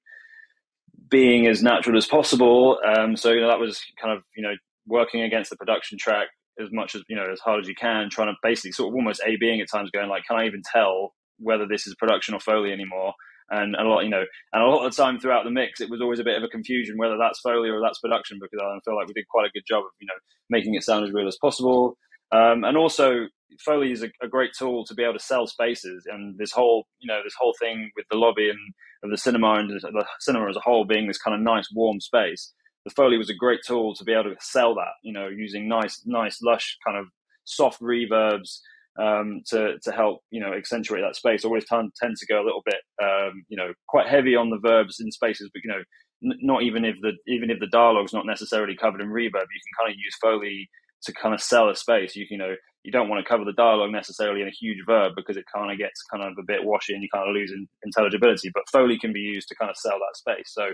being 1.12 1.46
as 1.46 1.62
natural 1.62 1.98
as 1.98 2.08
possible. 2.08 2.80
Um, 2.84 3.16
so 3.16 3.30
you 3.30 3.42
know 3.42 3.50
that 3.50 3.60
was 3.60 3.80
kind 4.02 4.18
of 4.18 4.24
you 4.36 4.42
know 4.42 4.56
working 4.88 5.22
against 5.22 5.52
the 5.52 5.56
production 5.56 6.00
track 6.00 6.30
as 6.62 6.70
much 6.72 6.96
as 6.96 7.04
you 7.08 7.16
know 7.16 7.32
as 7.32 7.40
hard 7.40 7.62
as 7.62 7.68
you 7.68 7.76
can, 7.76 8.10
trying 8.10 8.28
to 8.28 8.38
basically 8.44 8.72
sort 8.72 8.90
of 8.90 8.96
almost 8.96 9.22
a 9.26 9.36
being 9.38 9.62
at 9.62 9.68
times, 9.72 9.92
going 9.92 10.10
like, 10.10 10.24
can 10.26 10.38
I 10.38 10.46
even 10.46 10.62
tell 10.74 11.14
whether 11.40 11.68
this 11.68 11.88
is 11.88 11.96
production 11.96 12.34
or 12.34 12.40
foley 12.40 12.72
anymore? 12.72 13.14
And 13.50 13.76
a 13.76 13.84
lot, 13.84 14.02
you 14.02 14.10
know, 14.10 14.24
and 14.54 14.64
a 14.64 14.66
lot 14.66 14.86
of 14.86 14.96
the 14.96 15.04
time 15.04 15.20
throughout 15.20 15.44
the 15.44 15.52
mix, 15.52 15.82
it 15.82 15.90
was 15.90 16.02
always 16.02 16.20
a 16.20 16.24
bit 16.24 16.38
of 16.38 16.44
a 16.44 16.48
confusion 16.48 16.98
whether 16.98 17.18
that's 17.18 17.42
foley 17.42 17.70
or 17.70 17.82
that's 17.82 18.00
production 18.00 18.40
because 18.42 18.60
I 18.64 18.80
feel 18.86 18.96
like 18.96 19.08
we 19.08 19.14
did 19.14 19.28
quite 19.28 19.48
a 19.48 19.52
good 19.52 19.64
job 19.68 19.84
of 19.84 19.92
you 20.00 20.08
know 20.08 20.20
making 20.50 20.76
it 20.76 20.84
sound 20.84 21.06
as 21.06 21.14
real 21.14 21.28
as 21.28 21.38
possible. 21.42 21.98
Um, 22.32 22.64
and 22.64 22.76
also, 22.78 23.28
Foley 23.64 23.92
is 23.92 24.02
a, 24.02 24.10
a, 24.24 24.28
great 24.28 24.52
tool 24.58 24.84
to 24.86 24.96
be 24.96 25.04
able 25.04 25.14
to 25.14 25.20
sell 25.20 25.46
spaces, 25.46 26.08
and 26.12 26.36
this 26.40 26.52
whole, 26.52 26.88
you 27.00 27.08
know, 27.08 27.20
this 27.24 27.36
whole 27.38 27.54
thing 27.60 27.92
with 27.96 28.06
the 28.10 28.18
lobby 28.18 28.50
and 28.50 28.58
of 29.04 29.12
the 29.12 29.18
cinema 29.18 29.54
and 29.56 29.70
the 29.70 30.06
cinema 30.20 30.50
as 30.50 30.56
a 30.56 30.62
whole 30.62 30.86
being 30.86 31.08
this 31.08 31.18
kind 31.18 31.36
of 31.36 31.42
nice, 31.42 31.68
warm 31.74 32.00
space. 32.00 32.54
The 32.86 32.92
Foley 32.92 33.18
was 33.18 33.30
a 33.30 33.36
great 33.36 33.62
tool 33.66 33.96
to 33.96 34.04
be 34.04 34.14
able 34.14 34.26
to 34.26 34.36
sell 34.42 34.76
that, 34.76 34.94
you 35.04 35.14
know, 35.14 35.28
using 35.28 35.68
nice, 35.68 36.02
nice, 36.06 36.42
lush 36.42 36.78
kind 36.86 36.98
of 36.98 37.08
soft 37.46 37.82
reverbs, 37.82 38.60
um, 39.02 39.42
to 39.48 39.80
to 39.80 39.92
help 39.92 40.22
you 40.30 40.40
know 40.40 40.54
accentuate 40.54 41.02
that 41.02 41.16
space. 41.16 41.44
Always 41.44 41.66
tend 41.66 41.92
tend 42.00 42.16
to 42.18 42.26
go 42.28 42.42
a 42.42 42.46
little 42.46 42.62
bit 42.66 42.82
um, 43.02 43.44
you 43.50 43.58
know 43.58 43.74
quite 43.88 44.08
heavy 44.08 44.36
on 44.36 44.50
the 44.50 44.60
verbs 44.60 45.00
in 45.00 45.12
spaces, 45.12 45.50
but 45.54 45.64
you 45.64 45.72
know 45.72 45.84
n- 46.32 46.40
not 46.42 46.64
even 46.64 46.86
if 46.86 46.96
the 47.02 47.14
even 47.28 47.50
if 47.50 47.60
the 47.60 47.68
dialogue's 47.68 48.14
not 48.14 48.26
necessarily 48.26 48.76
covered 48.76 49.02
in 49.02 49.08
reverb, 49.08 49.34
you 49.34 49.62
can 49.64 49.78
kind 49.80 49.92
of 49.92 49.98
use 49.98 50.16
foley 50.22 50.70
to 51.04 51.14
kind 51.14 51.34
of 51.34 51.42
sell 51.42 51.70
a 51.70 51.76
space. 51.76 52.16
You, 52.16 52.26
you 52.30 52.38
know 52.38 52.56
you 52.84 52.92
don't 52.92 53.10
want 53.10 53.24
to 53.24 53.28
cover 53.28 53.46
the 53.46 53.54
dialogue 53.54 53.92
necessarily 53.92 54.42
in 54.42 54.48
a 54.48 54.52
huge 54.52 54.80
verb 54.86 55.14
because 55.16 55.38
it 55.38 55.46
kind 55.54 55.72
of 55.72 55.78
gets 55.78 56.04
kind 56.12 56.22
of 56.22 56.34
a 56.38 56.44
bit 56.46 56.66
washy 56.66 56.94
and 56.94 57.02
you 57.02 57.08
kind 57.14 57.28
of 57.28 57.34
lose 57.34 57.52
in, 57.52 57.66
intelligibility. 57.84 58.52
But 58.54 58.70
foley 58.72 59.00
can 59.00 59.14
be 59.14 59.22
used 59.22 59.48
to 59.48 59.56
kind 59.56 59.72
of 59.72 59.78
sell 59.78 59.98
that 59.98 60.18
space. 60.18 60.52
So 60.54 60.68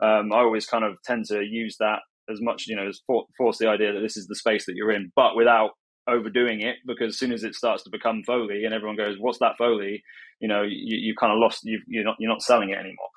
um, 0.00 0.32
I 0.32 0.38
always 0.38 0.66
kind 0.66 0.84
of 0.84 0.96
tend 1.04 1.26
to 1.26 1.42
use 1.42 1.76
that 1.80 2.00
as 2.30 2.40
much, 2.40 2.66
you 2.66 2.76
know, 2.76 2.88
as 2.88 3.00
for, 3.06 3.24
force 3.36 3.58
the 3.58 3.68
idea 3.68 3.92
that 3.92 4.00
this 4.00 4.16
is 4.16 4.26
the 4.26 4.34
space 4.34 4.66
that 4.66 4.74
you're 4.76 4.92
in, 4.92 5.10
but 5.16 5.36
without 5.36 5.70
overdoing 6.08 6.60
it 6.60 6.76
because 6.86 7.14
as 7.14 7.18
soon 7.18 7.32
as 7.32 7.44
it 7.44 7.54
starts 7.54 7.82
to 7.82 7.90
become 7.90 8.22
foley 8.24 8.64
and 8.64 8.74
everyone 8.74 8.96
goes 8.96 9.16
what's 9.18 9.38
that 9.38 9.56
foley 9.58 10.02
you 10.40 10.48
know 10.48 10.62
you, 10.62 10.96
you 10.96 11.14
kind 11.14 11.32
of 11.32 11.38
lost 11.38 11.60
you, 11.64 11.80
you're 11.86 12.04
not 12.04 12.16
you're 12.18 12.30
not 12.30 12.42
selling 12.42 12.70
it 12.70 12.78
anymore 12.78 13.08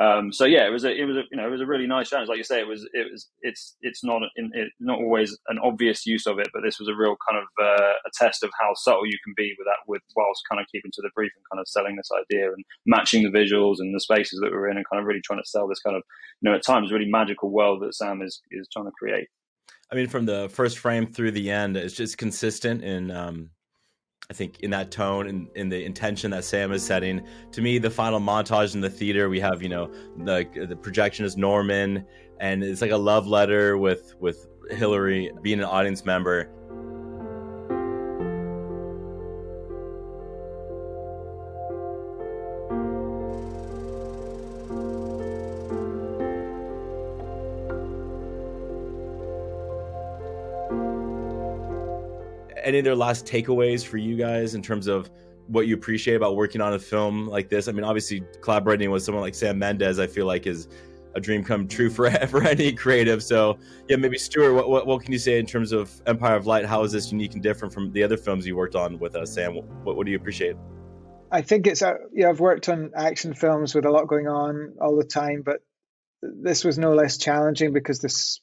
um, 0.00 0.32
so 0.32 0.46
yeah, 0.46 0.66
it 0.66 0.70
was 0.70 0.84
a, 0.84 0.90
it 0.90 1.04
was 1.04 1.18
a, 1.18 1.22
you 1.30 1.36
know 1.36 1.46
it 1.46 1.50
was 1.50 1.60
a 1.60 1.66
really 1.66 1.86
nice 1.86 2.08
challenge. 2.08 2.30
Like 2.30 2.38
you 2.38 2.44
say, 2.44 2.58
it 2.58 2.66
was 2.66 2.88
it 2.94 3.12
was 3.12 3.28
it's 3.42 3.76
it's 3.82 4.02
not 4.02 4.22
in, 4.36 4.50
it, 4.54 4.72
not 4.80 4.98
always 4.98 5.36
an 5.48 5.58
obvious 5.62 6.06
use 6.06 6.26
of 6.26 6.38
it, 6.38 6.48
but 6.54 6.62
this 6.62 6.78
was 6.78 6.88
a 6.88 6.94
real 6.94 7.16
kind 7.28 7.38
of 7.38 7.44
uh, 7.62 7.92
a 8.06 8.10
test 8.14 8.42
of 8.42 8.50
how 8.58 8.72
subtle 8.74 9.06
you 9.06 9.18
can 9.22 9.34
be 9.36 9.54
with 9.58 9.66
that, 9.66 9.86
with 9.86 10.00
whilst 10.16 10.42
kind 10.48 10.58
of 10.58 10.66
keeping 10.72 10.90
to 10.94 11.02
the 11.02 11.10
brief 11.14 11.32
and 11.36 11.44
kind 11.52 11.60
of 11.60 11.68
selling 11.68 11.96
this 11.96 12.08
idea 12.18 12.50
and 12.50 12.64
matching 12.86 13.24
the 13.24 13.38
visuals 13.38 13.76
and 13.78 13.94
the 13.94 14.00
spaces 14.00 14.40
that 14.40 14.50
we're 14.50 14.70
in, 14.70 14.78
and 14.78 14.88
kind 14.90 15.00
of 15.00 15.06
really 15.06 15.20
trying 15.20 15.42
to 15.42 15.48
sell 15.48 15.68
this 15.68 15.80
kind 15.80 15.96
of 15.96 16.02
you 16.40 16.48
know 16.48 16.56
at 16.56 16.64
times 16.64 16.90
really 16.90 17.10
magical 17.10 17.50
world 17.50 17.82
that 17.82 17.94
Sam 17.94 18.22
is 18.22 18.40
is 18.50 18.68
trying 18.72 18.86
to 18.86 18.92
create. 18.92 19.28
I 19.92 19.96
mean, 19.96 20.08
from 20.08 20.24
the 20.24 20.48
first 20.48 20.78
frame 20.78 21.06
through 21.06 21.32
the 21.32 21.50
end, 21.50 21.76
it's 21.76 21.94
just 21.94 22.16
consistent 22.16 22.84
in 22.84 23.10
um, 23.10 23.50
I 24.30 24.32
think 24.32 24.60
in 24.60 24.70
that 24.70 24.92
tone 24.92 25.26
and 25.26 25.48
in, 25.56 25.68
the 25.68 25.84
intention 25.84 26.30
that 26.30 26.44
Sam 26.44 26.70
is 26.70 26.84
setting. 26.84 27.26
To 27.50 27.60
me, 27.60 27.78
the 27.78 27.90
final 27.90 28.20
montage 28.20 28.74
in 28.74 28.80
the 28.80 28.88
theater, 28.88 29.28
we 29.28 29.40
have 29.40 29.60
you 29.62 29.68
know 29.68 29.92
the 30.18 30.66
the 30.68 30.76
projection 30.76 31.24
is 31.24 31.36
Norman, 31.36 32.04
and 32.38 32.62
it's 32.62 32.80
like 32.80 32.92
a 32.92 32.96
love 32.96 33.26
letter 33.26 33.76
with 33.76 34.14
with 34.20 34.46
Hilary 34.70 35.32
being 35.42 35.58
an 35.58 35.64
audience 35.64 36.04
member. 36.04 36.48
Any 52.70 52.78
of 52.78 52.84
their 52.84 52.94
last 52.94 53.26
takeaways 53.26 53.84
for 53.84 53.96
you 53.96 54.16
guys 54.16 54.54
in 54.54 54.62
terms 54.62 54.86
of 54.86 55.10
what 55.48 55.66
you 55.66 55.74
appreciate 55.74 56.14
about 56.14 56.36
working 56.36 56.60
on 56.60 56.72
a 56.72 56.78
film 56.78 57.26
like 57.26 57.48
this? 57.48 57.66
I 57.66 57.72
mean, 57.72 57.82
obviously 57.82 58.22
collaborating 58.40 58.92
with 58.92 59.02
someone 59.02 59.22
like 59.22 59.34
Sam 59.34 59.58
Mendes, 59.58 59.98
I 59.98 60.06
feel 60.06 60.26
like 60.26 60.46
is 60.46 60.68
a 61.16 61.20
dream 61.20 61.42
come 61.42 61.66
true 61.66 61.90
for 61.96 62.08
for 62.28 62.44
any 62.44 62.72
creative. 62.72 63.24
So 63.24 63.58
yeah, 63.88 63.96
maybe 63.96 64.18
Stuart, 64.18 64.54
what, 64.54 64.70
what, 64.70 64.86
what 64.86 65.02
can 65.02 65.12
you 65.12 65.18
say 65.18 65.40
in 65.40 65.46
terms 65.46 65.72
of 65.72 65.90
Empire 66.06 66.36
of 66.36 66.46
Light? 66.46 66.64
How 66.64 66.84
is 66.84 66.92
this 66.92 67.10
unique 67.10 67.34
and 67.34 67.42
different 67.42 67.74
from 67.74 67.90
the 67.92 68.04
other 68.04 68.16
films 68.16 68.46
you 68.46 68.54
worked 68.54 68.76
on 68.76 69.00
with 69.00 69.16
us, 69.16 69.34
Sam? 69.34 69.56
What, 69.56 69.96
what 69.96 70.06
do 70.06 70.12
you 70.12 70.16
appreciate? 70.16 70.54
I 71.32 71.42
think 71.42 71.66
it's 71.66 71.82
a, 71.82 71.96
yeah. 72.12 72.28
I've 72.28 72.40
worked 72.40 72.68
on 72.68 72.92
action 72.94 73.34
films 73.34 73.74
with 73.74 73.84
a 73.84 73.90
lot 73.90 74.06
going 74.06 74.28
on 74.28 74.74
all 74.80 74.96
the 74.96 75.04
time, 75.04 75.42
but 75.44 75.60
this 76.22 76.64
was 76.64 76.78
no 76.78 76.94
less 76.94 77.18
challenging 77.18 77.72
because 77.72 77.98
this 77.98 78.40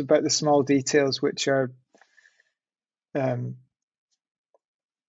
about 0.00 0.24
the 0.24 0.30
small 0.30 0.62
details 0.62 1.22
which 1.22 1.46
are 1.46 1.72
um, 3.14 3.56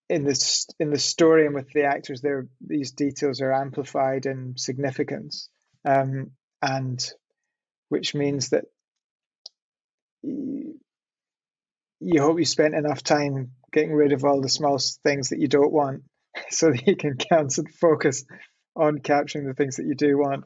in 0.08 0.24
this 0.24 0.66
in 0.78 0.90
the 0.90 0.98
story 0.98 1.46
and 1.46 1.54
with 1.54 1.70
the 1.72 1.84
actors 1.84 2.20
there 2.20 2.46
these 2.60 2.92
details 2.92 3.40
are 3.40 3.52
amplified 3.52 4.26
in 4.26 4.54
significance 4.56 5.48
um, 5.84 6.30
and 6.60 7.12
which 7.88 8.14
means 8.14 8.50
that 8.50 8.64
you, 10.22 10.78
hope 12.18 12.38
you 12.38 12.44
spent 12.44 12.74
enough 12.74 13.02
time 13.02 13.52
getting 13.72 13.92
rid 13.92 14.12
of 14.12 14.24
all 14.24 14.40
the 14.40 14.48
small 14.48 14.78
things 15.02 15.30
that 15.30 15.40
you 15.40 15.48
don't 15.48 15.72
want 15.72 16.02
so 16.50 16.70
that 16.70 16.86
you 16.86 16.96
can 16.96 17.16
concentrate 17.30 17.74
focus 17.76 18.24
on 18.74 18.98
capturing 19.00 19.46
the 19.46 19.54
things 19.54 19.76
that 19.76 19.86
you 19.86 19.94
do 19.94 20.16
want. 20.16 20.44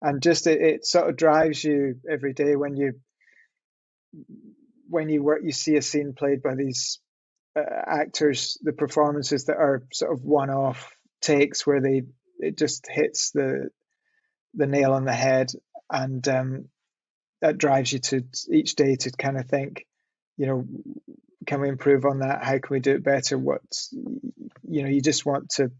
And 0.00 0.22
just 0.22 0.46
it, 0.46 0.60
it 0.60 0.86
sort 0.86 1.08
of 1.08 1.16
drives 1.16 1.62
you 1.62 1.96
every 2.10 2.32
day 2.32 2.56
when 2.56 2.76
you 2.76 2.94
when 4.88 5.08
you 5.08 5.22
work, 5.22 5.40
you 5.42 5.52
see 5.52 5.76
a 5.76 5.82
scene 5.82 6.14
played 6.16 6.42
by 6.42 6.54
these 6.54 7.00
uh, 7.56 7.62
actors, 7.86 8.58
the 8.62 8.72
performances 8.72 9.46
that 9.46 9.56
are 9.56 9.82
sort 9.92 10.12
of 10.12 10.24
one-off 10.24 10.94
takes 11.20 11.66
where 11.66 11.80
they 11.80 12.02
it 12.38 12.58
just 12.58 12.86
hits 12.88 13.30
the 13.30 13.70
the 14.54 14.66
nail 14.66 14.92
on 14.92 15.04
the 15.04 15.12
head, 15.12 15.50
and 15.90 16.26
um, 16.28 16.68
that 17.40 17.58
drives 17.58 17.92
you 17.92 17.98
to 17.98 18.24
each 18.50 18.74
day 18.74 18.96
to 18.96 19.10
kind 19.10 19.38
of 19.38 19.46
think, 19.46 19.86
you 20.36 20.46
know, 20.46 20.64
can 21.46 21.60
we 21.60 21.68
improve 21.68 22.04
on 22.04 22.20
that? 22.20 22.42
How 22.42 22.52
can 22.52 22.70
we 22.70 22.80
do 22.80 22.92
it 22.92 23.04
better? 23.04 23.38
What's 23.38 23.92
you 23.92 24.82
know, 24.82 24.88
you 24.88 25.00
just 25.00 25.24
want 25.24 25.50
to 25.50 25.70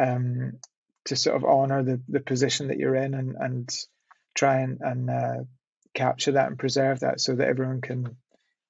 um, 0.00 0.58
to 1.06 1.16
sort 1.16 1.36
of 1.36 1.44
honor 1.44 1.82
the 1.82 2.00
the 2.08 2.20
position 2.20 2.68
that 2.68 2.78
you're 2.78 2.96
in 2.96 3.14
and 3.14 3.36
and 3.38 3.70
try 4.34 4.60
and 4.60 4.78
and 4.80 5.10
uh, 5.10 5.44
capture 5.94 6.32
that 6.32 6.48
and 6.48 6.58
preserve 6.58 7.00
that 7.00 7.20
so 7.20 7.34
that 7.34 7.48
everyone 7.48 7.80
can 7.80 8.16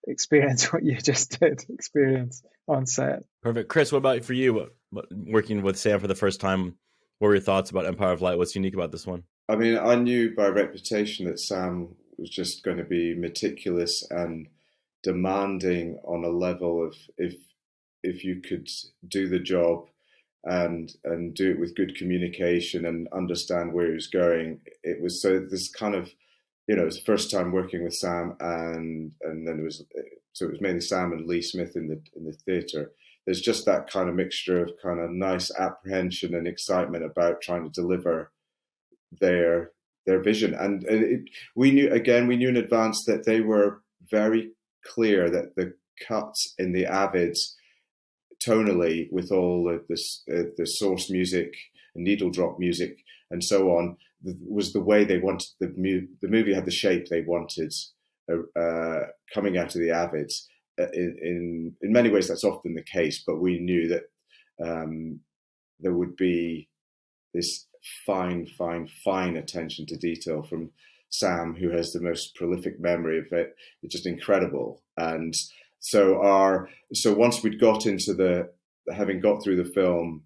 experience 0.09 0.65
what 0.73 0.85
you 0.85 0.97
just 0.97 1.39
did 1.39 1.65
experience 1.69 2.43
on 2.67 2.87
set. 2.87 3.25
Perfect, 3.43 3.69
Chris. 3.69 3.93
What 3.93 3.99
about 3.99 4.25
for 4.25 4.33
you? 4.33 4.55
What, 4.55 4.75
what, 4.91 5.07
working 5.13 5.63
with 5.63 5.79
Sam 5.79 6.01
for 6.01 6.07
the 6.07 6.15
first 6.15 6.41
time? 6.41 6.77
What 7.19 7.29
were 7.29 7.35
your 7.35 7.43
thoughts 7.43 7.71
about 7.71 7.87
Empire 7.87 8.13
of 8.13 8.23
Light? 8.23 8.39
What's 8.39 8.55
unique 8.55 8.75
about 8.75 8.93
this 8.93 9.07
one? 9.07 9.25
I 9.49 9.57
mean, 9.57 9.79
I 9.79 9.95
knew 9.95 10.35
by 10.35 10.49
reputation 10.49 11.27
that 11.27 11.41
Sam 11.41 11.95
was 12.17 12.31
just 12.31 12.63
going 12.63 12.77
to 12.77 12.85
be 12.85 13.15
meticulous 13.15 14.07
and 14.11 14.49
demanding 15.03 15.99
on 16.05 16.25
a 16.25 16.29
level 16.29 16.85
of 16.85 16.95
if 17.17 17.35
if 18.03 18.25
you 18.25 18.41
could 18.41 18.69
do 19.07 19.29
the 19.29 19.39
job 19.39 19.87
and 20.45 20.93
and 21.05 21.35
do 21.35 21.51
it 21.51 21.59
with 21.59 21.77
good 21.77 21.97
communication 21.97 22.85
and 22.85 23.09
understand 23.13 23.73
where 23.73 23.87
he 23.87 23.95
was 23.95 24.09
going. 24.09 24.61
It 24.83 25.01
was 25.03 25.23
so 25.23 25.41
this 25.41 25.69
kind 25.69 25.95
of 25.95 26.11
you 26.69 26.77
know, 26.77 26.83
it 26.83 26.87
was 26.87 26.99
the 26.99 27.05
first 27.05 27.31
time 27.31 27.51
working 27.51 27.83
with 27.83 27.95
Sam, 27.95 28.37
and 28.41 29.13
and 29.23 29.49
then 29.49 29.59
it 29.59 29.65
was 29.65 29.83
so 30.35 30.47
it 30.47 30.53
was 30.53 30.61
mainly 30.61 30.83
Sam 30.83 31.13
and 31.13 31.27
Lee 31.27 31.43
Smith 31.43 31.75
in 31.75 31.89
the 31.89 32.01
in 32.15 32.27
the 32.27 32.33
theatre. 32.33 32.93
There's 33.25 33.41
just 33.41 33.65
that 33.65 33.91
kind 33.91 34.09
of 34.09 34.15
mixture 34.15 34.63
of 34.63 34.73
kind 34.83 35.01
of 35.01 35.11
nice 35.11 35.51
apprehension 35.59 36.35
and 36.35 36.47
excitement 36.47 37.05
about 37.05 37.41
trying 37.41 37.65
to 37.65 37.71
deliver 37.71 38.33
their 39.19 39.73
their 40.07 40.23
vision, 40.23 40.55
and 40.55 40.85
it, 40.85 41.23
we 41.57 41.71
knew 41.71 41.91
again 41.91 42.27
we 42.27 42.37
knew 42.37 42.51
in 42.51 42.57
advance 42.59 43.03
that 43.07 43.25
they 43.25 43.41
were 43.41 43.83
very 44.11 44.51
clear 44.85 45.31
that 45.31 45.57
the 45.57 45.73
cuts 46.07 46.55
in 46.59 46.73
the 46.73 46.85
Avids 46.85 47.55
tonally 48.47 49.11
with 49.11 49.33
all 49.33 49.65
the 49.65 49.83
the, 49.89 50.39
uh, 50.39 50.51
the 50.59 50.67
source 50.67 51.11
music, 51.11 51.55
needle 51.95 52.31
drop 52.31 52.59
music, 52.59 52.99
and 53.31 53.43
so 53.43 53.71
on 53.71 53.97
was 54.23 54.73
the 54.73 54.81
way 54.83 55.05
they 55.05 55.19
wanted 55.19 55.49
the 55.61 55.73
mu- 55.77 56.09
the 56.23 56.29
movie 56.29 56.55
had 56.55 56.65
the 56.65 56.71
shape 56.71 57.07
they 57.07 57.23
wanted 57.23 57.73
uh, 58.31 58.59
uh, 58.61 59.07
coming 59.33 59.57
out 59.57 59.75
of 59.75 59.81
the 59.81 59.91
avid 59.91 60.31
Uh, 60.81 60.91
in, 60.93 61.11
in, 61.23 61.75
in 61.83 61.93
many 61.93 62.09
ways, 62.11 62.29
that's 62.29 62.45
often 62.45 62.75
the 62.75 62.93
case, 62.99 63.25
but 63.27 63.41
we 63.41 63.59
knew 63.59 63.89
that 63.89 64.05
um, 64.69 65.21
there 65.81 65.95
would 65.95 66.15
be 66.17 66.69
this 67.35 67.67
fine, 68.07 68.47
fine, 68.57 68.89
fine 69.05 69.37
attention 69.37 69.87
to 69.87 69.97
detail 69.97 70.43
from 70.43 70.71
Sam, 71.11 71.57
who 71.61 71.71
has 71.71 71.93
the 71.93 72.01
most 72.01 72.35
prolific 72.37 72.79
memory 72.79 73.19
of 73.19 73.33
it. 73.33 73.57
It's 73.83 73.95
just 73.95 74.07
incredible. 74.07 74.83
And 74.97 75.35
so 75.81 76.21
our 76.23 76.69
so 76.93 77.13
once 77.13 77.43
we'd 77.43 77.61
got 77.61 77.87
into 77.87 78.15
the 78.15 78.51
having 78.93 79.21
got 79.21 79.43
through 79.43 79.63
the 79.63 79.73
film 79.73 80.23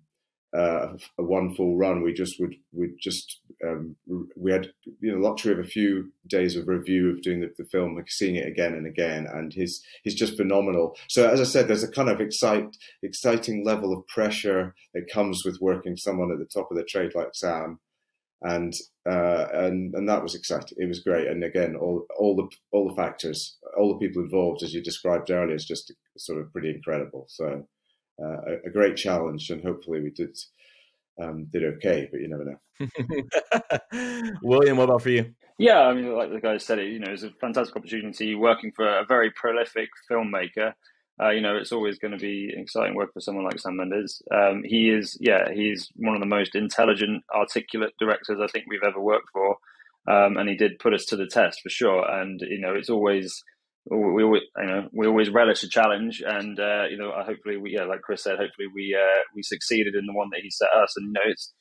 uh, 0.55 0.89
a 1.19 1.23
one 1.23 1.55
full 1.55 1.77
run, 1.77 2.03
we 2.03 2.13
just 2.13 2.39
would 2.39 2.55
we 2.73 2.91
just 3.01 3.41
um, 3.65 3.97
we 4.37 4.53
had 4.53 4.69
you 5.01 5.13
know 5.13 5.19
luxury 5.19 5.53
of 5.53 5.59
a 5.59 5.65
few 5.65 6.13
days 6.27 6.57
of 6.57 6.69
review 6.69 7.11
of 7.11 7.23
doing 7.23 7.41
the, 7.41 7.51
the, 7.57 7.65
film, 7.65 7.97
like 7.97 8.11
seeing 8.11 8.37
it 8.37 8.47
again 8.47 8.75
and 8.75 8.87
again, 8.87 9.27
and 9.33 9.55
he's 9.55 9.83
he's 10.03 10.15
just 10.15 10.37
phenomenal. 10.37 10.95
So 11.09 11.29
as 11.29 11.41
I 11.41 11.45
said, 11.45 11.69
there's 11.69 11.83
a 11.83 11.91
kind 11.91 12.11
of 12.11 12.21
excite 12.21 12.77
exciting 13.03 13.65
level 13.65 13.93
of 13.93 14.07
pressure 14.09 14.75
that 14.93 15.11
comes 15.11 15.43
with 15.45 15.59
working 15.61 15.97
someone 15.97 16.31
at 16.31 16.39
the 16.39 16.45
top 16.45 16.71
of 16.71 16.77
the 16.77 16.85
trade 16.85 17.13
like 17.15 17.35
Sam, 17.35 17.81
and 18.43 18.75
uh, 19.09 19.47
and 19.55 19.95
and 19.95 20.07
that 20.07 20.23
was 20.23 20.35
exciting. 20.35 20.77
It 20.79 20.89
was 20.89 21.01
great, 21.01 21.29
and 21.29 21.43
again, 21.45 21.77
all 21.77 22.05
all 22.19 22.37
the 22.37 22.49
all 22.73 22.89
the 22.91 22.95
factors, 22.95 23.57
all 23.79 23.89
the 23.89 24.07
people 24.07 24.23
involved, 24.23 24.63
as 24.63 24.75
you 24.75 24.83
described 24.83 25.31
earlier, 25.31 25.57
is 25.57 25.65
just 25.65 25.91
sort 26.19 26.41
of 26.41 26.53
pretty 26.53 26.69
incredible. 26.69 27.25
So 27.31 27.67
uh, 28.21 28.41
a, 28.47 28.67
a, 28.67 28.71
great 28.71 28.97
challenge, 28.97 29.51
and 29.51 29.63
hopefully 29.63 30.01
we 30.01 30.11
did 30.11 30.37
um, 31.21 31.47
did 31.53 31.65
okay. 31.65 32.09
But 32.11 32.21
you 32.21 32.29
never 32.29 32.45
know. 32.45 34.31
William, 34.43 34.77
what 34.77 34.85
about 34.85 35.03
for 35.03 35.11
you? 35.11 35.35
Yeah, 35.59 35.81
I 35.81 35.95
mean, 35.95 36.13
like 36.15 36.33
the 36.33 36.41
guy 36.41 36.57
said, 36.59 36.79
it 36.79 36.89
you 36.89 36.99
know, 36.99 37.13
it's 37.13 37.23
a 37.23 37.31
fantastic 37.41 37.77
opportunity 37.77 38.35
working 38.35 38.73
for 38.75 38.87
a 38.87 39.05
very 39.07 39.31
prolific 39.31 39.91
filmmaker. 40.11 40.73
uh, 41.23 41.29
you 41.29 41.41
know, 41.41 41.57
it's 41.57 41.73
always 41.73 41.99
going 41.99 42.13
to 42.13 42.19
be 42.19 42.53
exciting 42.57 42.97
work 42.97 43.13
for 43.13 43.21
someone 43.21 43.45
like 43.45 43.61
Sam 43.61 43.77
Mendes. 43.77 44.23
Um, 44.35 44.63
he 44.65 44.91
is, 44.91 45.17
yeah, 45.21 45.53
he's 45.53 45.91
one 45.97 46.15
of 46.15 46.21
the 46.21 46.27
most 46.27 46.55
intelligent, 46.55 47.23
articulate 47.35 47.93
directors 47.99 48.41
I 48.43 48.47
think 48.49 48.65
we've 48.69 48.83
ever 48.83 49.01
worked 49.01 49.29
for, 49.33 49.57
um, 50.09 50.37
and 50.37 50.49
he 50.49 50.57
did 50.57 50.79
put 50.79 50.95
us 50.95 51.05
to 51.07 51.17
the 51.17 51.27
test 51.27 51.61
for 51.61 51.69
sure. 51.69 52.11
And 52.11 52.41
you 52.41 52.61
know, 52.61 52.75
it's 52.75 52.91
always 52.91 53.45
we 53.91 54.23
always, 54.23 54.43
you 54.59 54.67
know, 54.67 54.89
we 54.93 55.07
always 55.07 55.31
relish 55.31 55.63
a 55.63 55.69
challenge, 55.69 56.23
and 56.25 56.59
uh, 56.59 56.85
you 56.91 56.97
know, 56.97 57.13
hopefully, 57.27 57.57
we, 57.57 57.75
yeah, 57.75 57.85
like 57.85 58.03
Chris 58.03 58.23
said, 58.23 58.39
hopefully 58.39 58.69
we 58.75 58.97
uh, 58.99 59.21
we 59.35 59.43
succeeded 59.43 59.95
in 59.95 60.07
the 60.07 60.13
one 60.13 60.29
that 60.33 60.41
he 60.43 60.51
set 60.51 60.69
us. 60.71 60.95
And 60.97 61.07
you 61.07 61.13
know, 61.13 61.21
it's 61.25 61.53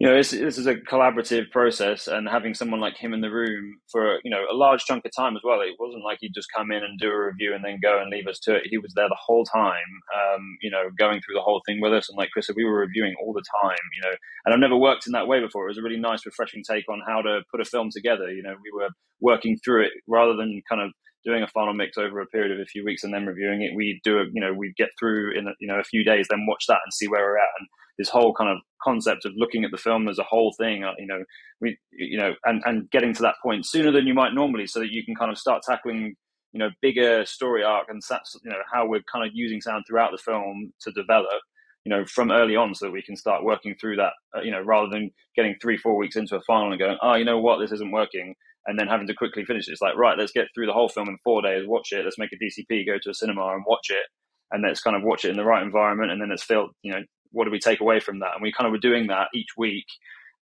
you 0.00 0.08
know, 0.08 0.16
this, 0.16 0.32
this 0.32 0.58
is 0.58 0.66
a 0.66 0.74
collaborative 0.74 1.50
process, 1.52 2.08
and 2.08 2.28
having 2.28 2.52
someone 2.52 2.80
like 2.80 2.96
him 2.98 3.14
in 3.14 3.20
the 3.20 3.30
room 3.30 3.78
for 3.92 4.18
you 4.24 4.30
know 4.30 4.42
a 4.50 4.56
large 4.56 4.84
chunk 4.84 5.04
of 5.06 5.12
time 5.16 5.36
as 5.36 5.42
well. 5.44 5.60
It 5.60 5.76
wasn't 5.78 6.04
like 6.04 6.18
he'd 6.20 6.34
just 6.34 6.52
come 6.54 6.72
in 6.72 6.82
and 6.82 6.98
do 6.98 7.08
a 7.08 7.26
review 7.26 7.54
and 7.54 7.64
then 7.64 7.78
go 7.80 8.00
and 8.02 8.10
leave 8.10 8.26
us 8.26 8.40
to 8.40 8.56
it. 8.56 8.64
He 8.68 8.76
was 8.76 8.92
there 8.94 9.08
the 9.08 9.16
whole 9.24 9.44
time, 9.44 9.90
um, 10.12 10.58
you 10.60 10.70
know, 10.70 10.90
going 10.98 11.20
through 11.20 11.36
the 11.36 11.46
whole 11.46 11.62
thing 11.64 11.80
with 11.80 11.92
us. 11.94 12.08
And 12.08 12.18
like 12.18 12.30
Chris 12.32 12.48
said, 12.48 12.56
we 12.56 12.64
were 12.64 12.80
reviewing 12.80 13.14
all 13.22 13.32
the 13.32 13.44
time, 13.62 13.78
you 13.94 14.02
know. 14.02 14.16
And 14.44 14.52
I've 14.52 14.60
never 14.60 14.76
worked 14.76 15.06
in 15.06 15.12
that 15.12 15.28
way 15.28 15.40
before. 15.40 15.64
It 15.64 15.70
was 15.70 15.78
a 15.78 15.82
really 15.82 16.00
nice, 16.00 16.26
refreshing 16.26 16.64
take 16.68 16.84
on 16.90 17.00
how 17.06 17.22
to 17.22 17.40
put 17.50 17.62
a 17.62 17.64
film 17.64 17.88
together. 17.90 18.28
You 18.30 18.42
know, 18.42 18.56
we 18.60 18.72
were 18.74 18.90
working 19.20 19.56
through 19.64 19.84
it 19.86 19.92
rather 20.08 20.34
than 20.34 20.60
kind 20.68 20.82
of 20.82 20.90
doing 21.24 21.42
a 21.42 21.48
final 21.48 21.74
mix 21.74 21.96
over 21.96 22.20
a 22.20 22.26
period 22.26 22.52
of 22.52 22.60
a 22.60 22.66
few 22.66 22.84
weeks 22.84 23.04
and 23.04 23.12
then 23.12 23.26
reviewing 23.26 23.62
it. 23.62 23.74
We 23.74 24.00
do 24.04 24.18
a, 24.18 24.24
you 24.32 24.40
know, 24.40 24.52
we 24.52 24.72
get 24.76 24.90
through 24.98 25.38
in 25.38 25.46
a, 25.48 25.52
you 25.60 25.68
know 25.68 25.78
a 25.78 25.84
few 25.84 26.04
days, 26.04 26.26
then 26.28 26.46
watch 26.46 26.64
that 26.68 26.80
and 26.84 26.92
see 26.92 27.08
where 27.08 27.22
we're 27.22 27.38
at. 27.38 27.48
And 27.58 27.68
this 27.98 28.08
whole 28.08 28.34
kind 28.34 28.50
of 28.50 28.58
concept 28.82 29.24
of 29.24 29.32
looking 29.36 29.64
at 29.64 29.70
the 29.70 29.78
film 29.78 30.08
as 30.08 30.18
a 30.18 30.24
whole 30.24 30.54
thing, 30.58 30.84
uh, 30.84 30.92
you 30.98 31.06
know, 31.06 31.24
we, 31.60 31.78
you 31.92 32.18
know, 32.18 32.34
and, 32.44 32.62
and 32.64 32.90
getting 32.90 33.14
to 33.14 33.22
that 33.22 33.36
point 33.42 33.66
sooner 33.66 33.92
than 33.92 34.06
you 34.06 34.14
might 34.14 34.34
normally 34.34 34.66
so 34.66 34.80
that 34.80 34.90
you 34.90 35.04
can 35.04 35.14
kind 35.14 35.30
of 35.30 35.38
start 35.38 35.62
tackling, 35.62 36.14
you 36.52 36.58
know, 36.58 36.70
bigger 36.82 37.24
story 37.24 37.62
arc 37.62 37.88
and, 37.88 38.02
that's 38.08 38.36
you 38.44 38.50
know, 38.50 38.58
how 38.72 38.86
we're 38.86 39.02
kind 39.10 39.26
of 39.26 39.32
using 39.34 39.60
sound 39.60 39.84
throughout 39.86 40.10
the 40.10 40.18
film 40.18 40.72
to 40.80 40.90
develop, 40.92 41.40
you 41.84 41.90
know, 41.90 42.04
from 42.04 42.30
early 42.30 42.56
on 42.56 42.74
so 42.74 42.86
that 42.86 42.92
we 42.92 43.02
can 43.02 43.16
start 43.16 43.44
working 43.44 43.74
through 43.80 43.96
that, 43.96 44.12
uh, 44.36 44.40
you 44.40 44.50
know, 44.50 44.60
rather 44.60 44.88
than 44.90 45.10
getting 45.36 45.54
three, 45.62 45.76
four 45.76 45.96
weeks 45.96 46.16
into 46.16 46.36
a 46.36 46.42
final 46.42 46.70
and 46.70 46.80
going, 46.80 46.98
oh, 47.00 47.14
you 47.14 47.24
know 47.24 47.40
what, 47.40 47.58
this 47.60 47.72
isn't 47.72 47.92
working. 47.92 48.34
And 48.66 48.78
then 48.78 48.86
having 48.86 49.06
to 49.08 49.14
quickly 49.14 49.44
finish 49.44 49.68
it. 49.68 49.72
It's 49.72 49.82
like, 49.82 49.96
right, 49.96 50.18
let's 50.18 50.32
get 50.32 50.46
through 50.54 50.66
the 50.66 50.72
whole 50.72 50.88
film 50.88 51.08
in 51.08 51.18
four 51.22 51.42
days, 51.42 51.66
watch 51.66 51.92
it, 51.92 52.04
let's 52.04 52.18
make 52.18 52.32
a 52.32 52.36
DCP, 52.36 52.86
go 52.86 52.98
to 53.02 53.10
a 53.10 53.14
cinema 53.14 53.48
and 53.48 53.64
watch 53.66 53.90
it 53.90 54.06
and 54.50 54.62
let's 54.62 54.80
kind 54.80 54.96
of 54.96 55.02
watch 55.02 55.24
it 55.24 55.30
in 55.30 55.36
the 55.36 55.44
right 55.44 55.62
environment 55.62 56.10
and 56.10 56.20
then 56.20 56.30
let's 56.30 56.42
feel 56.42 56.68
you 56.82 56.92
know 56.92 57.02
what 57.34 57.44
do 57.44 57.50
we 57.50 57.58
take 57.58 57.80
away 57.80 58.00
from 58.00 58.20
that? 58.20 58.34
And 58.34 58.42
we 58.42 58.52
kind 58.52 58.66
of 58.66 58.72
were 58.72 58.78
doing 58.78 59.08
that 59.08 59.28
each 59.34 59.50
week, 59.58 59.86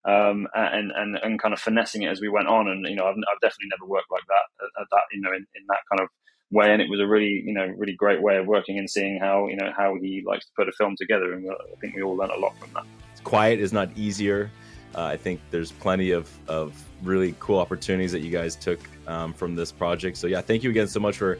um, 0.05 0.47
and 0.55 0.93
and 0.95 1.17
and 1.17 1.41
kind 1.41 1.55
of 1.55 1.61
finessing 1.61 2.03
it 2.03 2.11
as 2.11 2.21
we 2.21 2.29
went 2.29 2.49
on. 2.49 2.69
And 2.69 2.87
you 2.87 2.95
know, 2.95 3.07
I've, 3.07 3.17
I've 3.17 3.41
definitely 3.41 3.71
never 3.71 3.89
worked 3.89 4.11
like 4.11 4.23
that, 4.29 4.65
at, 4.65 4.83
at 4.83 4.89
that 4.91 5.03
you 5.13 5.23
know, 5.23 5.31
in, 5.31 5.47
in 5.55 5.65
that 5.69 5.81
kind 5.91 6.01
of 6.01 6.09
way. 6.51 6.73
And 6.73 6.83
it 6.83 6.91
was 6.91 7.01
a 7.01 7.07
really 7.07 7.43
you 7.45 7.55
know 7.55 7.67
really 7.77 7.95
great 7.95 8.23
way 8.23 8.37
of 8.37 8.47
working 8.47 8.79
and 8.79 8.89
seeing 8.89 9.19
how 9.19 9.49
you 9.49 9.57
know 9.57 9.73
how 9.77 9.97
he 10.01 10.23
likes 10.25 10.45
to 10.47 10.53
put 10.57 10.69
a 10.69 10.73
film 10.73 10.95
together. 10.97 11.33
And 11.33 11.49
uh, 11.49 11.55
I 11.55 11.81
think 11.81 11.97
we 11.97 12.03
all 12.03 12.15
learned 12.15 12.33
a 12.33 12.39
lot 12.39 12.57
from 12.59 12.71
that. 12.75 12.85
Quiet 13.25 13.59
is 13.59 13.73
not 13.73 13.89
easier. 13.97 14.51
Uh, 14.95 15.05
I 15.05 15.17
think 15.17 15.41
there's 15.51 15.73
plenty 15.73 16.11
of, 16.11 16.31
of 16.49 16.75
really 17.03 17.35
cool 17.41 17.59
opportunities 17.59 18.13
that 18.13 18.21
you 18.21 18.31
guys 18.31 18.57
took 18.57 18.81
um, 19.07 19.33
from 19.33 19.55
this 19.55 19.73
project. 19.73 20.17
So 20.17 20.27
yeah, 20.27 20.41
thank 20.41 20.63
you 20.63 20.71
again 20.71 20.89
so 20.89 21.01
much 21.01 21.17
for 21.17 21.39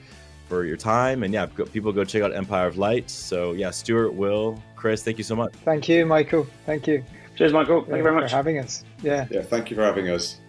for 0.49 0.65
your 0.65 0.77
time. 0.77 1.23
And 1.23 1.33
yeah, 1.33 1.47
go, 1.47 1.65
people 1.65 1.93
go 1.93 2.05
check 2.05 2.23
out 2.23 2.35
Empire 2.35 2.67
of 2.67 2.77
Light. 2.77 3.09
So 3.09 3.53
yeah, 3.53 3.71
Stuart, 3.71 4.13
Will, 4.13 4.63
Chris, 4.77 5.03
thank 5.03 5.17
you 5.17 5.25
so 5.25 5.35
much. 5.35 5.55
Thank 5.65 5.89
you, 5.89 6.05
Michael. 6.05 6.47
Thank 6.67 6.87
you. 6.87 7.05
Cheers, 7.37 7.53
Michael. 7.53 7.81
Thank 7.81 7.91
yeah, 7.91 7.97
you 7.97 8.03
very 8.03 8.15
much 8.15 8.31
for 8.31 8.37
having 8.37 8.59
us. 8.59 8.85
Yeah. 9.03 9.27
Yeah. 9.31 9.43
Thank 9.43 9.71
you 9.71 9.77
for 9.77 9.83
having 9.83 10.11
us. 10.11 10.41